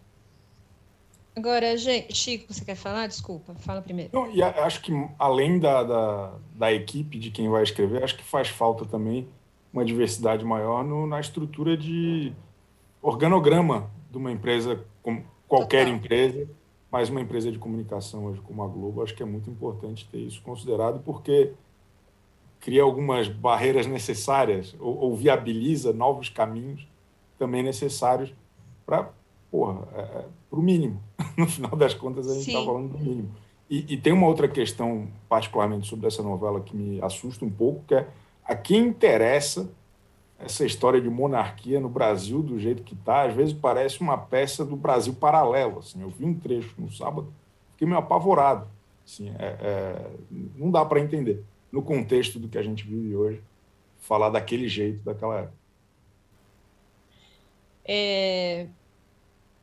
Agora, 1.37 1.77
gente, 1.77 2.15
Chico, 2.15 2.53
você 2.53 2.65
quer 2.65 2.77
falar? 2.77 3.09
Desculpa, 3.09 3.55
fala 3.57 3.83
primeiro. 3.83 4.11
Não, 4.13 4.31
e 4.31 4.41
acho 4.41 4.81
que 4.81 4.93
além 5.19 5.59
da, 5.59 5.83
da, 5.83 6.35
da, 6.55 6.73
equipe 6.73 7.19
de 7.19 7.31
quem 7.31 7.49
vai 7.49 7.65
escrever, 7.65 8.05
acho 8.05 8.17
que 8.17 8.23
faz 8.23 8.49
falta 8.49 8.85
também 8.85 9.29
uma 9.73 9.85
diversidade 9.85 10.45
maior 10.45 10.85
no, 10.85 11.09
na 11.09 11.19
estrutura 11.19 11.77
de 11.77 12.33
organograma 13.03 13.91
de 14.11 14.17
uma 14.17 14.31
empresa, 14.31 14.85
como 15.03 15.25
qualquer 15.49 15.87
Total. 15.87 15.95
empresa, 15.95 16.49
mas 16.89 17.11
uma 17.11 17.21
empresa 17.21 17.51
de 17.51 17.59
comunicação 17.59 18.27
hoje 18.27 18.41
como 18.41 18.63
a 18.63 18.69
Globo, 18.69 19.03
acho 19.03 19.15
que 19.15 19.23
é 19.23 19.27
muito 19.27 19.51
importante 19.51 20.09
ter 20.09 20.19
isso 20.19 20.41
considerado, 20.43 21.03
porque 21.05 21.53
cria 22.61 22.85
algumas 22.85 23.27
barreiras 23.27 23.89
necessárias 23.89 24.77
ou, 24.79 24.97
ou 24.99 25.17
viabiliza 25.17 25.93
novos 25.93 26.29
caminhos 26.29 26.87
também 27.37 27.65
necessários 27.65 28.33
para 28.87 29.11
porra, 29.55 29.87
é, 29.95 30.01
é, 30.01 30.25
para 30.51 30.59
o 30.59 30.63
mínimo. 30.63 31.01
No 31.37 31.49
final 31.49 31.75
das 31.77 31.95
contas, 31.95 32.29
a 32.29 32.35
gente 32.35 32.49
está 32.49 32.65
falando 32.65 32.93
do 32.93 32.99
mínimo. 32.99 33.31
E, 33.69 33.95
e, 33.95 33.97
tem 33.97 34.13
uma 34.13 34.27
outra 34.27 34.47
questão, 34.47 35.09
particularmente 35.29 35.89
sobre 35.89 36.07
essa 36.07 36.23
novela, 36.23 36.61
que 36.61 36.77
me 36.77 37.01
assusta 37.03 37.45
um 37.45 37.51
pouco, 37.51 37.85
que 37.87 37.95
é 37.95 38.09
a 38.45 38.55
quem 38.55 38.87
interessa 38.87 39.69
essa 40.39 40.65
história 40.65 41.01
de 41.01 41.09
monarquia 41.09 41.81
no 41.81 41.89
Brasil 41.89 42.41
do 42.41 42.59
jeito 42.59 42.85
que 42.85 42.95
está. 42.95 43.23
Às 43.23 43.35
vezes 43.35 43.53
parece 43.53 44.01
uma 44.01 44.17
peça 44.17 44.65
do 44.65 44.77
Brasil 44.77 45.15
paralelo. 45.15 45.81
Assim. 45.81 46.03
Eu 46.03 46.09
vi 46.09 46.25
um 46.25 46.35
trecho 46.35 46.75
no 46.79 46.91
sábado, 46.93 47.33
fiquei 47.73 47.87
meio 47.87 47.99
apavorado. 47.99 48.69
Assim, 49.05 49.31
é, 49.31 49.57
é, 49.61 50.11
não 50.57 50.71
dá 50.71 50.85
para 50.85 51.01
entender, 51.01 51.43
no 51.73 51.83
contexto 51.83 52.39
do 52.39 52.49
que 52.49 52.59
a 52.59 52.63
gente 52.63 52.87
vive 52.87 53.17
hoje, 53.17 53.43
falar 53.99 54.31
daquele 54.31 54.69
jeito, 54.69 55.03
daquela 55.03 55.41
época. 55.41 55.65
É, 57.85 58.67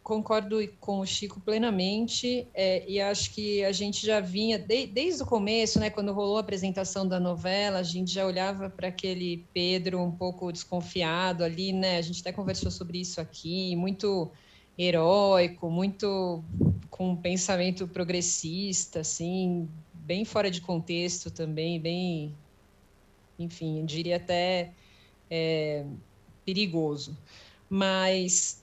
concordo 0.03 0.57
com 0.79 0.99
o 0.99 1.05
Chico 1.05 1.39
plenamente, 1.39 2.47
é, 2.53 2.83
e 2.89 2.99
acho 2.99 3.33
que 3.33 3.63
a 3.63 3.71
gente 3.71 4.05
já 4.05 4.19
vinha, 4.19 4.57
de, 4.57 4.87
desde 4.87 5.21
o 5.23 5.25
começo, 5.25 5.79
né, 5.79 5.89
quando 5.89 6.11
rolou 6.11 6.37
a 6.37 6.41
apresentação 6.41 7.07
da 7.07 7.19
novela, 7.19 7.79
a 7.79 7.83
gente 7.83 8.11
já 8.11 8.25
olhava 8.25 8.69
para 8.69 8.87
aquele 8.87 9.45
Pedro 9.53 10.01
um 10.01 10.11
pouco 10.11 10.51
desconfiado 10.51 11.43
ali, 11.43 11.71
né, 11.71 11.97
a 11.97 12.01
gente 12.01 12.21
até 12.21 12.31
conversou 12.31 12.71
sobre 12.71 12.99
isso 12.99 13.21
aqui, 13.21 13.75
muito 13.75 14.31
heróico, 14.77 15.69
muito 15.69 16.43
com 16.89 17.11
um 17.11 17.15
pensamento 17.15 17.87
progressista, 17.87 19.01
assim, 19.01 19.69
bem 19.93 20.25
fora 20.25 20.49
de 20.49 20.61
contexto 20.61 21.29
também, 21.29 21.79
bem, 21.79 22.35
enfim, 23.37 23.85
diria 23.85 24.15
até 24.17 24.71
é, 25.29 25.85
perigoso. 26.43 27.15
Mas 27.69 28.60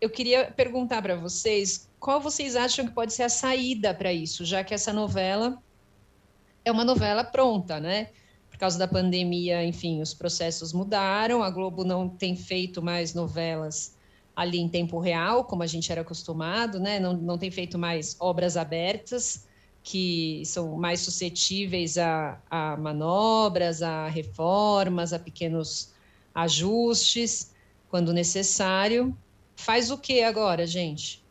eu 0.00 0.10
queria 0.10 0.50
perguntar 0.50 1.02
para 1.02 1.16
vocês 1.16 1.88
qual 1.98 2.20
vocês 2.20 2.56
acham 2.56 2.86
que 2.86 2.92
pode 2.92 3.12
ser 3.12 3.24
a 3.24 3.28
saída 3.28 3.94
para 3.94 4.12
isso, 4.12 4.44
já 4.44 4.62
que 4.62 4.74
essa 4.74 4.92
novela 4.92 5.62
é 6.64 6.70
uma 6.70 6.84
novela 6.84 7.24
pronta, 7.24 7.80
né? 7.80 8.10
Por 8.50 8.58
causa 8.58 8.78
da 8.78 8.88
pandemia, 8.88 9.64
enfim, 9.64 10.00
os 10.00 10.14
processos 10.14 10.72
mudaram, 10.72 11.42
a 11.42 11.50
Globo 11.50 11.84
não 11.84 12.08
tem 12.08 12.36
feito 12.36 12.82
mais 12.82 13.14
novelas 13.14 13.96
ali 14.34 14.58
em 14.58 14.68
tempo 14.68 14.98
real, 14.98 15.44
como 15.44 15.62
a 15.62 15.66
gente 15.66 15.90
era 15.90 16.02
acostumado, 16.02 16.78
né? 16.78 17.00
Não, 17.00 17.14
não 17.14 17.38
tem 17.38 17.50
feito 17.50 17.78
mais 17.78 18.16
obras 18.20 18.56
abertas, 18.56 19.46
que 19.82 20.42
são 20.44 20.76
mais 20.76 21.00
suscetíveis 21.00 21.96
a, 21.96 22.38
a 22.50 22.76
manobras, 22.76 23.82
a 23.82 24.08
reformas, 24.08 25.12
a 25.12 25.18
pequenos 25.18 25.92
ajustes, 26.34 27.52
quando 27.88 28.12
necessário. 28.12 29.16
Faz 29.56 29.90
o 29.90 29.98
que 29.98 30.22
agora, 30.22 30.66
gente? 30.66 31.24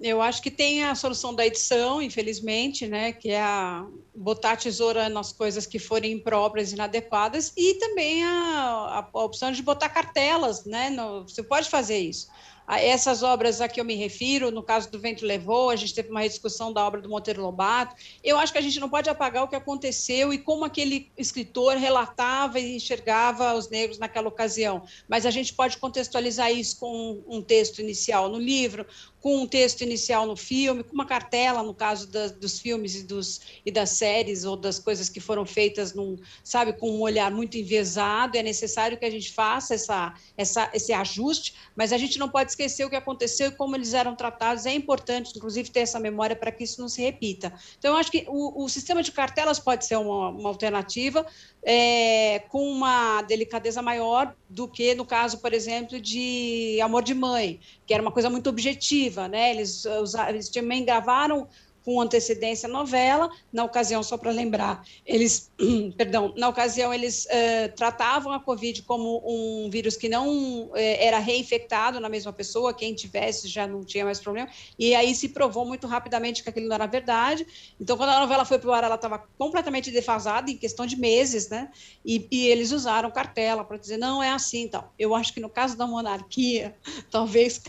Eu 0.00 0.20
acho 0.20 0.42
que 0.42 0.50
tem 0.50 0.84
a 0.84 0.94
solução 0.94 1.34
da 1.34 1.46
edição, 1.46 2.02
infelizmente, 2.02 2.86
né, 2.86 3.12
que 3.12 3.30
é 3.30 3.40
a 3.40 3.86
botar 4.14 4.52
a 4.52 4.56
tesoura 4.56 5.08
nas 5.08 5.32
coisas 5.32 5.66
que 5.66 5.78
forem 5.78 6.12
impróprias, 6.12 6.72
inadequadas, 6.72 7.52
e 7.56 7.74
também 7.74 8.22
a, 8.22 9.08
a 9.12 9.24
opção 9.24 9.50
de 9.50 9.62
botar 9.62 9.88
cartelas, 9.88 10.66
né, 10.66 10.90
no, 10.90 11.22
você 11.22 11.42
pode 11.42 11.68
fazer 11.70 11.98
isso 11.98 12.28
essas 12.68 13.22
obras 13.22 13.60
a 13.60 13.68
que 13.68 13.80
eu 13.80 13.84
me 13.84 13.94
refiro, 13.94 14.50
no 14.50 14.62
caso 14.62 14.90
do 14.90 14.98
Vento 14.98 15.24
Levou, 15.24 15.70
a 15.70 15.76
gente 15.76 15.94
teve 15.94 16.10
uma 16.10 16.26
discussão 16.26 16.72
da 16.72 16.84
obra 16.84 17.00
do 17.00 17.08
Monteiro 17.08 17.40
Lobato. 17.40 17.94
Eu 18.24 18.38
acho 18.38 18.52
que 18.52 18.58
a 18.58 18.62
gente 18.62 18.80
não 18.80 18.88
pode 18.88 19.08
apagar 19.08 19.44
o 19.44 19.48
que 19.48 19.54
aconteceu 19.54 20.32
e 20.32 20.38
como 20.38 20.64
aquele 20.64 21.10
escritor 21.16 21.76
relatava 21.76 22.58
e 22.58 22.76
enxergava 22.76 23.54
os 23.54 23.68
negros 23.68 23.98
naquela 23.98 24.28
ocasião, 24.28 24.82
mas 25.08 25.24
a 25.24 25.30
gente 25.30 25.54
pode 25.54 25.76
contextualizar 25.78 26.50
isso 26.50 26.78
com 26.80 27.22
um 27.28 27.40
texto 27.40 27.80
inicial 27.80 28.28
no 28.28 28.38
livro, 28.38 28.84
com 29.26 29.38
um 29.38 29.46
texto 29.48 29.80
inicial 29.80 30.24
no 30.24 30.36
filme, 30.36 30.84
com 30.84 30.94
uma 30.94 31.04
cartela, 31.04 31.60
no 31.60 31.74
caso 31.74 32.06
da, 32.06 32.28
dos 32.28 32.60
filmes 32.60 32.94
e, 32.94 33.02
dos, 33.02 33.40
e 33.66 33.72
das 33.72 33.90
séries 33.90 34.44
ou 34.44 34.56
das 34.56 34.78
coisas 34.78 35.08
que 35.08 35.18
foram 35.18 35.44
feitas, 35.44 35.92
num, 35.92 36.16
sabe, 36.44 36.74
com 36.74 36.88
um 36.92 37.00
olhar 37.00 37.28
muito 37.32 37.58
envezado. 37.58 38.38
É 38.38 38.42
necessário 38.44 38.96
que 38.96 39.04
a 39.04 39.10
gente 39.10 39.32
faça 39.32 39.74
essa, 39.74 40.14
essa, 40.36 40.70
esse 40.72 40.92
ajuste, 40.92 41.54
mas 41.74 41.92
a 41.92 41.98
gente 41.98 42.20
não 42.20 42.28
pode 42.28 42.52
esquecer 42.52 42.84
o 42.84 42.88
que 42.88 42.94
aconteceu 42.94 43.48
e 43.48 43.50
como 43.50 43.74
eles 43.74 43.94
eram 43.94 44.14
tratados. 44.14 44.64
É 44.64 44.72
importante, 44.72 45.32
inclusive, 45.34 45.70
ter 45.70 45.80
essa 45.80 45.98
memória 45.98 46.36
para 46.36 46.52
que 46.52 46.62
isso 46.62 46.80
não 46.80 46.88
se 46.88 47.02
repita. 47.02 47.52
Então, 47.76 47.94
eu 47.94 47.96
acho 47.96 48.12
que 48.12 48.26
o, 48.28 48.62
o 48.62 48.68
sistema 48.68 49.02
de 49.02 49.10
cartelas 49.10 49.58
pode 49.58 49.86
ser 49.86 49.96
uma, 49.96 50.28
uma 50.28 50.48
alternativa, 50.48 51.26
é, 51.64 52.44
com 52.48 52.62
uma 52.70 53.22
delicadeza 53.22 53.82
maior 53.82 54.36
do 54.48 54.68
que 54.68 54.94
no 54.94 55.04
caso, 55.04 55.38
por 55.38 55.52
exemplo, 55.52 56.00
de 56.00 56.78
Amor 56.80 57.02
de 57.02 57.12
Mãe, 57.12 57.58
que 57.84 57.92
era 57.92 58.00
uma 58.00 58.12
coisa 58.12 58.30
muito 58.30 58.48
objetiva, 58.48 59.15
né? 59.28 59.50
Eles, 59.50 59.84
eles 60.28 60.48
também 60.48 60.84
gravaram 60.84 61.48
com 61.86 62.00
antecedência 62.00 62.68
a 62.68 62.72
novela. 62.72 63.30
Na 63.52 63.62
ocasião, 63.62 64.02
só 64.02 64.18
para 64.18 64.32
lembrar, 64.32 64.84
eles, 65.06 65.52
perdão, 65.96 66.34
na 66.36 66.48
ocasião 66.48 66.92
eles 66.92 67.26
uh, 67.26 67.72
tratavam 67.76 68.32
a 68.32 68.40
Covid 68.40 68.82
como 68.82 69.22
um 69.24 69.70
vírus 69.70 69.96
que 69.96 70.08
não 70.08 70.64
uh, 70.64 70.72
era 70.74 71.20
reinfectado 71.20 72.00
na 72.00 72.08
mesma 72.08 72.32
pessoa, 72.32 72.74
quem 72.74 72.92
tivesse 72.92 73.46
já 73.46 73.68
não 73.68 73.84
tinha 73.84 74.04
mais 74.04 74.18
problema, 74.18 74.50
e 74.76 74.96
aí 74.96 75.14
se 75.14 75.28
provou 75.28 75.64
muito 75.64 75.86
rapidamente 75.86 76.42
que 76.42 76.50
aquilo 76.50 76.66
não 76.66 76.74
era 76.74 76.86
verdade. 76.86 77.46
Então, 77.80 77.96
quando 77.96 78.10
a 78.10 78.18
novela 78.18 78.44
foi 78.44 78.58
para 78.58 78.68
o 78.68 78.72
ar, 78.72 78.82
ela 78.82 78.96
estava 78.96 79.22
completamente 79.38 79.92
defasada, 79.92 80.50
em 80.50 80.56
questão 80.56 80.86
de 80.86 80.96
meses, 80.96 81.48
né? 81.48 81.70
E, 82.04 82.26
e 82.32 82.48
eles 82.48 82.72
usaram 82.72 83.12
cartela 83.12 83.62
para 83.62 83.76
dizer, 83.76 83.96
não 83.96 84.20
é 84.20 84.30
assim. 84.30 84.62
Então, 84.62 84.88
eu 84.98 85.14
acho 85.14 85.32
que 85.32 85.38
no 85.38 85.48
caso 85.48 85.76
da 85.76 85.86
monarquia, 85.86 86.74
talvez 87.12 87.62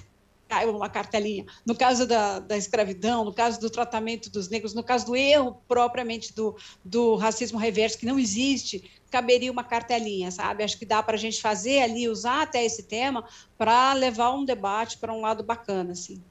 caiu 0.47 0.75
uma 0.75 0.89
cartelinha. 0.89 1.45
No 1.65 1.75
caso 1.75 2.07
da, 2.07 2.39
da 2.39 2.57
escravidão, 2.57 3.25
no 3.25 3.33
caso 3.33 3.59
do 3.59 3.69
tratamento 3.69 4.29
dos 4.29 4.49
negros, 4.49 4.73
no 4.73 4.83
caso 4.83 5.05
do 5.05 5.15
erro 5.15 5.61
propriamente 5.67 6.33
do, 6.33 6.55
do 6.83 7.15
racismo 7.15 7.59
reverso, 7.59 7.97
que 7.97 8.05
não 8.05 8.17
existe, 8.17 8.89
caberia 9.09 9.51
uma 9.51 9.63
cartelinha, 9.63 10.31
sabe? 10.31 10.63
Acho 10.63 10.77
que 10.77 10.85
dá 10.85 11.01
para 11.03 11.15
a 11.15 11.19
gente 11.19 11.41
fazer 11.41 11.81
ali, 11.81 12.07
usar 12.07 12.43
até 12.43 12.63
esse 12.63 12.83
tema 12.83 13.27
para 13.57 13.93
levar 13.93 14.33
um 14.33 14.45
debate 14.45 14.97
para 14.97 15.13
um 15.13 15.21
lado 15.21 15.43
bacana, 15.43 15.91
assim. 15.91 16.21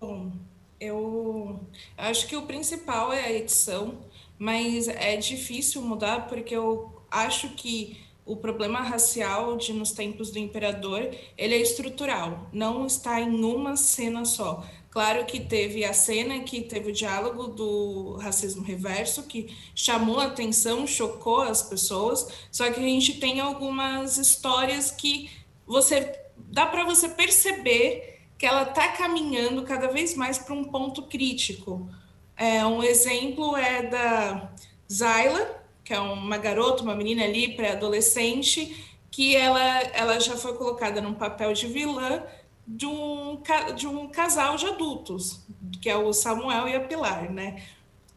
Bom, 0.00 0.30
eu 0.78 1.60
acho 1.96 2.26
que 2.26 2.36
o 2.36 2.42
principal 2.42 3.12
é 3.12 3.24
a 3.24 3.32
edição, 3.32 3.98
mas 4.38 4.88
é 4.88 5.16
difícil 5.16 5.80
mudar 5.80 6.26
porque 6.28 6.54
eu 6.54 7.02
acho 7.10 7.50
que 7.50 8.05
o 8.26 8.36
problema 8.36 8.80
racial 8.80 9.56
de 9.56 9.72
nos 9.72 9.92
tempos 9.92 10.32
do 10.32 10.38
imperador, 10.38 11.08
ele 11.38 11.54
é 11.54 11.60
estrutural, 11.60 12.50
não 12.52 12.84
está 12.84 13.20
em 13.20 13.44
uma 13.44 13.76
cena 13.76 14.24
só. 14.24 14.66
Claro 14.90 15.24
que 15.26 15.38
teve 15.38 15.84
a 15.84 15.92
cena 15.92 16.40
que 16.40 16.62
teve 16.62 16.90
o 16.90 16.92
diálogo 16.92 17.46
do 17.46 18.16
racismo 18.16 18.64
reverso, 18.64 19.22
que 19.24 19.54
chamou 19.74 20.18
a 20.18 20.24
atenção, 20.24 20.86
chocou 20.86 21.42
as 21.42 21.62
pessoas, 21.62 22.26
só 22.50 22.68
que 22.70 22.80
a 22.80 22.82
gente 22.82 23.20
tem 23.20 23.38
algumas 23.38 24.18
histórias 24.18 24.90
que 24.90 25.30
você 25.64 26.18
dá 26.36 26.66
para 26.66 26.84
você 26.84 27.08
perceber 27.08 28.22
que 28.36 28.44
ela 28.44 28.62
está 28.62 28.88
caminhando 28.88 29.62
cada 29.62 29.86
vez 29.88 30.14
mais 30.14 30.38
para 30.38 30.54
um 30.54 30.64
ponto 30.64 31.02
crítico. 31.02 31.88
É, 32.36 32.64
um 32.66 32.82
exemplo 32.82 33.56
é 33.56 33.82
da 33.82 34.50
Zayla, 34.92 35.65
que 35.86 35.94
é 35.94 36.00
uma 36.00 36.36
garota, 36.36 36.82
uma 36.82 36.96
menina 36.96 37.22
ali, 37.22 37.54
pré-adolescente, 37.54 38.84
que 39.08 39.36
ela, 39.36 39.82
ela 39.94 40.18
já 40.18 40.36
foi 40.36 40.54
colocada 40.54 41.00
num 41.00 41.14
papel 41.14 41.52
de 41.52 41.68
vilã 41.68 42.24
de 42.66 42.86
um, 42.86 43.40
de 43.76 43.86
um 43.86 44.08
casal 44.08 44.56
de 44.56 44.66
adultos, 44.66 45.46
que 45.80 45.88
é 45.88 45.96
o 45.96 46.12
Samuel 46.12 46.66
e 46.66 46.74
a 46.74 46.80
Pilar, 46.80 47.32
né? 47.32 47.62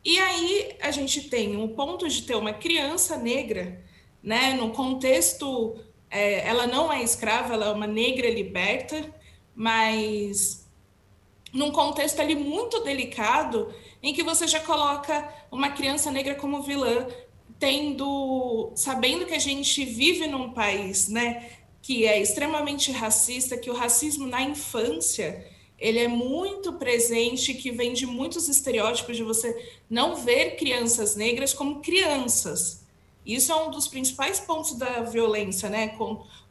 E 0.04 0.18
aí 0.18 0.76
a 0.82 0.90
gente 0.90 1.30
tem 1.30 1.56
um 1.56 1.68
ponto 1.68 2.10
de 2.10 2.24
ter 2.24 2.34
uma 2.34 2.54
criança 2.54 3.18
negra, 3.18 3.80
né, 4.24 4.56
no 4.56 4.72
contexto, 4.72 5.78
é, 6.10 6.48
ela 6.48 6.66
não 6.66 6.92
é 6.92 7.04
escrava, 7.04 7.54
ela 7.54 7.68
é 7.68 7.72
uma 7.72 7.86
negra 7.86 8.28
liberta, 8.32 9.14
mas 9.54 10.68
num 11.54 11.72
contexto 11.72 12.20
ali 12.20 12.36
muito 12.36 12.80
delicado, 12.84 13.72
em 14.02 14.12
que 14.12 14.24
você 14.24 14.48
já 14.48 14.60
coloca 14.60 15.32
uma 15.52 15.70
criança 15.70 16.10
negra 16.10 16.34
como 16.34 16.64
vilã, 16.64 17.08
tendo, 17.60 18.72
sabendo 18.76 19.26
que 19.26 19.34
a 19.34 19.40
gente 19.40 19.84
vive 19.84 20.26
num 20.28 20.52
país, 20.52 21.10
né, 21.10 21.50
que 21.82 22.06
é 22.06 22.22
extremamente 22.22 22.92
racista, 22.92 23.58
que 23.58 23.70
o 23.70 23.74
racismo 23.74 24.26
na 24.26 24.42
infância 24.42 25.46
ele 25.78 26.00
é 26.00 26.08
muito 26.08 26.74
presente, 26.74 27.54
que 27.54 27.72
vem 27.72 27.94
de 27.94 28.06
muitos 28.06 28.50
estereótipos 28.50 29.16
de 29.16 29.24
você 29.24 29.56
não 29.90 30.16
ver 30.16 30.58
crianças 30.58 31.16
negras 31.16 31.54
como 31.54 31.82
crianças. 31.82 32.84
Isso 33.26 33.52
é 33.52 33.56
um 33.56 33.72
dos 33.72 33.88
principais 33.88 34.40
pontos 34.40 34.74
da 34.78 35.02
violência, 35.02 35.70
né, 35.70 35.96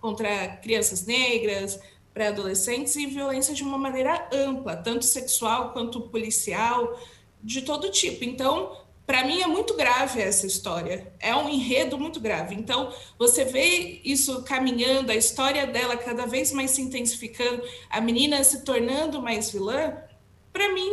contra 0.01 0.49
crianças 0.57 1.05
negras, 1.05 1.79
pré-adolescentes 2.15 2.97
e 2.97 3.07
violência 3.07 3.55
de 3.55 3.63
uma 3.63 3.79
maneira 3.79 4.29
ampla, 4.33 4.77
tanto 4.77 5.05
sexual 5.05 5.73
quanto 5.73 6.01
policial, 6.03 6.99
de 7.43 7.63
todo 7.63 7.91
tipo. 7.91 8.25
Então, 8.25 8.77
para 9.09 9.25
mim 9.25 9.41
é 9.41 9.47
muito 9.47 9.73
grave 9.73 10.21
essa 10.21 10.47
história. 10.47 11.11
É 11.19 11.35
um 11.35 11.49
enredo 11.49 11.97
muito 11.97 12.21
grave. 12.21 12.55
Então, 12.55 12.93
você 13.19 13.43
vê 13.43 14.03
isso 14.05 14.43
caminhando, 14.43 15.11
a 15.11 15.15
história 15.15 15.67
dela 15.67 15.97
cada 15.97 16.27
vez 16.27 16.53
mais 16.53 16.73
se 16.73 16.83
intensificando, 16.83 17.63
a 17.89 18.03
menina 18.03 18.45
se 18.45 18.67
tornando 18.67 19.23
mais 19.23 19.51
vilã. 19.51 19.97
Para 20.53 20.75
mim, 20.75 20.93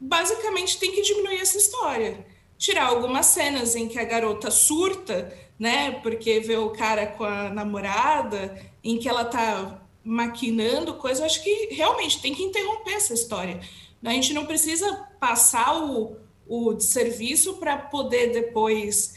basicamente 0.00 0.76
tem 0.76 0.90
que 0.90 1.02
diminuir 1.02 1.40
essa 1.40 1.56
história. 1.56 2.26
Tirar 2.58 2.86
algumas 2.86 3.26
cenas 3.26 3.76
em 3.76 3.86
que 3.86 3.96
a 3.96 4.04
garota 4.04 4.50
surta, 4.50 5.32
né, 5.56 5.92
porque 6.02 6.40
vê 6.40 6.56
o 6.56 6.70
cara 6.70 7.06
com 7.06 7.22
a 7.22 7.48
namorada, 7.48 8.60
em 8.82 8.98
que 8.98 9.08
ela 9.08 9.24
tá 9.24 9.86
maquinando 10.02 10.94
coisa, 10.94 11.22
eu 11.22 11.26
acho 11.26 11.40
que 11.44 11.68
realmente 11.70 12.20
tem 12.20 12.34
que 12.34 12.42
interromper 12.42 12.94
essa 12.94 13.14
história. 13.14 13.60
A 14.04 14.10
gente 14.10 14.34
não 14.34 14.46
precisa 14.46 15.08
passar 15.20 15.80
o, 15.80 16.16
o 16.46 16.78
serviço 16.80 17.54
para 17.54 17.76
poder 17.76 18.32
depois 18.32 19.14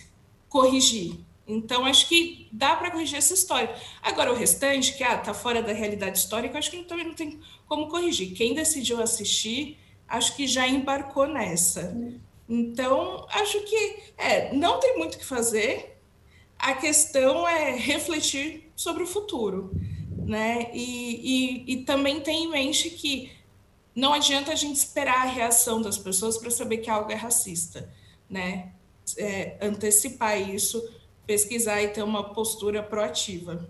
corrigir. 0.49 1.19
Então, 1.47 1.85
acho 1.85 2.07
que 2.07 2.47
dá 2.51 2.75
para 2.75 2.89
corrigir 2.89 3.17
essa 3.17 3.33
história. 3.33 3.75
Agora, 4.01 4.31
o 4.31 4.35
restante, 4.35 4.93
que 4.93 5.03
ah, 5.03 5.17
tá 5.17 5.33
fora 5.33 5.61
da 5.61 5.73
realidade 5.73 6.17
histórica, 6.17 6.57
acho 6.57 6.71
que 6.71 6.83
também 6.83 7.05
não 7.05 7.13
tem 7.13 7.39
como 7.67 7.87
corrigir. 7.87 8.33
Quem 8.33 8.55
decidiu 8.55 9.01
assistir, 9.01 9.77
acho 10.07 10.35
que 10.35 10.47
já 10.47 10.67
embarcou 10.67 11.27
nessa. 11.27 11.95
Então, 12.49 13.27
acho 13.29 13.59
que 13.61 13.97
é, 14.17 14.53
não 14.55 14.79
tem 14.79 14.97
muito 14.97 15.15
o 15.15 15.17
que 15.19 15.25
fazer. 15.25 15.99
A 16.57 16.73
questão 16.73 17.47
é 17.47 17.75
refletir 17.75 18.71
sobre 18.75 19.03
o 19.03 19.07
futuro. 19.07 19.71
Né? 20.25 20.71
E, 20.73 21.65
e, 21.67 21.73
e 21.73 21.77
também 21.83 22.21
tem 22.21 22.45
em 22.45 22.49
mente 22.49 22.89
que 22.89 23.31
não 23.95 24.13
adianta 24.13 24.51
a 24.51 24.55
gente 24.55 24.75
esperar 24.75 25.21
a 25.21 25.29
reação 25.29 25.81
das 25.81 25.97
pessoas 25.97 26.37
para 26.37 26.51
saber 26.51 26.79
que 26.79 26.89
algo 26.89 27.11
é 27.11 27.15
racista, 27.15 27.89
né? 28.29 28.73
É, 29.17 29.57
antecipar 29.61 30.37
isso, 30.37 30.83
pesquisar 31.25 31.81
e 31.81 31.87
ter 31.87 32.03
uma 32.03 32.33
postura 32.33 32.83
proativa. 32.83 33.67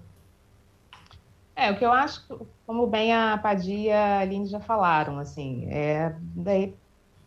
É, 1.56 1.72
o 1.72 1.78
que 1.78 1.86
eu 1.86 1.92
acho, 1.92 2.22
como 2.66 2.88
bem 2.88 3.14
a 3.14 3.38
Padia 3.38 3.74
e 3.74 3.92
a 3.92 4.20
Aline 4.20 4.48
já 4.48 4.60
falaram, 4.60 5.20
assim, 5.20 5.68
é 5.70 6.16
daí 6.36 6.76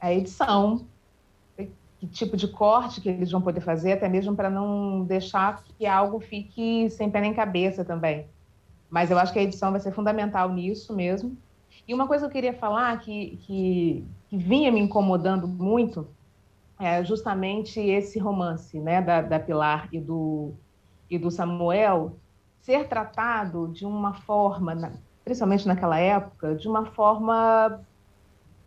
a 0.01 0.13
edição, 0.13 0.87
que 1.57 2.07
tipo 2.07 2.37
de 2.37 2.49
corte 2.49 3.01
que 3.01 3.09
eles 3.09 3.31
vão 3.31 3.41
poder 3.41 3.61
fazer, 3.61 3.93
até 3.93 4.09
mesmo 4.09 4.37
para 4.37 4.51
não 4.51 5.05
deixar 5.05 5.63
que 5.65 5.87
algo 5.87 6.21
fique 6.21 6.89
sem 6.91 7.11
pé 7.11 7.21
nem 7.21 7.35
cabeça 7.35 7.85
também. 7.85 8.27
Mas 8.91 9.11
eu 9.11 9.19
acho 9.19 9.33
que 9.33 9.39
a 9.39 9.43
edição 9.43 9.71
vai 9.71 9.81
ser 9.81 9.93
fundamental 9.93 10.51
nisso 10.51 10.95
mesmo. 10.95 11.37
E 11.89 11.95
uma 11.95 12.07
coisa 12.07 12.27
que 12.27 12.29
eu 12.29 12.33
queria 12.33 12.53
falar 12.53 13.01
que, 13.01 13.39
que, 13.39 14.05
que 14.29 14.37
vinha 14.37 14.71
me 14.71 14.79
incomodando 14.79 15.49
muito 15.49 16.07
é 16.79 17.03
justamente 17.03 17.81
esse 17.81 18.19
romance 18.19 18.79
né, 18.79 19.01
da, 19.01 19.23
da 19.23 19.41
Pilar 19.41 19.89
e 19.91 19.99
do, 19.99 20.53
e 21.09 21.19
do 21.19 21.31
Samuel 21.31 22.17
ser 22.61 22.87
tratado 22.87 23.69
de 23.69 23.87
uma 23.87 24.13
forma, 24.13 24.93
principalmente 25.25 25.67
naquela 25.67 25.99
época, 25.99 26.55
de 26.55 26.69
uma 26.69 26.85
forma 26.85 27.81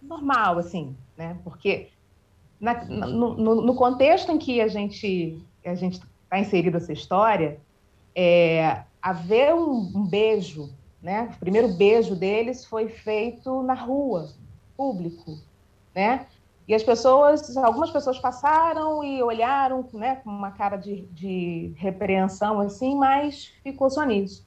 normal, 0.02 0.58
assim, 0.58 0.98
né? 1.16 1.38
Porque 1.44 1.90
na, 2.60 2.84
no, 2.86 3.62
no, 3.62 3.76
contexto 3.76 4.32
em 4.32 4.40
que 4.40 4.60
a 4.60 4.68
gente 4.68 5.40
a 5.64 5.76
gente 5.76 6.02
está 6.24 6.40
inserido 6.40 6.78
essa 6.78 6.92
história, 6.92 7.60
é, 8.16 8.84
haver 9.00 9.54
um, 9.54 9.92
um 9.96 10.08
beijo 10.08 10.74
né? 11.02 11.32
O 11.36 11.40
primeiro 11.40 11.70
beijo 11.70 12.16
deles 12.16 12.66
foi 12.66 12.88
feito 12.88 13.64
na 13.64 13.74
rua, 13.74 14.30
público, 14.78 15.38
né? 15.96 16.28
E 16.68 16.76
as 16.76 16.84
pessoas, 16.84 17.58
algumas 17.58 17.90
pessoas 17.90 18.20
passaram 18.20 19.04
e 19.04 19.22
olharam, 19.22 19.86
né, 19.94 20.18
com 20.18 20.30
uma 20.30 20.52
cara 20.52 20.78
de, 20.78 21.02
de 21.08 21.74
repreensão 21.76 22.60
assim, 22.60 22.96
mas 22.96 23.52
ficou 23.64 23.90
só 23.90 24.04
nisso. 24.04 24.46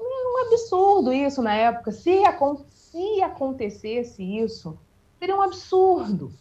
Um 0.00 0.46
absurdo 0.46 1.12
isso 1.12 1.42
na 1.42 1.54
época. 1.54 1.92
Se, 1.92 2.22
se 2.70 3.22
acontecesse 3.22 4.22
isso, 4.22 4.78
seria 5.18 5.36
um 5.36 5.42
absurdo, 5.42 6.32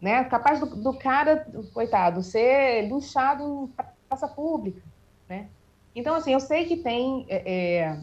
né? 0.00 0.24
Capaz 0.24 0.60
do, 0.60 0.66
do 0.66 0.94
cara, 0.94 1.46
coitado, 1.74 2.22
ser 2.22 2.88
linchado 2.88 3.42
em 3.42 3.84
praça 4.08 4.28
pública, 4.28 4.82
né? 5.28 5.48
Então, 5.94 6.14
assim, 6.14 6.32
eu 6.32 6.40
sei 6.40 6.66
que 6.66 6.76
tem 6.76 7.26
é, 7.28 7.80
é 7.80 8.00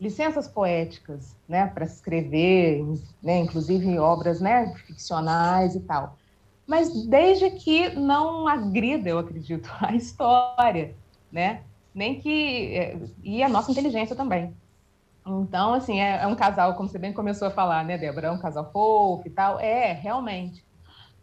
licenças 0.00 0.48
poéticas, 0.48 1.36
né, 1.48 1.66
para 1.66 1.84
escrever, 1.84 2.84
né, 3.22 3.38
inclusive 3.38 3.98
obras, 3.98 4.40
né, 4.40 4.74
ficcionais 4.86 5.74
e 5.74 5.80
tal. 5.80 6.16
Mas 6.66 7.06
desde 7.06 7.50
que 7.50 7.90
não 7.90 8.48
agrida, 8.48 9.08
eu 9.08 9.18
acredito, 9.18 9.70
a 9.80 9.94
história, 9.94 10.94
né, 11.30 11.62
nem 11.94 12.20
que 12.20 12.76
é, 12.76 12.98
e 13.22 13.42
a 13.42 13.48
nossa 13.48 13.70
inteligência 13.70 14.16
também. 14.16 14.54
Então, 15.26 15.72
assim, 15.72 16.00
é, 16.00 16.22
é 16.22 16.26
um 16.26 16.34
casal, 16.34 16.74
como 16.74 16.88
você 16.88 16.98
bem 16.98 17.12
começou 17.12 17.48
a 17.48 17.50
falar, 17.50 17.84
né, 17.84 17.96
Débora, 17.96 18.28
é 18.28 18.30
um 18.30 18.38
casal 18.38 18.70
fofo 18.72 19.26
e 19.26 19.30
tal, 19.30 19.58
é 19.58 19.92
realmente. 19.92 20.64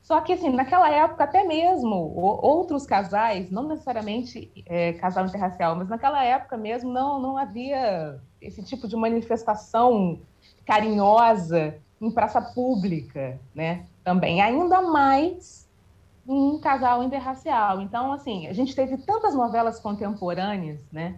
Só 0.02 0.20
que, 0.22 0.34
assim, 0.34 0.50
naquela 0.50 0.90
época, 0.90 1.24
até 1.24 1.44
mesmo 1.44 1.96
outros 2.16 2.88
casais, 2.88 3.52
não 3.52 3.68
necessariamente 3.68 4.52
é, 4.66 4.94
casal 4.94 5.26
interracial, 5.26 5.76
mas 5.76 5.88
naquela 5.88 6.24
época 6.24 6.58
mesmo 6.58 6.92
não, 6.92 7.22
não 7.22 7.38
havia 7.38 8.20
esse 8.42 8.64
tipo 8.64 8.88
de 8.88 8.96
manifestação 8.96 10.20
carinhosa 10.66 11.76
em 12.02 12.10
praça 12.10 12.42
pública, 12.42 13.39
né? 13.54 13.86
Também, 14.04 14.42
ainda 14.42 14.82
mais 14.82 15.70
um 16.28 16.60
casal 16.60 17.04
interracial. 17.04 17.82
Então, 17.82 18.12
assim, 18.12 18.48
a 18.48 18.54
gente 18.54 18.76
teve 18.76 18.98
tantas 18.98 19.36
novelas 19.36 19.80
contemporâneas, 19.80 20.80
né? 20.92 21.16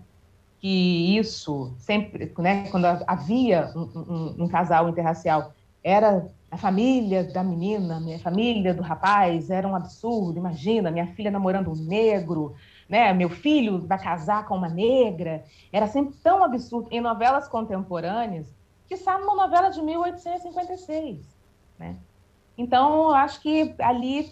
Que 0.59 1.17
isso 1.17 1.73
sempre, 1.77 2.31
né? 2.37 2.67
Quando 2.69 2.85
havia 3.07 3.71
um, 3.75 3.89
um, 3.95 4.43
um 4.43 4.47
casal 4.47 4.89
interracial, 4.89 5.53
era 5.83 6.27
a 6.49 6.57
família 6.57 7.23
da 7.23 7.43
menina, 7.43 7.99
minha 7.99 8.19
família 8.19 8.73
do 8.73 8.81
rapaz, 8.81 9.49
era 9.49 9.67
um 9.67 9.75
absurdo. 9.75 10.37
Imagina, 10.37 10.91
minha 10.91 11.07
filha 11.07 11.31
namorando 11.31 11.71
um 11.71 11.75
negro, 11.75 12.55
né? 12.87 13.13
Meu 13.13 13.29
filho 13.29 13.85
vai 13.87 14.01
casar 14.01 14.45
com 14.45 14.55
uma 14.55 14.69
negra. 14.69 15.43
Era 15.71 15.87
sempre 15.87 16.15
tão 16.23 16.43
absurdo 16.43 16.89
em 16.91 17.01
novelas 17.01 17.47
contemporâneas 17.47 18.53
que 18.87 18.97
sabe 18.97 19.23
uma 19.23 19.35
novela 19.35 19.69
de 19.69 19.81
1856, 19.81 21.25
né? 21.79 21.97
Então, 22.57 23.09
eu 23.09 23.15
acho 23.15 23.41
que 23.41 23.73
ali 23.79 24.31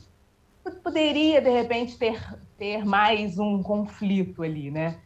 poderia 0.84 1.42
de 1.42 1.50
repente 1.50 1.98
ter 1.98 2.22
ter 2.62 2.86
mais 2.86 3.40
um 3.40 3.64
conflito 3.64 4.44
ali, 4.44 4.70
né? 4.70 5.00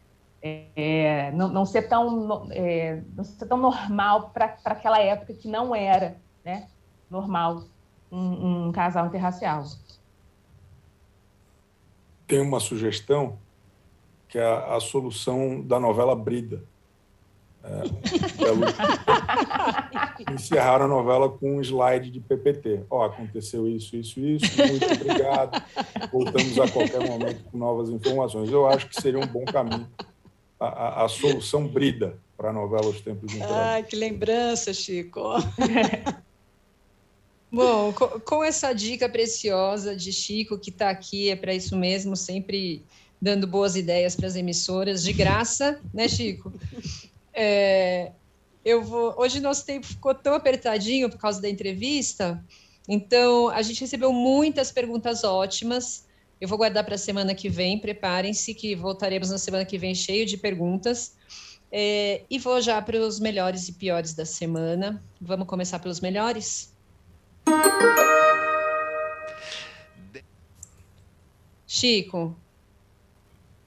É, 0.44 1.32
não, 1.32 1.48
não, 1.48 1.66
ser 1.66 1.84
tão 1.84 2.50
é, 2.52 3.02
não 3.16 3.24
ser 3.24 3.48
tão 3.48 3.58
normal 3.58 4.32
para 4.32 4.58
aquela 4.66 5.00
época 5.00 5.34
que 5.34 5.48
não 5.48 5.74
era, 5.74 6.18
né? 6.44 6.68
Normal 7.10 7.64
um, 8.12 8.68
um 8.68 8.72
casal 8.74 9.08
interracial. 9.08 9.64
Tem 12.28 12.40
uma 12.40 12.60
sugestão 12.60 13.38
que 14.28 14.38
é 14.38 14.44
a, 14.44 14.76
a 14.76 14.80
solução 14.80 15.62
da 15.62 15.80
novela 15.80 16.16
Brida. 16.16 16.64
É, 17.64 17.84
encerraram 20.34 20.86
a 20.86 20.88
novela 20.88 21.30
com 21.30 21.58
um 21.58 21.62
slide 21.62 22.12
de 22.12 22.20
PPT. 22.20 22.84
Ó, 22.90 23.00
oh, 23.00 23.04
aconteceu 23.04 23.68
isso, 23.68 23.96
isso, 23.96 24.20
isso, 24.20 24.46
muito 24.58 24.86
obrigado. 24.86 25.64
Voltamos 26.12 26.60
a 26.60 26.70
qualquer 26.70 27.08
momento 27.08 27.44
com 27.46 27.58
novas 27.58 27.90
informações. 27.90 28.52
Eu 28.52 28.68
acho 28.68 28.88
que 28.88 29.02
seria 29.02 29.20
um 29.20 29.28
bom 29.28 29.46
caminho. 29.46 29.88
A, 30.60 30.68
a, 30.68 31.06
a 31.06 31.08
solução 31.10 31.68
Brida 31.68 32.18
para 32.38 32.50
a 32.50 32.54
novela 32.54 32.88
Os 32.88 33.02
Tempos 33.02 33.32
de 33.32 33.42
Ah, 33.42 33.82
que 33.88 33.96
lembrança, 33.96 34.74
Chico. 34.74 35.22
Bom, 37.56 37.94
com, 37.94 38.44
essa 38.44 38.74
dica 38.74 39.08
preciosa 39.08 39.96
de 39.96 40.12
Chico, 40.12 40.60
que 40.60 40.70
está 40.70 40.90
aqui, 40.90 41.30
é 41.30 41.38
para 41.38 41.54
isso 41.54 41.78
mesmo, 41.78 42.14
sempre 42.14 42.84
dando 43.22 43.48
boas 43.48 43.78
ideias 43.78 44.14
para 44.14 44.28
as 44.28 44.36
emissoras, 44.36 45.02
de 45.02 45.14
graça, 45.14 45.80
né, 45.94 46.10
Chico? 46.10 46.52
É, 47.34 48.12
eu 48.64 48.84
vou. 48.84 49.16
Hoje 49.18 49.40
nosso 49.40 49.66
tempo 49.66 49.88
ficou 49.88 50.14
tão 50.14 50.34
apertadinho 50.34 51.10
por 51.10 51.18
causa 51.18 51.42
da 51.42 51.50
entrevista, 51.50 52.44
então 52.90 53.48
a 53.48 53.62
gente 53.62 53.80
recebeu 53.80 54.12
muitas 54.12 54.70
perguntas 54.70 55.24
ótimas. 55.24 56.06
Eu 56.42 56.50
vou 56.50 56.58
guardar 56.58 56.84
para 56.84 56.96
a 56.96 56.98
semana 56.98 57.34
que 57.34 57.48
vem. 57.48 57.80
Preparem-se 57.80 58.54
que 58.54 58.76
voltaremos 58.76 59.30
na 59.30 59.38
semana 59.38 59.64
que 59.64 59.78
vem 59.78 59.96
cheio 59.96 60.26
de 60.26 60.36
perguntas. 60.36 61.16
É, 61.72 62.24
e 62.30 62.38
vou 62.38 62.60
já 62.60 62.82
para 62.82 63.00
os 63.00 63.18
melhores 63.18 63.70
e 63.70 63.74
piores 63.74 64.14
da 64.14 64.26
semana. 64.26 65.02
Vamos 65.22 65.48
começar 65.48 65.80
pelos 65.80 66.02
melhores? 66.02 66.75
Chico. 71.68 72.36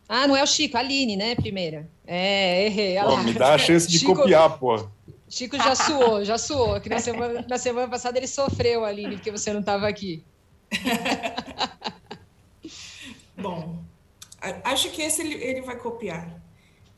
Ah, 0.08 0.26
não 0.26 0.34
é 0.34 0.42
o 0.42 0.46
Chico, 0.46 0.76
a 0.76 0.80
Aline, 0.80 1.16
né? 1.16 1.34
Primeira. 1.34 1.88
É, 2.06 2.64
errei. 2.64 2.98
Pô, 3.00 3.16
me 3.18 3.34
dá 3.34 3.54
a 3.54 3.58
chance 3.58 3.86
de 3.86 3.98
Chico, 3.98 4.14
copiar, 4.14 4.58
pô. 4.58 4.88
Chico 5.28 5.58
já 5.58 5.74
suou, 5.74 6.24
já 6.24 6.38
suou. 6.38 6.80
Que 6.80 6.88
na 6.88 6.98
semana, 6.98 7.44
na 7.46 7.58
semana 7.58 7.86
passada 7.86 8.18
ele 8.18 8.26
sofreu, 8.26 8.84
Aline, 8.84 9.16
porque 9.16 9.30
você 9.30 9.52
não 9.52 9.60
estava 9.60 9.86
aqui. 9.86 10.24
Bom, 13.36 13.78
acho 14.64 14.90
que 14.90 15.02
esse 15.02 15.20
ele, 15.20 15.34
ele 15.34 15.60
vai 15.60 15.76
copiar. 15.76 16.40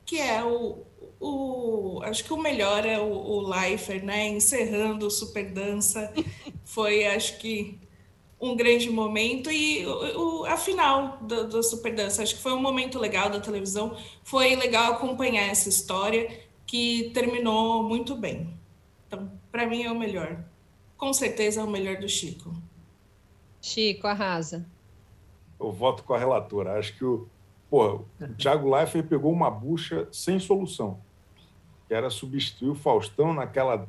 Que 0.07 0.21
é 0.21 0.45
o, 0.45 0.85
o. 1.21 2.01
Acho 2.03 2.25
que 2.25 2.33
o 2.33 2.39
melhor 2.39 2.87
é 2.87 2.99
o, 2.99 3.13
o 3.13 3.51
né? 4.03 4.29
Encerrando 4.29 5.07
o 5.07 5.11
Super 5.11 5.51
Dança. 5.53 6.13
Foi, 6.65 7.05
acho 7.05 7.39
que 7.39 7.79
um 8.41 8.57
grande 8.57 8.89
momento 8.89 9.51
e 9.51 9.85
o, 9.87 10.41
o, 10.41 10.47
a 10.47 10.57
final 10.57 11.19
do, 11.21 11.47
do 11.47 11.63
Super 11.63 11.95
Dança. 11.95 12.23
Acho 12.23 12.37
que 12.37 12.41
foi 12.41 12.53
um 12.53 12.63
momento 12.63 12.99
legal 12.99 13.29
da 13.29 13.39
televisão. 13.39 13.95
Foi 14.25 14.57
legal 14.57 14.95
acompanhar 14.95 15.43
essa 15.43 15.69
história 15.69 16.41
que 16.67 17.11
terminou 17.13 17.83
muito 17.83 18.17
bem. 18.17 18.49
Então, 19.07 19.31
para 19.53 19.67
mim 19.67 19.83
é 19.83 19.93
o 19.93 19.99
melhor. 19.99 20.43
Com 20.97 21.13
certeza 21.13 21.61
é 21.61 21.65
o 21.65 21.69
melhor 21.69 21.97
do 21.99 22.09
Chico. 22.09 22.55
Chico, 23.61 24.07
arrasa. 24.07 24.67
Eu 25.59 25.71
voto 25.71 26.03
com 26.03 26.15
a 26.15 26.19
relatora. 26.19 26.79
Acho 26.79 26.97
que 26.97 27.05
o, 27.05 27.29
porra, 27.69 27.97
o 28.21 28.35
Thiago 28.39 28.75
Leifert 28.75 29.07
pegou 29.07 29.31
uma 29.33 29.51
bucha 29.51 30.09
sem 30.11 30.39
solução, 30.39 30.99
que 31.91 31.95
era 31.95 32.09
substituir 32.09 32.69
o 32.69 32.75
Faustão 32.77 33.35
naquela 33.35 33.89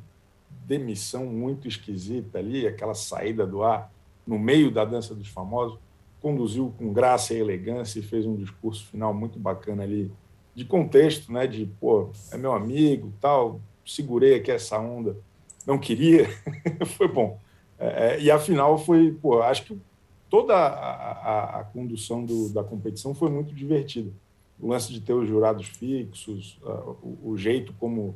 demissão 0.66 1.24
muito 1.24 1.68
esquisita 1.68 2.40
ali, 2.40 2.66
aquela 2.66 2.94
saída 2.94 3.46
do 3.46 3.62
ar 3.62 3.92
no 4.26 4.40
meio 4.40 4.72
da 4.72 4.84
dança 4.84 5.14
dos 5.14 5.28
famosos, 5.28 5.78
conduziu 6.20 6.74
com 6.76 6.92
graça 6.92 7.32
e 7.32 7.38
elegância 7.38 8.00
e 8.00 8.02
fez 8.02 8.26
um 8.26 8.34
discurso 8.34 8.84
final 8.86 9.14
muito 9.14 9.38
bacana 9.38 9.84
ali, 9.84 10.10
de 10.52 10.64
contexto, 10.64 11.32
né? 11.32 11.46
De, 11.46 11.64
pô, 11.78 12.10
é 12.32 12.36
meu 12.36 12.52
amigo, 12.52 13.12
tal, 13.20 13.60
segurei 13.86 14.34
aqui 14.34 14.50
essa 14.50 14.80
onda, 14.80 15.16
não 15.64 15.78
queria, 15.78 16.26
foi 16.96 17.06
bom. 17.06 17.38
É, 17.78 17.86
é, 17.86 18.20
e 18.20 18.32
afinal 18.32 18.76
foi, 18.78 19.12
pô, 19.12 19.40
acho 19.42 19.64
que 19.64 19.80
toda 20.28 20.56
a, 20.56 21.12
a, 21.12 21.60
a 21.60 21.64
condução 21.66 22.24
do, 22.24 22.48
da 22.48 22.64
competição 22.64 23.14
foi 23.14 23.30
muito 23.30 23.54
divertida. 23.54 24.10
O 24.62 24.68
lance 24.68 24.92
de 24.92 25.00
ter 25.00 25.12
os 25.12 25.28
jurados 25.28 25.66
fixos, 25.66 26.58
uh, 26.62 26.96
o, 27.22 27.36
jeito 27.36 27.74
como 27.74 28.14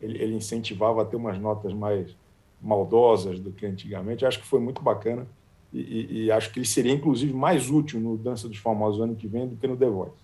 ele, 0.00 0.34
incentivava 0.34 1.02
a 1.02 1.04
ter 1.04 1.16
umas 1.16 1.38
notas 1.38 1.72
mais 1.72 2.14
maldosas 2.60 3.40
do 3.40 3.50
que 3.50 3.64
antigamente, 3.64 4.24
acho 4.26 4.40
que 4.40 4.46
foi 4.46 4.60
muito 4.60 4.82
bacana 4.82 5.26
e, 5.72 5.80
e, 5.80 6.24
e, 6.24 6.30
acho 6.30 6.52
que 6.52 6.58
ele 6.58 6.66
seria, 6.66 6.92
inclusive, 6.92 7.32
mais 7.32 7.70
útil 7.70 7.98
no 7.98 8.16
Dança 8.16 8.48
dos 8.48 8.58
Famosos 8.58 9.00
ano 9.00 9.16
que 9.16 9.26
vem 9.26 9.48
do 9.48 9.56
que 9.56 9.66
no 9.66 9.76
The 9.76 9.88
Voice. 9.88 10.14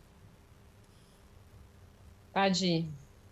Pode 2.33 2.89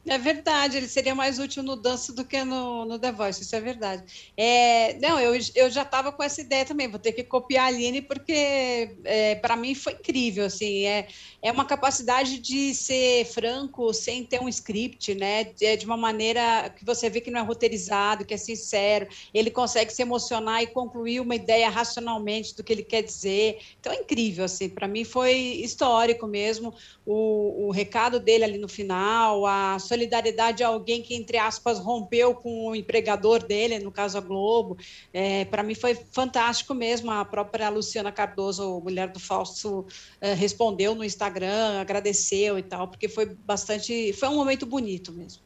é 0.07 0.17
verdade, 0.17 0.79
ele 0.79 0.89
seria 0.89 1.15
mais 1.15 1.39
útil 1.39 1.63
no 1.63 1.77
dança 1.77 2.13
do 2.15 2.25
que 2.25 2.43
no, 2.43 2.87
no 2.87 2.99
The 2.99 3.13
Voice, 3.13 3.43
isso 3.43 3.55
é 3.55 3.61
verdade. 3.61 4.31
É, 4.35 4.99
não, 4.99 5.21
eu, 5.21 5.39
eu 5.55 5.71
já 5.71 5.83
estava 5.83 6.11
com 6.11 6.23
essa 6.23 6.41
ideia 6.41 6.65
também, 6.65 6.89
vou 6.89 6.99
ter 6.99 7.13
que 7.13 7.23
copiar 7.23 7.65
a 7.65 7.69
Aline, 7.69 8.01
porque 8.01 8.97
é, 9.05 9.35
para 9.35 9.57
mim 9.57 9.75
foi 9.75 9.93
incrível, 9.93 10.47
assim, 10.47 10.87
é, 10.87 11.07
é 11.43 11.53
uma 11.53 11.67
capacidade 11.67 12.39
de 12.39 12.75
ser 12.75 13.27
franco 13.27 13.93
sem 13.93 14.25
ter 14.25 14.41
um 14.41 14.49
script, 14.49 15.15
né, 15.15 15.45
de, 15.45 15.77
de 15.77 15.85
uma 15.85 15.99
maneira 15.99 16.75
que 16.75 16.85
você 16.85 17.11
vê 17.11 17.21
que 17.21 17.31
não 17.31 17.41
é 17.41 17.43
roteirizado, 17.43 18.25
que 18.25 18.33
é 18.33 18.39
sincero, 18.39 19.07
ele 19.35 19.51
consegue 19.51 19.93
se 19.93 20.01
emocionar 20.01 20.63
e 20.63 20.67
concluir 20.67 21.21
uma 21.21 21.35
ideia 21.35 21.69
racionalmente 21.69 22.57
do 22.57 22.65
que 22.65 22.73
ele 22.73 22.85
quer 22.85 23.03
dizer, 23.03 23.59
então 23.79 23.93
é 23.93 23.97
incrível, 23.97 24.47
assim, 24.47 24.69
para 24.69 24.89
mim 24.89 25.05
foi 25.05 25.35
histórico 25.35 26.27
mesmo, 26.27 26.75
o, 27.05 27.67
o 27.67 27.71
recado 27.71 28.19
dele 28.19 28.45
ali 28.45 28.57
no 28.59 28.69
final, 28.69 29.45
a 29.45 29.79
solidariedade 29.91 30.63
a 30.63 30.69
alguém 30.69 31.03
que, 31.03 31.17
entre 31.17 31.37
aspas, 31.37 31.81
rompeu 31.81 32.33
com 32.33 32.69
o 32.69 32.77
empregador 32.77 33.43
dele, 33.43 33.81
no 33.81 33.91
caso 33.91 34.19
a 34.19 34.21
Globo. 34.21 34.79
É, 35.13 35.45
Para 35.47 35.65
mim 35.65 35.75
foi 35.75 35.95
fantástico 35.95 36.73
mesmo. 36.73 37.11
A 37.11 37.25
própria 37.25 37.69
Luciana 37.69 38.13
Cardoso, 38.13 38.81
mulher 38.81 39.09
do 39.09 39.19
Fausto, 39.19 39.85
é, 40.21 40.33
respondeu 40.33 40.95
no 40.95 41.05
Instagram, 41.05 41.81
agradeceu 41.81 42.57
e 42.57 42.63
tal, 42.63 42.87
porque 42.87 43.09
foi 43.09 43.27
bastante. 43.27 44.13
Foi 44.13 44.29
um 44.29 44.37
momento 44.37 44.65
bonito 44.65 45.13
mesmo. 45.13 45.43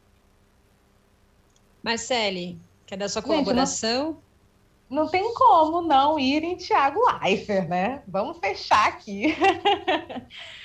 Marcele, 1.81 2.59
quer 2.85 2.97
dar 2.97 3.09
sua 3.09 3.23
colaboração? 3.23 4.07
Gente, 4.07 4.17
não, 4.89 5.03
não 5.03 5.09
tem 5.09 5.33
como 5.33 5.81
não 5.81 6.19
ir 6.19 6.43
em 6.43 6.55
Thiago 6.55 6.99
Leifert, 7.23 7.67
né? 7.67 8.03
Vamos 8.07 8.37
fechar 8.37 8.87
aqui. 8.87 9.35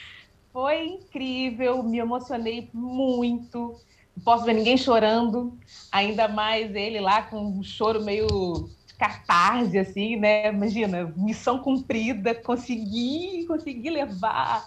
Foi 0.53 0.86
incrível, 0.86 1.82
me 1.82 1.98
emocionei 1.98 2.68
muito. 2.72 3.78
Não 4.16 4.24
posso 4.24 4.44
ver 4.44 4.55
ninguém 4.55 4.76
chorando, 4.76 5.59
ainda 5.92 6.26
mais 6.28 6.74
ele 6.74 7.01
lá 7.01 7.22
com 7.22 7.40
um 7.40 7.62
choro 7.62 8.05
meio 8.05 8.68
catarse, 8.98 9.78
assim, 9.78 10.16
né? 10.16 10.48
Imagina, 10.53 11.12
missão 11.16 11.59
cumprida, 11.59 12.34
consegui, 12.34 13.46
consegui 13.46 13.88
levar, 13.88 14.66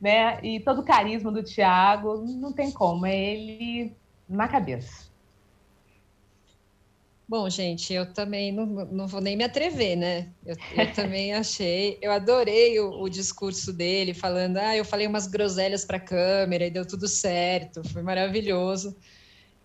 né? 0.00 0.38
E 0.42 0.60
todo 0.60 0.80
o 0.82 0.84
carisma 0.84 1.32
do 1.32 1.42
Thiago, 1.42 2.18
não 2.18 2.52
tem 2.52 2.70
como, 2.70 3.06
é 3.06 3.16
ele 3.16 3.96
na 4.28 4.46
cabeça. 4.46 5.11
Bom, 7.32 7.48
gente, 7.48 7.94
eu 7.94 8.12
também 8.12 8.52
não, 8.52 8.66
não 8.66 9.06
vou 9.08 9.18
nem 9.18 9.38
me 9.38 9.42
atrever, 9.42 9.96
né? 9.96 10.30
Eu, 10.44 10.54
eu 10.76 10.92
também 10.92 11.32
achei, 11.32 11.98
eu 12.02 12.12
adorei 12.12 12.78
o, 12.78 13.00
o, 13.00 13.08
discurso 13.08 13.72
dele, 13.72 14.12
falando, 14.12 14.58
ah, 14.58 14.76
eu 14.76 14.84
falei 14.84 15.06
umas 15.06 15.26
groselhas 15.26 15.82
para 15.82 15.96
a 15.96 16.00
câmera 16.00 16.66
e 16.66 16.70
deu 16.70 16.86
tudo 16.86 17.08
certo, 17.08 17.82
foi 17.88 18.02
maravilhoso. 18.02 18.94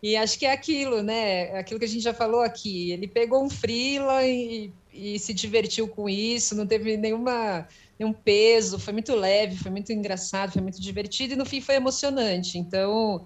E 0.02 0.16
acho 0.16 0.40
que 0.40 0.46
é 0.46 0.54
aquilo, 0.54 1.04
né? 1.04 1.60
Aquilo 1.60 1.78
que 1.78 1.86
a 1.86 1.90
gente 1.90 2.02
já 2.02 2.14
falou 2.14 2.40
aqui. 2.40 2.94
Ele 2.94 3.06
pegou 3.06 3.44
um 3.44 3.50
frila 3.50 4.26
e, 4.26 4.72
e 4.94 5.20
se 5.20 5.34
divertiu 5.34 5.90
com 5.90 6.08
isso, 6.08 6.56
não 6.56 6.66
teve 6.66 6.96
nenhuma 6.96 7.68
nenhum 8.00 8.14
peso, 8.14 8.80
foi 8.80 8.94
muito 8.94 9.14
leve, 9.14 9.58
foi 9.58 9.72
muito 9.72 9.92
engraçado, 9.92 10.54
foi 10.54 10.62
muito 10.62 10.80
divertido 10.82 11.34
e 11.34 11.36
no 11.36 11.46
fim 11.46 11.60
foi 11.60 11.76
emocionante. 11.76 12.58
Então, 12.58 13.26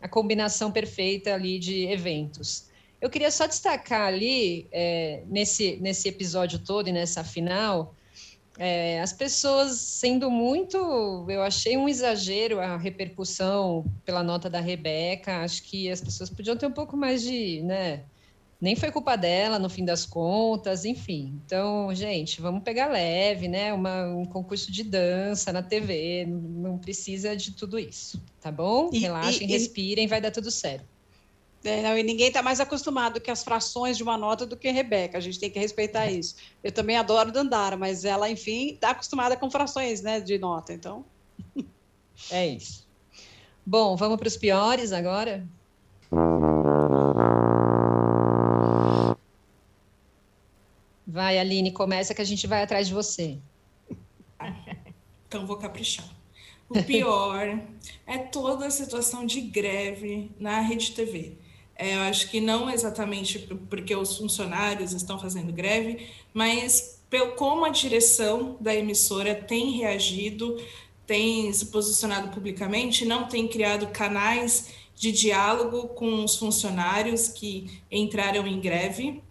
a 0.00 0.08
combinação 0.08 0.70
perfeita 0.70 1.34
ali 1.34 1.58
de 1.58 1.86
eventos. 1.88 2.69
Eu 3.00 3.08
queria 3.08 3.30
só 3.30 3.46
destacar 3.46 4.08
ali, 4.08 4.68
é, 4.70 5.22
nesse, 5.26 5.76
nesse 5.80 6.08
episódio 6.08 6.58
todo 6.58 6.88
e 6.88 6.92
nessa 6.92 7.24
final, 7.24 7.94
é, 8.58 9.00
as 9.00 9.12
pessoas 9.12 9.78
sendo 9.78 10.30
muito. 10.30 10.76
Eu 11.28 11.42
achei 11.42 11.76
um 11.76 11.88
exagero 11.88 12.60
a 12.60 12.76
repercussão 12.76 13.84
pela 14.04 14.22
nota 14.22 14.50
da 14.50 14.60
Rebeca. 14.60 15.42
Acho 15.42 15.62
que 15.62 15.90
as 15.90 16.00
pessoas 16.00 16.28
podiam 16.28 16.56
ter 16.56 16.66
um 16.66 16.72
pouco 16.72 16.96
mais 16.96 17.22
de. 17.22 17.62
Né, 17.62 18.02
nem 18.60 18.76
foi 18.76 18.90
culpa 18.92 19.16
dela, 19.16 19.58
no 19.58 19.70
fim 19.70 19.84
das 19.84 20.04
contas, 20.04 20.84
enfim. 20.84 21.40
Então, 21.46 21.94
gente, 21.94 22.42
vamos 22.42 22.62
pegar 22.62 22.88
leve, 22.88 23.48
né? 23.48 23.72
Uma, 23.72 24.06
um 24.08 24.26
concurso 24.26 24.70
de 24.70 24.84
dança 24.84 25.50
na 25.50 25.62
TV, 25.62 26.26
não 26.26 26.76
precisa 26.76 27.34
de 27.34 27.52
tudo 27.52 27.78
isso, 27.78 28.22
tá 28.38 28.52
bom? 28.52 28.90
Relaxem, 28.90 29.48
e, 29.48 29.50
respirem, 29.50 30.06
vai 30.06 30.20
dar 30.20 30.30
tudo 30.30 30.50
certo. 30.50 30.84
É, 31.62 31.82
não, 31.82 31.96
e 31.96 32.02
ninguém 32.02 32.28
está 32.28 32.42
mais 32.42 32.58
acostumado 32.58 33.20
com 33.20 33.30
as 33.30 33.44
frações 33.44 33.96
de 33.96 34.02
uma 34.02 34.16
nota 34.16 34.46
do 34.46 34.56
que 34.56 34.70
Rebeca. 34.70 35.18
A 35.18 35.20
gente 35.20 35.38
tem 35.38 35.50
que 35.50 35.58
respeitar 35.58 36.10
isso. 36.10 36.36
Eu 36.64 36.72
também 36.72 36.96
adoro 36.96 37.30
Dandara, 37.30 37.76
mas 37.76 38.04
ela, 38.04 38.30
enfim, 38.30 38.70
está 38.72 38.90
acostumada 38.90 39.36
com 39.36 39.50
frações 39.50 40.00
né, 40.00 40.20
de 40.20 40.38
nota. 40.38 40.72
Então. 40.72 41.04
É 42.30 42.46
isso. 42.46 42.86
Bom, 43.64 43.96
vamos 43.96 44.18
para 44.18 44.28
os 44.28 44.36
piores 44.36 44.92
agora? 44.92 45.48
Vai, 51.06 51.38
Aline, 51.38 51.72
começa 51.72 52.14
que 52.14 52.20
a 52.20 52.26
gente 52.26 52.46
vai 52.46 52.62
atrás 52.62 52.88
de 52.88 52.92
você. 52.92 53.38
Então 55.26 55.46
vou 55.46 55.56
caprichar. 55.56 56.06
O 56.68 56.82
pior 56.82 57.58
é 58.06 58.18
toda 58.18 58.66
a 58.66 58.70
situação 58.70 59.24
de 59.24 59.40
greve 59.40 60.30
na 60.38 60.60
Rede 60.60 60.92
TV 60.92 61.38
É, 61.80 61.94
eu 61.94 62.00
acho 62.00 62.28
que 62.28 62.42
não 62.42 62.68
exatamente 62.68 63.38
porque 63.70 63.96
os 63.96 64.18
funcionários 64.18 64.92
estão 64.92 65.18
fazendo 65.18 65.50
greve, 65.50 66.06
mas 66.34 67.00
pelo 67.08 67.32
como 67.32 67.64
a 67.64 67.70
direção 67.70 68.58
da 68.60 68.74
emissora 68.74 69.34
tem 69.34 69.70
reagido, 69.70 70.62
tem 71.06 71.50
se 71.50 71.64
posicionado 71.66 72.28
publicamente, 72.28 73.06
não 73.06 73.26
tem 73.26 73.48
criado 73.48 73.86
canais 73.86 74.68
de 74.94 75.10
diálogo 75.10 75.88
com 75.88 76.22
os 76.22 76.36
funcionários 76.36 77.28
que 77.28 77.80
entraram 77.90 78.46
em 78.46 78.60
greve. 78.60 79.22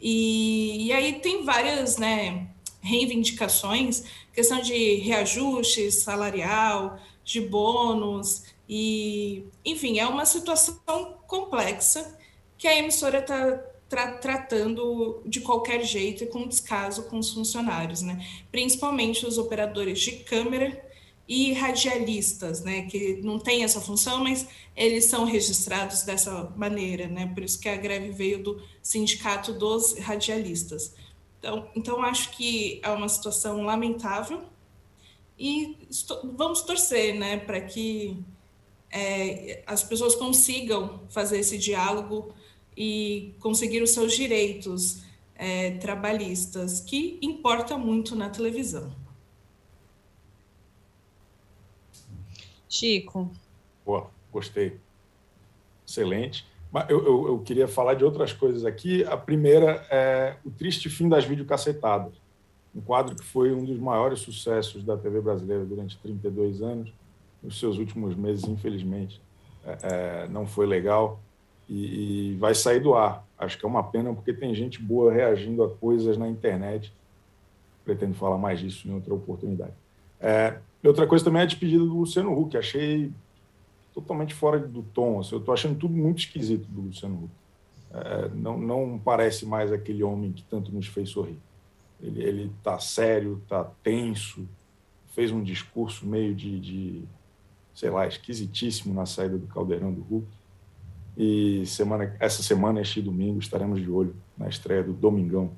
E, 0.00 0.86
e 0.86 0.92
aí 0.92 1.14
tem 1.14 1.44
várias 1.44 1.96
né, 1.96 2.46
reivindicações, 2.80 4.04
questão 4.32 4.60
de 4.60 4.94
reajuste 4.98 5.90
salarial, 5.90 7.00
de 7.24 7.40
bônus, 7.40 8.44
e 8.68 9.44
enfim, 9.64 9.98
é 9.98 10.06
uma 10.06 10.24
situação 10.24 11.18
complexa 11.26 12.18
que 12.58 12.66
a 12.66 12.76
emissora 12.76 13.18
está 13.18 13.58
tra 13.88 14.18
tratando 14.18 15.22
de 15.24 15.40
qualquer 15.40 15.84
jeito 15.84 16.24
e 16.24 16.26
com 16.26 16.48
descaso 16.48 17.04
com 17.04 17.18
os 17.18 17.30
funcionários, 17.30 18.02
né? 18.02 18.26
principalmente 18.50 19.24
os 19.24 19.38
operadores 19.38 20.00
de 20.00 20.12
câmera 20.24 20.84
e 21.28 21.52
radialistas, 21.52 22.62
né, 22.62 22.82
que 22.82 23.20
não 23.22 23.38
tem 23.38 23.64
essa 23.64 23.80
função, 23.80 24.22
mas 24.22 24.46
eles 24.76 25.06
são 25.06 25.24
registrados 25.24 26.02
dessa 26.02 26.52
maneira, 26.56 27.08
né, 27.08 27.26
por 27.34 27.42
isso 27.42 27.58
que 27.58 27.68
a 27.68 27.76
greve 27.76 28.10
veio 28.10 28.42
do 28.42 28.62
sindicato 28.80 29.52
dos 29.52 29.98
radialistas. 29.98 30.94
Então, 31.38 31.68
então 31.74 32.02
acho 32.02 32.30
que 32.30 32.80
é 32.82 32.90
uma 32.90 33.08
situação 33.08 33.62
lamentável 33.62 34.44
e 35.38 35.76
vamos 36.36 36.62
torcer, 36.62 37.14
né, 37.14 37.38
para 37.38 37.60
que 37.60 38.16
é, 38.90 39.62
as 39.66 39.82
pessoas 39.82 40.14
consigam 40.14 41.00
fazer 41.08 41.38
esse 41.38 41.58
diálogo 41.58 42.34
e 42.76 43.34
conseguir 43.40 43.82
os 43.82 43.90
seus 43.90 44.14
direitos 44.14 45.02
é, 45.34 45.72
trabalhistas, 45.72 46.80
que 46.80 47.18
importa 47.22 47.76
muito 47.76 48.14
na 48.14 48.28
televisão. 48.28 48.92
Chico. 52.68 53.30
Boa, 53.84 54.10
gostei. 54.32 54.78
Excelente. 55.86 56.46
Mas 56.70 56.90
eu, 56.90 57.04
eu, 57.04 57.26
eu, 57.28 57.38
queria 57.38 57.68
falar 57.68 57.94
de 57.94 58.04
outras 58.04 58.32
coisas 58.32 58.64
aqui. 58.64 59.04
A 59.04 59.16
primeira 59.16 59.86
é 59.90 60.36
O 60.44 60.50
Triste 60.50 60.90
Fim 60.90 61.08
das 61.08 61.24
Videocacetadas, 61.24 62.12
um 62.74 62.80
quadro 62.80 63.14
que 63.14 63.24
foi 63.24 63.52
um 63.52 63.64
dos 63.64 63.78
maiores 63.78 64.18
sucessos 64.20 64.84
da 64.84 64.96
TV 64.96 65.20
brasileira 65.20 65.64
durante 65.64 65.96
32 65.98 66.60
anos. 66.60 66.92
Nos 67.42 67.58
seus 67.58 67.78
últimos 67.78 68.14
meses, 68.14 68.44
infelizmente, 68.44 69.20
é, 69.64 69.78
é, 69.82 70.28
não 70.28 70.46
foi 70.46 70.66
legal 70.66 71.20
e, 71.68 72.32
e 72.32 72.36
vai 72.36 72.54
sair 72.54 72.80
do 72.80 72.94
ar. 72.94 73.26
Acho 73.38 73.58
que 73.58 73.64
é 73.64 73.68
uma 73.68 73.82
pena, 73.82 74.12
porque 74.14 74.32
tem 74.32 74.54
gente 74.54 74.80
boa 74.80 75.12
reagindo 75.12 75.62
a 75.62 75.70
coisas 75.70 76.16
na 76.16 76.28
internet. 76.28 76.92
Pretendo 77.84 78.14
falar 78.14 78.38
mais 78.38 78.58
disso 78.58 78.88
em 78.88 78.94
outra 78.94 79.14
oportunidade. 79.14 79.72
É, 80.20 80.58
outra 80.84 81.06
coisa 81.06 81.24
também 81.24 81.40
é 81.40 81.42
a 81.44 81.46
despedida 81.46 81.84
do 81.84 81.98
Luciano 81.98 82.36
Huck. 82.38 82.56
Achei 82.56 83.12
totalmente 83.94 84.34
fora 84.34 84.58
do 84.58 84.82
tom. 84.82 85.20
Assim, 85.20 85.34
eu 85.34 85.38
estou 85.38 85.54
achando 85.54 85.78
tudo 85.78 85.94
muito 85.94 86.18
esquisito 86.18 86.66
do 86.68 86.82
Luciano 86.82 87.24
Huck. 87.24 87.30
É, 87.92 88.28
não, 88.34 88.58
não 88.58 89.00
parece 89.02 89.46
mais 89.46 89.72
aquele 89.72 90.02
homem 90.02 90.32
que 90.32 90.42
tanto 90.42 90.72
nos 90.72 90.86
fez 90.86 91.10
sorrir. 91.10 91.38
Ele 92.00 92.52
está 92.58 92.78
sério, 92.78 93.40
está 93.42 93.64
tenso, 93.82 94.46
fez 95.14 95.32
um 95.32 95.42
discurso 95.42 96.06
meio 96.06 96.34
de, 96.34 96.60
de, 96.60 97.02
sei 97.76 97.90
lá, 97.90 98.06
esquisitíssimo 98.06 98.94
na 98.94 99.04
saída 99.04 99.36
do 99.36 99.46
caldeirão 99.46 99.92
do 99.92 100.00
Huck. 100.00 100.26
E 101.16 101.64
semana, 101.66 102.16
essa 102.18 102.42
semana, 102.42 102.80
este 102.80 103.02
domingo, 103.02 103.38
estaremos 103.38 103.80
de 103.80 103.90
olho 103.90 104.16
na 104.36 104.48
estreia 104.48 104.82
do 104.82 104.94
Domingão 104.94 105.52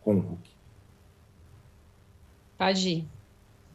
com 0.00 0.14
o 0.14 0.18
Huck. 0.18 0.50
Pode 2.56 2.88
ir. 2.88 3.08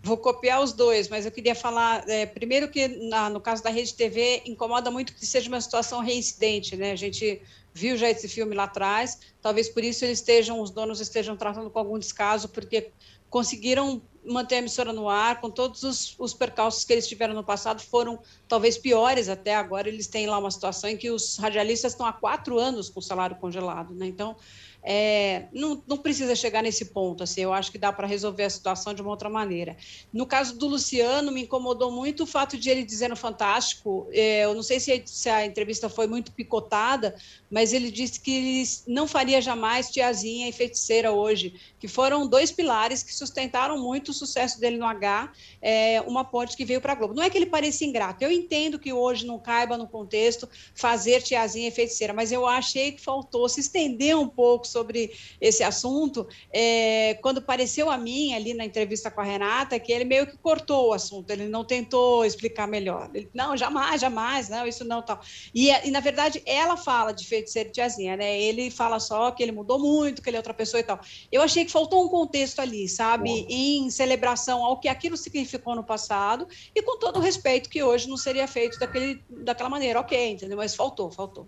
Vou 0.01 0.17
copiar 0.17 0.61
os 0.61 0.71
dois, 0.71 1.09
mas 1.09 1.25
eu 1.25 1.31
queria 1.31 1.53
falar, 1.53 2.07
é, 2.07 2.25
primeiro 2.25 2.69
que 2.69 2.87
na, 2.87 3.29
no 3.29 3.41
caso 3.41 3.61
da 3.61 3.69
Rede 3.69 3.93
TV, 3.93 4.43
incomoda 4.45 4.89
muito 4.89 5.13
que 5.13 5.25
seja 5.25 5.49
uma 5.49 5.59
situação 5.59 5.99
reincidente, 5.99 6.77
né? 6.77 6.93
A 6.93 6.95
gente 6.95 7.41
viu 7.73 7.97
já 7.97 8.09
esse 8.09 8.29
filme 8.29 8.55
lá 8.55 8.63
atrás, 8.63 9.19
talvez 9.41 9.67
por 9.67 9.83
isso 9.83 10.05
eles 10.05 10.19
estejam, 10.19 10.61
os 10.61 10.69
donos 10.71 11.01
estejam 11.01 11.35
tratando 11.35 11.69
com 11.69 11.79
algum 11.79 11.99
descaso, 11.99 12.47
porque 12.47 12.91
conseguiram 13.29 14.01
manter 14.29 14.55
a 14.55 14.57
emissora 14.59 14.93
no 14.93 15.09
ar, 15.09 15.41
com 15.41 15.49
todos 15.49 15.83
os, 15.83 16.15
os 16.19 16.33
percalços 16.33 16.83
que 16.83 16.93
eles 16.93 17.07
tiveram 17.07 17.33
no 17.33 17.43
passado, 17.43 17.81
foram 17.81 18.19
talvez 18.47 18.77
piores 18.77 19.27
até 19.27 19.55
agora, 19.55 19.89
eles 19.89 20.07
têm 20.07 20.27
lá 20.27 20.37
uma 20.37 20.51
situação 20.51 20.89
em 20.89 20.97
que 20.97 21.09
os 21.09 21.37
radialistas 21.37 21.93
estão 21.93 22.05
há 22.05 22.13
quatro 22.13 22.59
anos 22.59 22.89
com 22.89 22.99
o 22.99 23.03
salário 23.03 23.35
congelado, 23.37 23.93
né? 23.93 24.05
Então, 24.05 24.35
é, 24.81 25.47
não, 25.51 25.83
não, 25.85 25.97
precisa 25.97 26.33
chegar 26.35 26.63
nesse 26.63 26.85
ponto, 26.85 27.21
assim, 27.21 27.41
eu 27.41 27.51
acho 27.51 27.69
que 27.69 27.77
dá 27.77 27.91
para 27.91 28.07
resolver 28.07 28.43
a 28.43 28.49
situação 28.49 28.93
de 28.93 29.01
uma 29.01 29.11
outra 29.11 29.29
maneira. 29.29 29.75
No 30.13 30.25
caso 30.25 30.57
do 30.57 30.67
Luciano, 30.67 31.31
me 31.31 31.43
incomodou 31.43 31.91
muito 31.91 32.23
o 32.23 32.25
fato 32.25 32.57
de 32.57 32.69
ele 32.69 32.83
dizer 32.83 33.09
no 33.09 33.15
Fantástico, 33.15 34.07
é, 34.11 34.45
eu 34.45 34.53
não 34.53 34.63
sei 34.63 34.79
se 34.79 35.03
se 35.05 35.29
a, 35.29 35.45
entrevista 35.45 35.89
foi 35.89 36.07
muito 36.07 36.31
picotada, 36.31 37.13
mas 37.49 37.73
ele 37.73 37.89
disse 37.89 38.19
que 38.19 38.63
não 38.87 39.07
faria 39.07 39.41
jamais 39.41 39.89
Tiazinha 39.89 40.47
e 40.47 40.51
Feiticeira 40.51 41.11
hoje, 41.11 41.53
que 41.79 41.87
foram 41.87 42.27
dois 42.27 42.51
pilares 42.51 43.01
que 43.01 43.13
sustentaram 43.13 43.77
muito 43.77 44.09
o 44.09 44.13
sucesso 44.13 44.59
dele 44.59 44.77
no 44.77 44.85
H, 44.85 45.31
é, 45.61 46.01
uma 46.01 46.23
ponte 46.23 46.55
que 46.55 46.65
veio 46.65 46.81
para 46.81 46.93
a 46.93 46.95
Globo. 46.95 47.13
Não 47.13 47.23
é 47.23 47.29
que 47.29 47.37
ele 47.37 47.45
pareça 47.45 47.83
ingrato, 47.83 48.23
eu 48.23 48.31
entendo 48.31 48.77
que 48.77 48.93
hoje 48.93 49.25
não 49.25 49.39
caiba 49.39 49.77
no 49.77 49.87
contexto 49.87 50.47
fazer 50.75 51.21
Tiazinha 51.21 51.69
e 51.69 51.71
Feiticeira, 51.71 52.13
mas 52.13 52.31
eu 52.31 52.45
achei 52.45 52.91
que 52.91 53.01
faltou 53.01 53.47
se 53.49 53.59
estender 53.61 54.17
um 54.17 54.27
pouco 54.27 54.67
sobre 54.67 55.11
esse 55.41 55.63
assunto, 55.63 56.27
é, 56.51 57.17
quando 57.21 57.41
pareceu 57.41 57.89
a 57.89 57.97
mim 57.97 58.33
ali 58.33 58.53
na 58.53 58.65
entrevista 58.65 59.09
com 59.09 59.21
a 59.21 59.23
Renata, 59.23 59.79
que 59.79 59.91
ele 59.91 60.05
meio 60.05 60.27
que 60.27 60.37
cortou 60.37 60.89
o 60.89 60.93
assunto, 60.93 61.29
ele 61.31 61.47
não 61.47 61.63
tentou 61.63 62.25
explicar 62.25 62.67
melhor. 62.67 63.09
Ele, 63.13 63.29
não, 63.33 63.55
jamais, 63.55 64.01
jamais, 64.01 64.49
não, 64.49 64.67
isso 64.67 64.83
não 64.85 65.01
tal. 65.01 65.19
E, 65.53 65.69
e 65.69 65.91
na 65.91 65.99
verdade 65.99 66.41
ela 66.45 66.77
fala 66.77 67.11
de 67.11 67.25
feiticeiro 67.39 67.71
tiazinha, 67.71 68.17
né? 68.17 68.39
Ele 68.39 68.69
fala 68.69 68.99
só 68.99 69.31
que 69.31 69.41
ele 69.41 69.51
mudou 69.51 69.79
muito, 69.79 70.21
que 70.21 70.29
ele 70.29 70.37
é 70.37 70.39
outra 70.39 70.53
pessoa 70.53 70.79
e 70.79 70.83
tal. 70.83 70.99
Eu 71.31 71.41
achei 71.41 71.65
que 71.65 71.71
faltou 71.71 72.03
um 72.03 72.09
contexto 72.09 72.59
ali, 72.59 72.87
sabe, 72.87 73.45
em 73.49 73.89
celebração 73.89 74.63
ao 74.63 74.79
que 74.79 74.87
aquilo 74.87 75.17
significou 75.17 75.75
no 75.75 75.83
passado 75.83 76.47
e 76.75 76.81
com 76.81 76.97
todo 76.97 77.17
o 77.17 77.21
respeito 77.21 77.69
que 77.69 77.81
hoje 77.81 78.07
não 78.09 78.17
seria 78.17 78.47
feito 78.47 78.77
daquele, 78.79 79.23
daquela 79.29 79.69
maneira, 79.69 79.99
ok, 79.99 80.31
entendeu? 80.31 80.57
Mas 80.57 80.75
faltou, 80.75 81.09
faltou. 81.09 81.47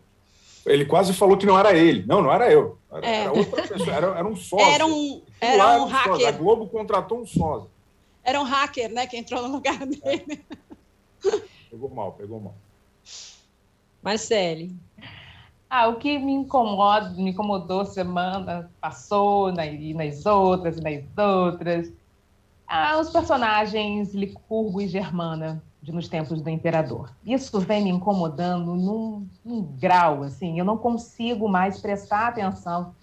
Ele 0.66 0.86
quase 0.86 1.14
falou 1.14 1.38
que 1.38 1.46
não 1.46 1.58
era 1.58 1.76
ele. 1.76 2.06
Não, 2.06 2.22
não 2.22 2.32
era 2.32 2.52
eu. 2.52 2.78
Era, 2.92 3.08
é. 3.08 3.16
era 3.22 3.34
outra 3.34 3.68
pessoa, 3.68 3.96
era, 3.96 4.08
era 4.18 4.28
um 4.28 4.36
sócio. 4.36 4.66
Era 4.72 4.86
um, 4.86 5.22
era 5.40 5.80
um, 5.80 5.84
um 5.84 5.86
hacker. 5.86 6.14
Sócio. 6.14 6.28
A 6.28 6.32
Globo 6.32 6.68
contratou 6.68 7.20
um 7.20 7.26
sócio. 7.26 7.70
Era 8.24 8.40
um 8.40 8.44
hacker, 8.44 8.92
né, 8.92 9.08
que 9.08 9.18
entrou 9.18 9.42
no 9.42 9.52
lugar 9.52 9.80
dele. 9.86 10.46
É. 11.26 11.42
Pegou 11.70 11.90
mal, 11.90 12.12
pegou 12.14 12.40
mal. 12.40 12.56
Marcele. 14.02 14.76
Ah, 15.74 15.88
o 15.88 15.96
que 15.96 16.20
me 16.20 16.34
incomoda, 16.34 17.12
me 17.12 17.32
incomodou 17.32 17.86
semana 17.86 18.70
passou, 18.82 19.54
na, 19.54 19.66
e 19.66 19.94
nas 19.94 20.26
outras, 20.26 20.78
e 20.78 20.82
nas 20.82 21.18
outras. 21.18 21.90
Ah, 22.68 23.00
os 23.00 23.10
personagens 23.10 24.14
Licurgo 24.14 24.82
e 24.82 24.88
Germana 24.90 25.64
de 25.82 25.94
Nos 25.94 26.10
Tempos 26.10 26.42
do 26.42 26.50
Imperador. 26.50 27.10
Isso 27.26 27.58
vem 27.62 27.86
me 27.86 27.90
incomodando 27.90 28.76
num, 28.76 29.26
num, 29.46 29.64
grau, 29.80 30.24
assim, 30.24 30.60
eu 30.60 30.66
não 30.66 30.78
consigo 30.78 31.48
mais 31.48 31.80
prestar 31.80 32.28
atenção 32.28 32.94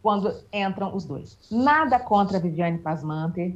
quando 0.00 0.34
entram 0.50 0.96
os 0.96 1.04
dois. 1.04 1.38
Nada 1.50 1.98
contra 1.98 2.40
Viviane 2.40 2.78
Pasmanter, 2.78 3.54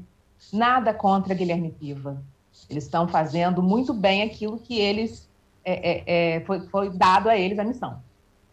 nada 0.53 0.93
contra 0.93 1.33
Guilherme 1.33 1.71
Piva. 1.71 2.23
Eles 2.69 2.85
estão 2.85 3.09
fazendo 3.09 3.63
muito 3.63 3.95
bem 3.95 4.25
aquilo 4.25 4.59
que 4.59 4.79
eles 4.79 5.27
é, 5.65 5.73
é, 5.73 6.37
é, 6.37 6.41
foi, 6.41 6.61
foi 6.69 6.91
dado 6.91 7.31
a 7.31 7.37
eles 7.39 7.59
a 7.59 7.65
missão. 7.65 8.07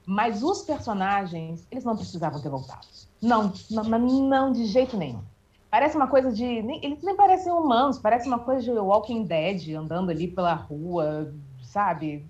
Mas 0.05 0.43
os 0.43 0.61
personagens, 0.61 1.65
eles 1.71 1.83
não 1.83 1.95
precisavam 1.95 2.41
ter 2.41 2.49
voltado. 2.49 2.87
Não, 3.21 3.51
não, 3.71 3.83
não 3.83 4.51
de 4.51 4.65
jeito 4.65 4.95
nenhum. 4.95 5.23
Parece 5.69 5.95
uma 5.95 6.07
coisa 6.07 6.31
de. 6.31 6.61
Nem, 6.61 6.79
eles 6.83 7.01
nem 7.03 7.15
parecem 7.15 7.51
humanos, 7.51 7.97
parece 7.97 8.27
uma 8.27 8.39
coisa 8.39 8.61
de 8.61 8.71
Walking 8.71 9.23
Dead 9.23 9.75
andando 9.75 10.09
ali 10.09 10.27
pela 10.27 10.53
rua, 10.53 11.33
sabe? 11.61 12.25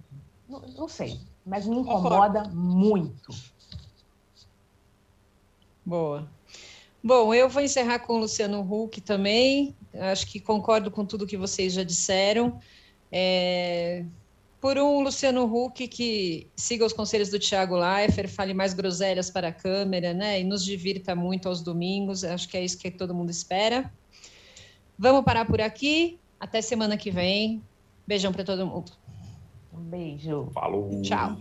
Não, 0.50 0.62
não 0.78 0.88
sei, 0.88 1.20
mas 1.46 1.68
me 1.68 1.78
incomoda 1.78 2.46
muito. 2.46 3.32
Boa. 5.86 6.28
Bom, 7.04 7.32
eu 7.36 7.48
vou 7.48 7.62
encerrar 7.62 8.00
com 8.00 8.14
o 8.14 8.18
Luciano 8.18 8.62
Huck 8.62 9.00
também. 9.00 9.76
Acho 9.94 10.26
que 10.26 10.40
concordo 10.40 10.90
com 10.90 11.06
tudo 11.06 11.28
que 11.28 11.38
vocês 11.38 11.74
já 11.74 11.84
disseram. 11.84 12.60
É, 13.12 14.04
por 14.66 14.80
um 14.80 15.02
Luciano 15.02 15.46
Huck 15.46 15.88
que 15.88 16.48
siga 16.56 16.84
os 16.84 16.92
conselhos 16.92 17.30
do 17.30 17.38
Tiago 17.38 17.78
Leifert, 17.78 18.28
fale 18.28 18.52
mais 18.52 18.74
groselhas 18.74 19.30
para 19.30 19.50
a 19.50 19.52
câmera, 19.52 20.12
né? 20.12 20.42
E 20.42 20.44
nos 20.44 20.66
divirta 20.66 21.14
muito 21.14 21.48
aos 21.48 21.62
domingos. 21.62 22.24
Acho 22.24 22.50
que 22.50 22.58
é 22.58 22.66
isso 22.66 22.76
que 22.80 22.90
todo 22.90 23.14
mundo 23.14 23.30
espera. 23.30 23.94
Vamos 24.98 25.24
parar 25.24 25.46
por 25.46 25.62
aqui. 25.62 26.18
Até 26.40 26.64
semana 26.64 26.98
que 26.98 27.12
vem. 27.12 27.62
Beijão 28.08 28.34
para 28.34 28.44
todo 28.44 28.66
mundo. 28.66 28.92
Um 29.72 29.82
beijo. 29.82 30.50
Falou. 30.52 31.00
Tchau. 31.04 31.38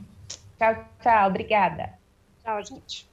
Tchau, 0.59 0.85
tchau. 1.03 1.27
Obrigada. 1.27 1.95
Tchau, 2.43 2.63
gente. 2.63 3.09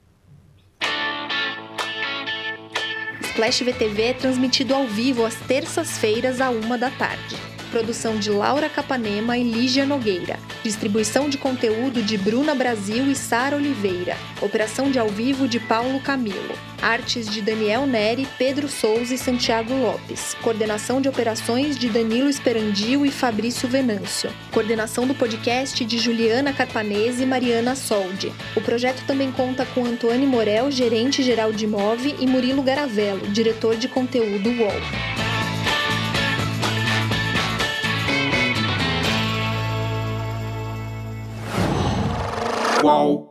Splash 3.29 3.61
VTV 3.61 4.01
é 4.03 4.13
transmitido 4.13 4.75
ao 4.75 4.85
vivo 4.87 5.25
às 5.25 5.35
terças-feiras, 5.47 6.41
à 6.41 6.49
uma 6.49 6.77
da 6.77 6.91
tarde. 6.91 7.50
Produção 7.71 8.17
de 8.17 8.29
Laura 8.29 8.67
Capanema 8.67 9.37
e 9.37 9.43
Lígia 9.43 9.85
Nogueira. 9.85 10.37
Distribuição 10.61 11.29
de 11.29 11.37
conteúdo 11.37 12.03
de 12.03 12.17
Bruna 12.17 12.53
Brasil 12.53 13.09
e 13.09 13.15
Sara 13.15 13.55
Oliveira. 13.55 14.17
Operação 14.41 14.91
de 14.91 14.99
ao 14.99 15.07
vivo 15.07 15.47
de 15.47 15.57
Paulo 15.57 16.01
Camilo. 16.01 16.53
Artes 16.81 17.29
de 17.29 17.41
Daniel 17.41 17.85
Neri, 17.85 18.27
Pedro 18.37 18.67
Souza 18.67 19.15
e 19.15 19.17
Santiago 19.17 19.73
Lopes. 19.73 20.35
Coordenação 20.41 20.99
de 20.99 21.07
operações 21.07 21.77
de 21.77 21.89
Danilo 21.89 22.27
Esperandio 22.29 23.05
e 23.05 23.11
Fabrício 23.11 23.69
Venâncio. 23.69 24.29
Coordenação 24.51 25.07
do 25.07 25.15
podcast 25.15 25.85
de 25.85 25.97
Juliana 25.97 26.51
Carpanese 26.51 27.23
e 27.23 27.25
Mariana 27.25 27.75
Soldi. 27.75 28.33
O 28.53 28.59
projeto 28.59 29.05
também 29.07 29.31
conta 29.31 29.65
com 29.67 29.85
Antônio 29.85 30.27
Morel, 30.27 30.69
gerente 30.69 31.23
geral 31.23 31.53
de 31.53 31.65
Move, 31.65 32.15
e 32.19 32.27
Murilo 32.27 32.61
Garavello, 32.61 33.27
diretor 33.27 33.77
de 33.77 33.87
conteúdo 33.87 34.49
UOL. 34.49 35.30
哇。 42.83 43.30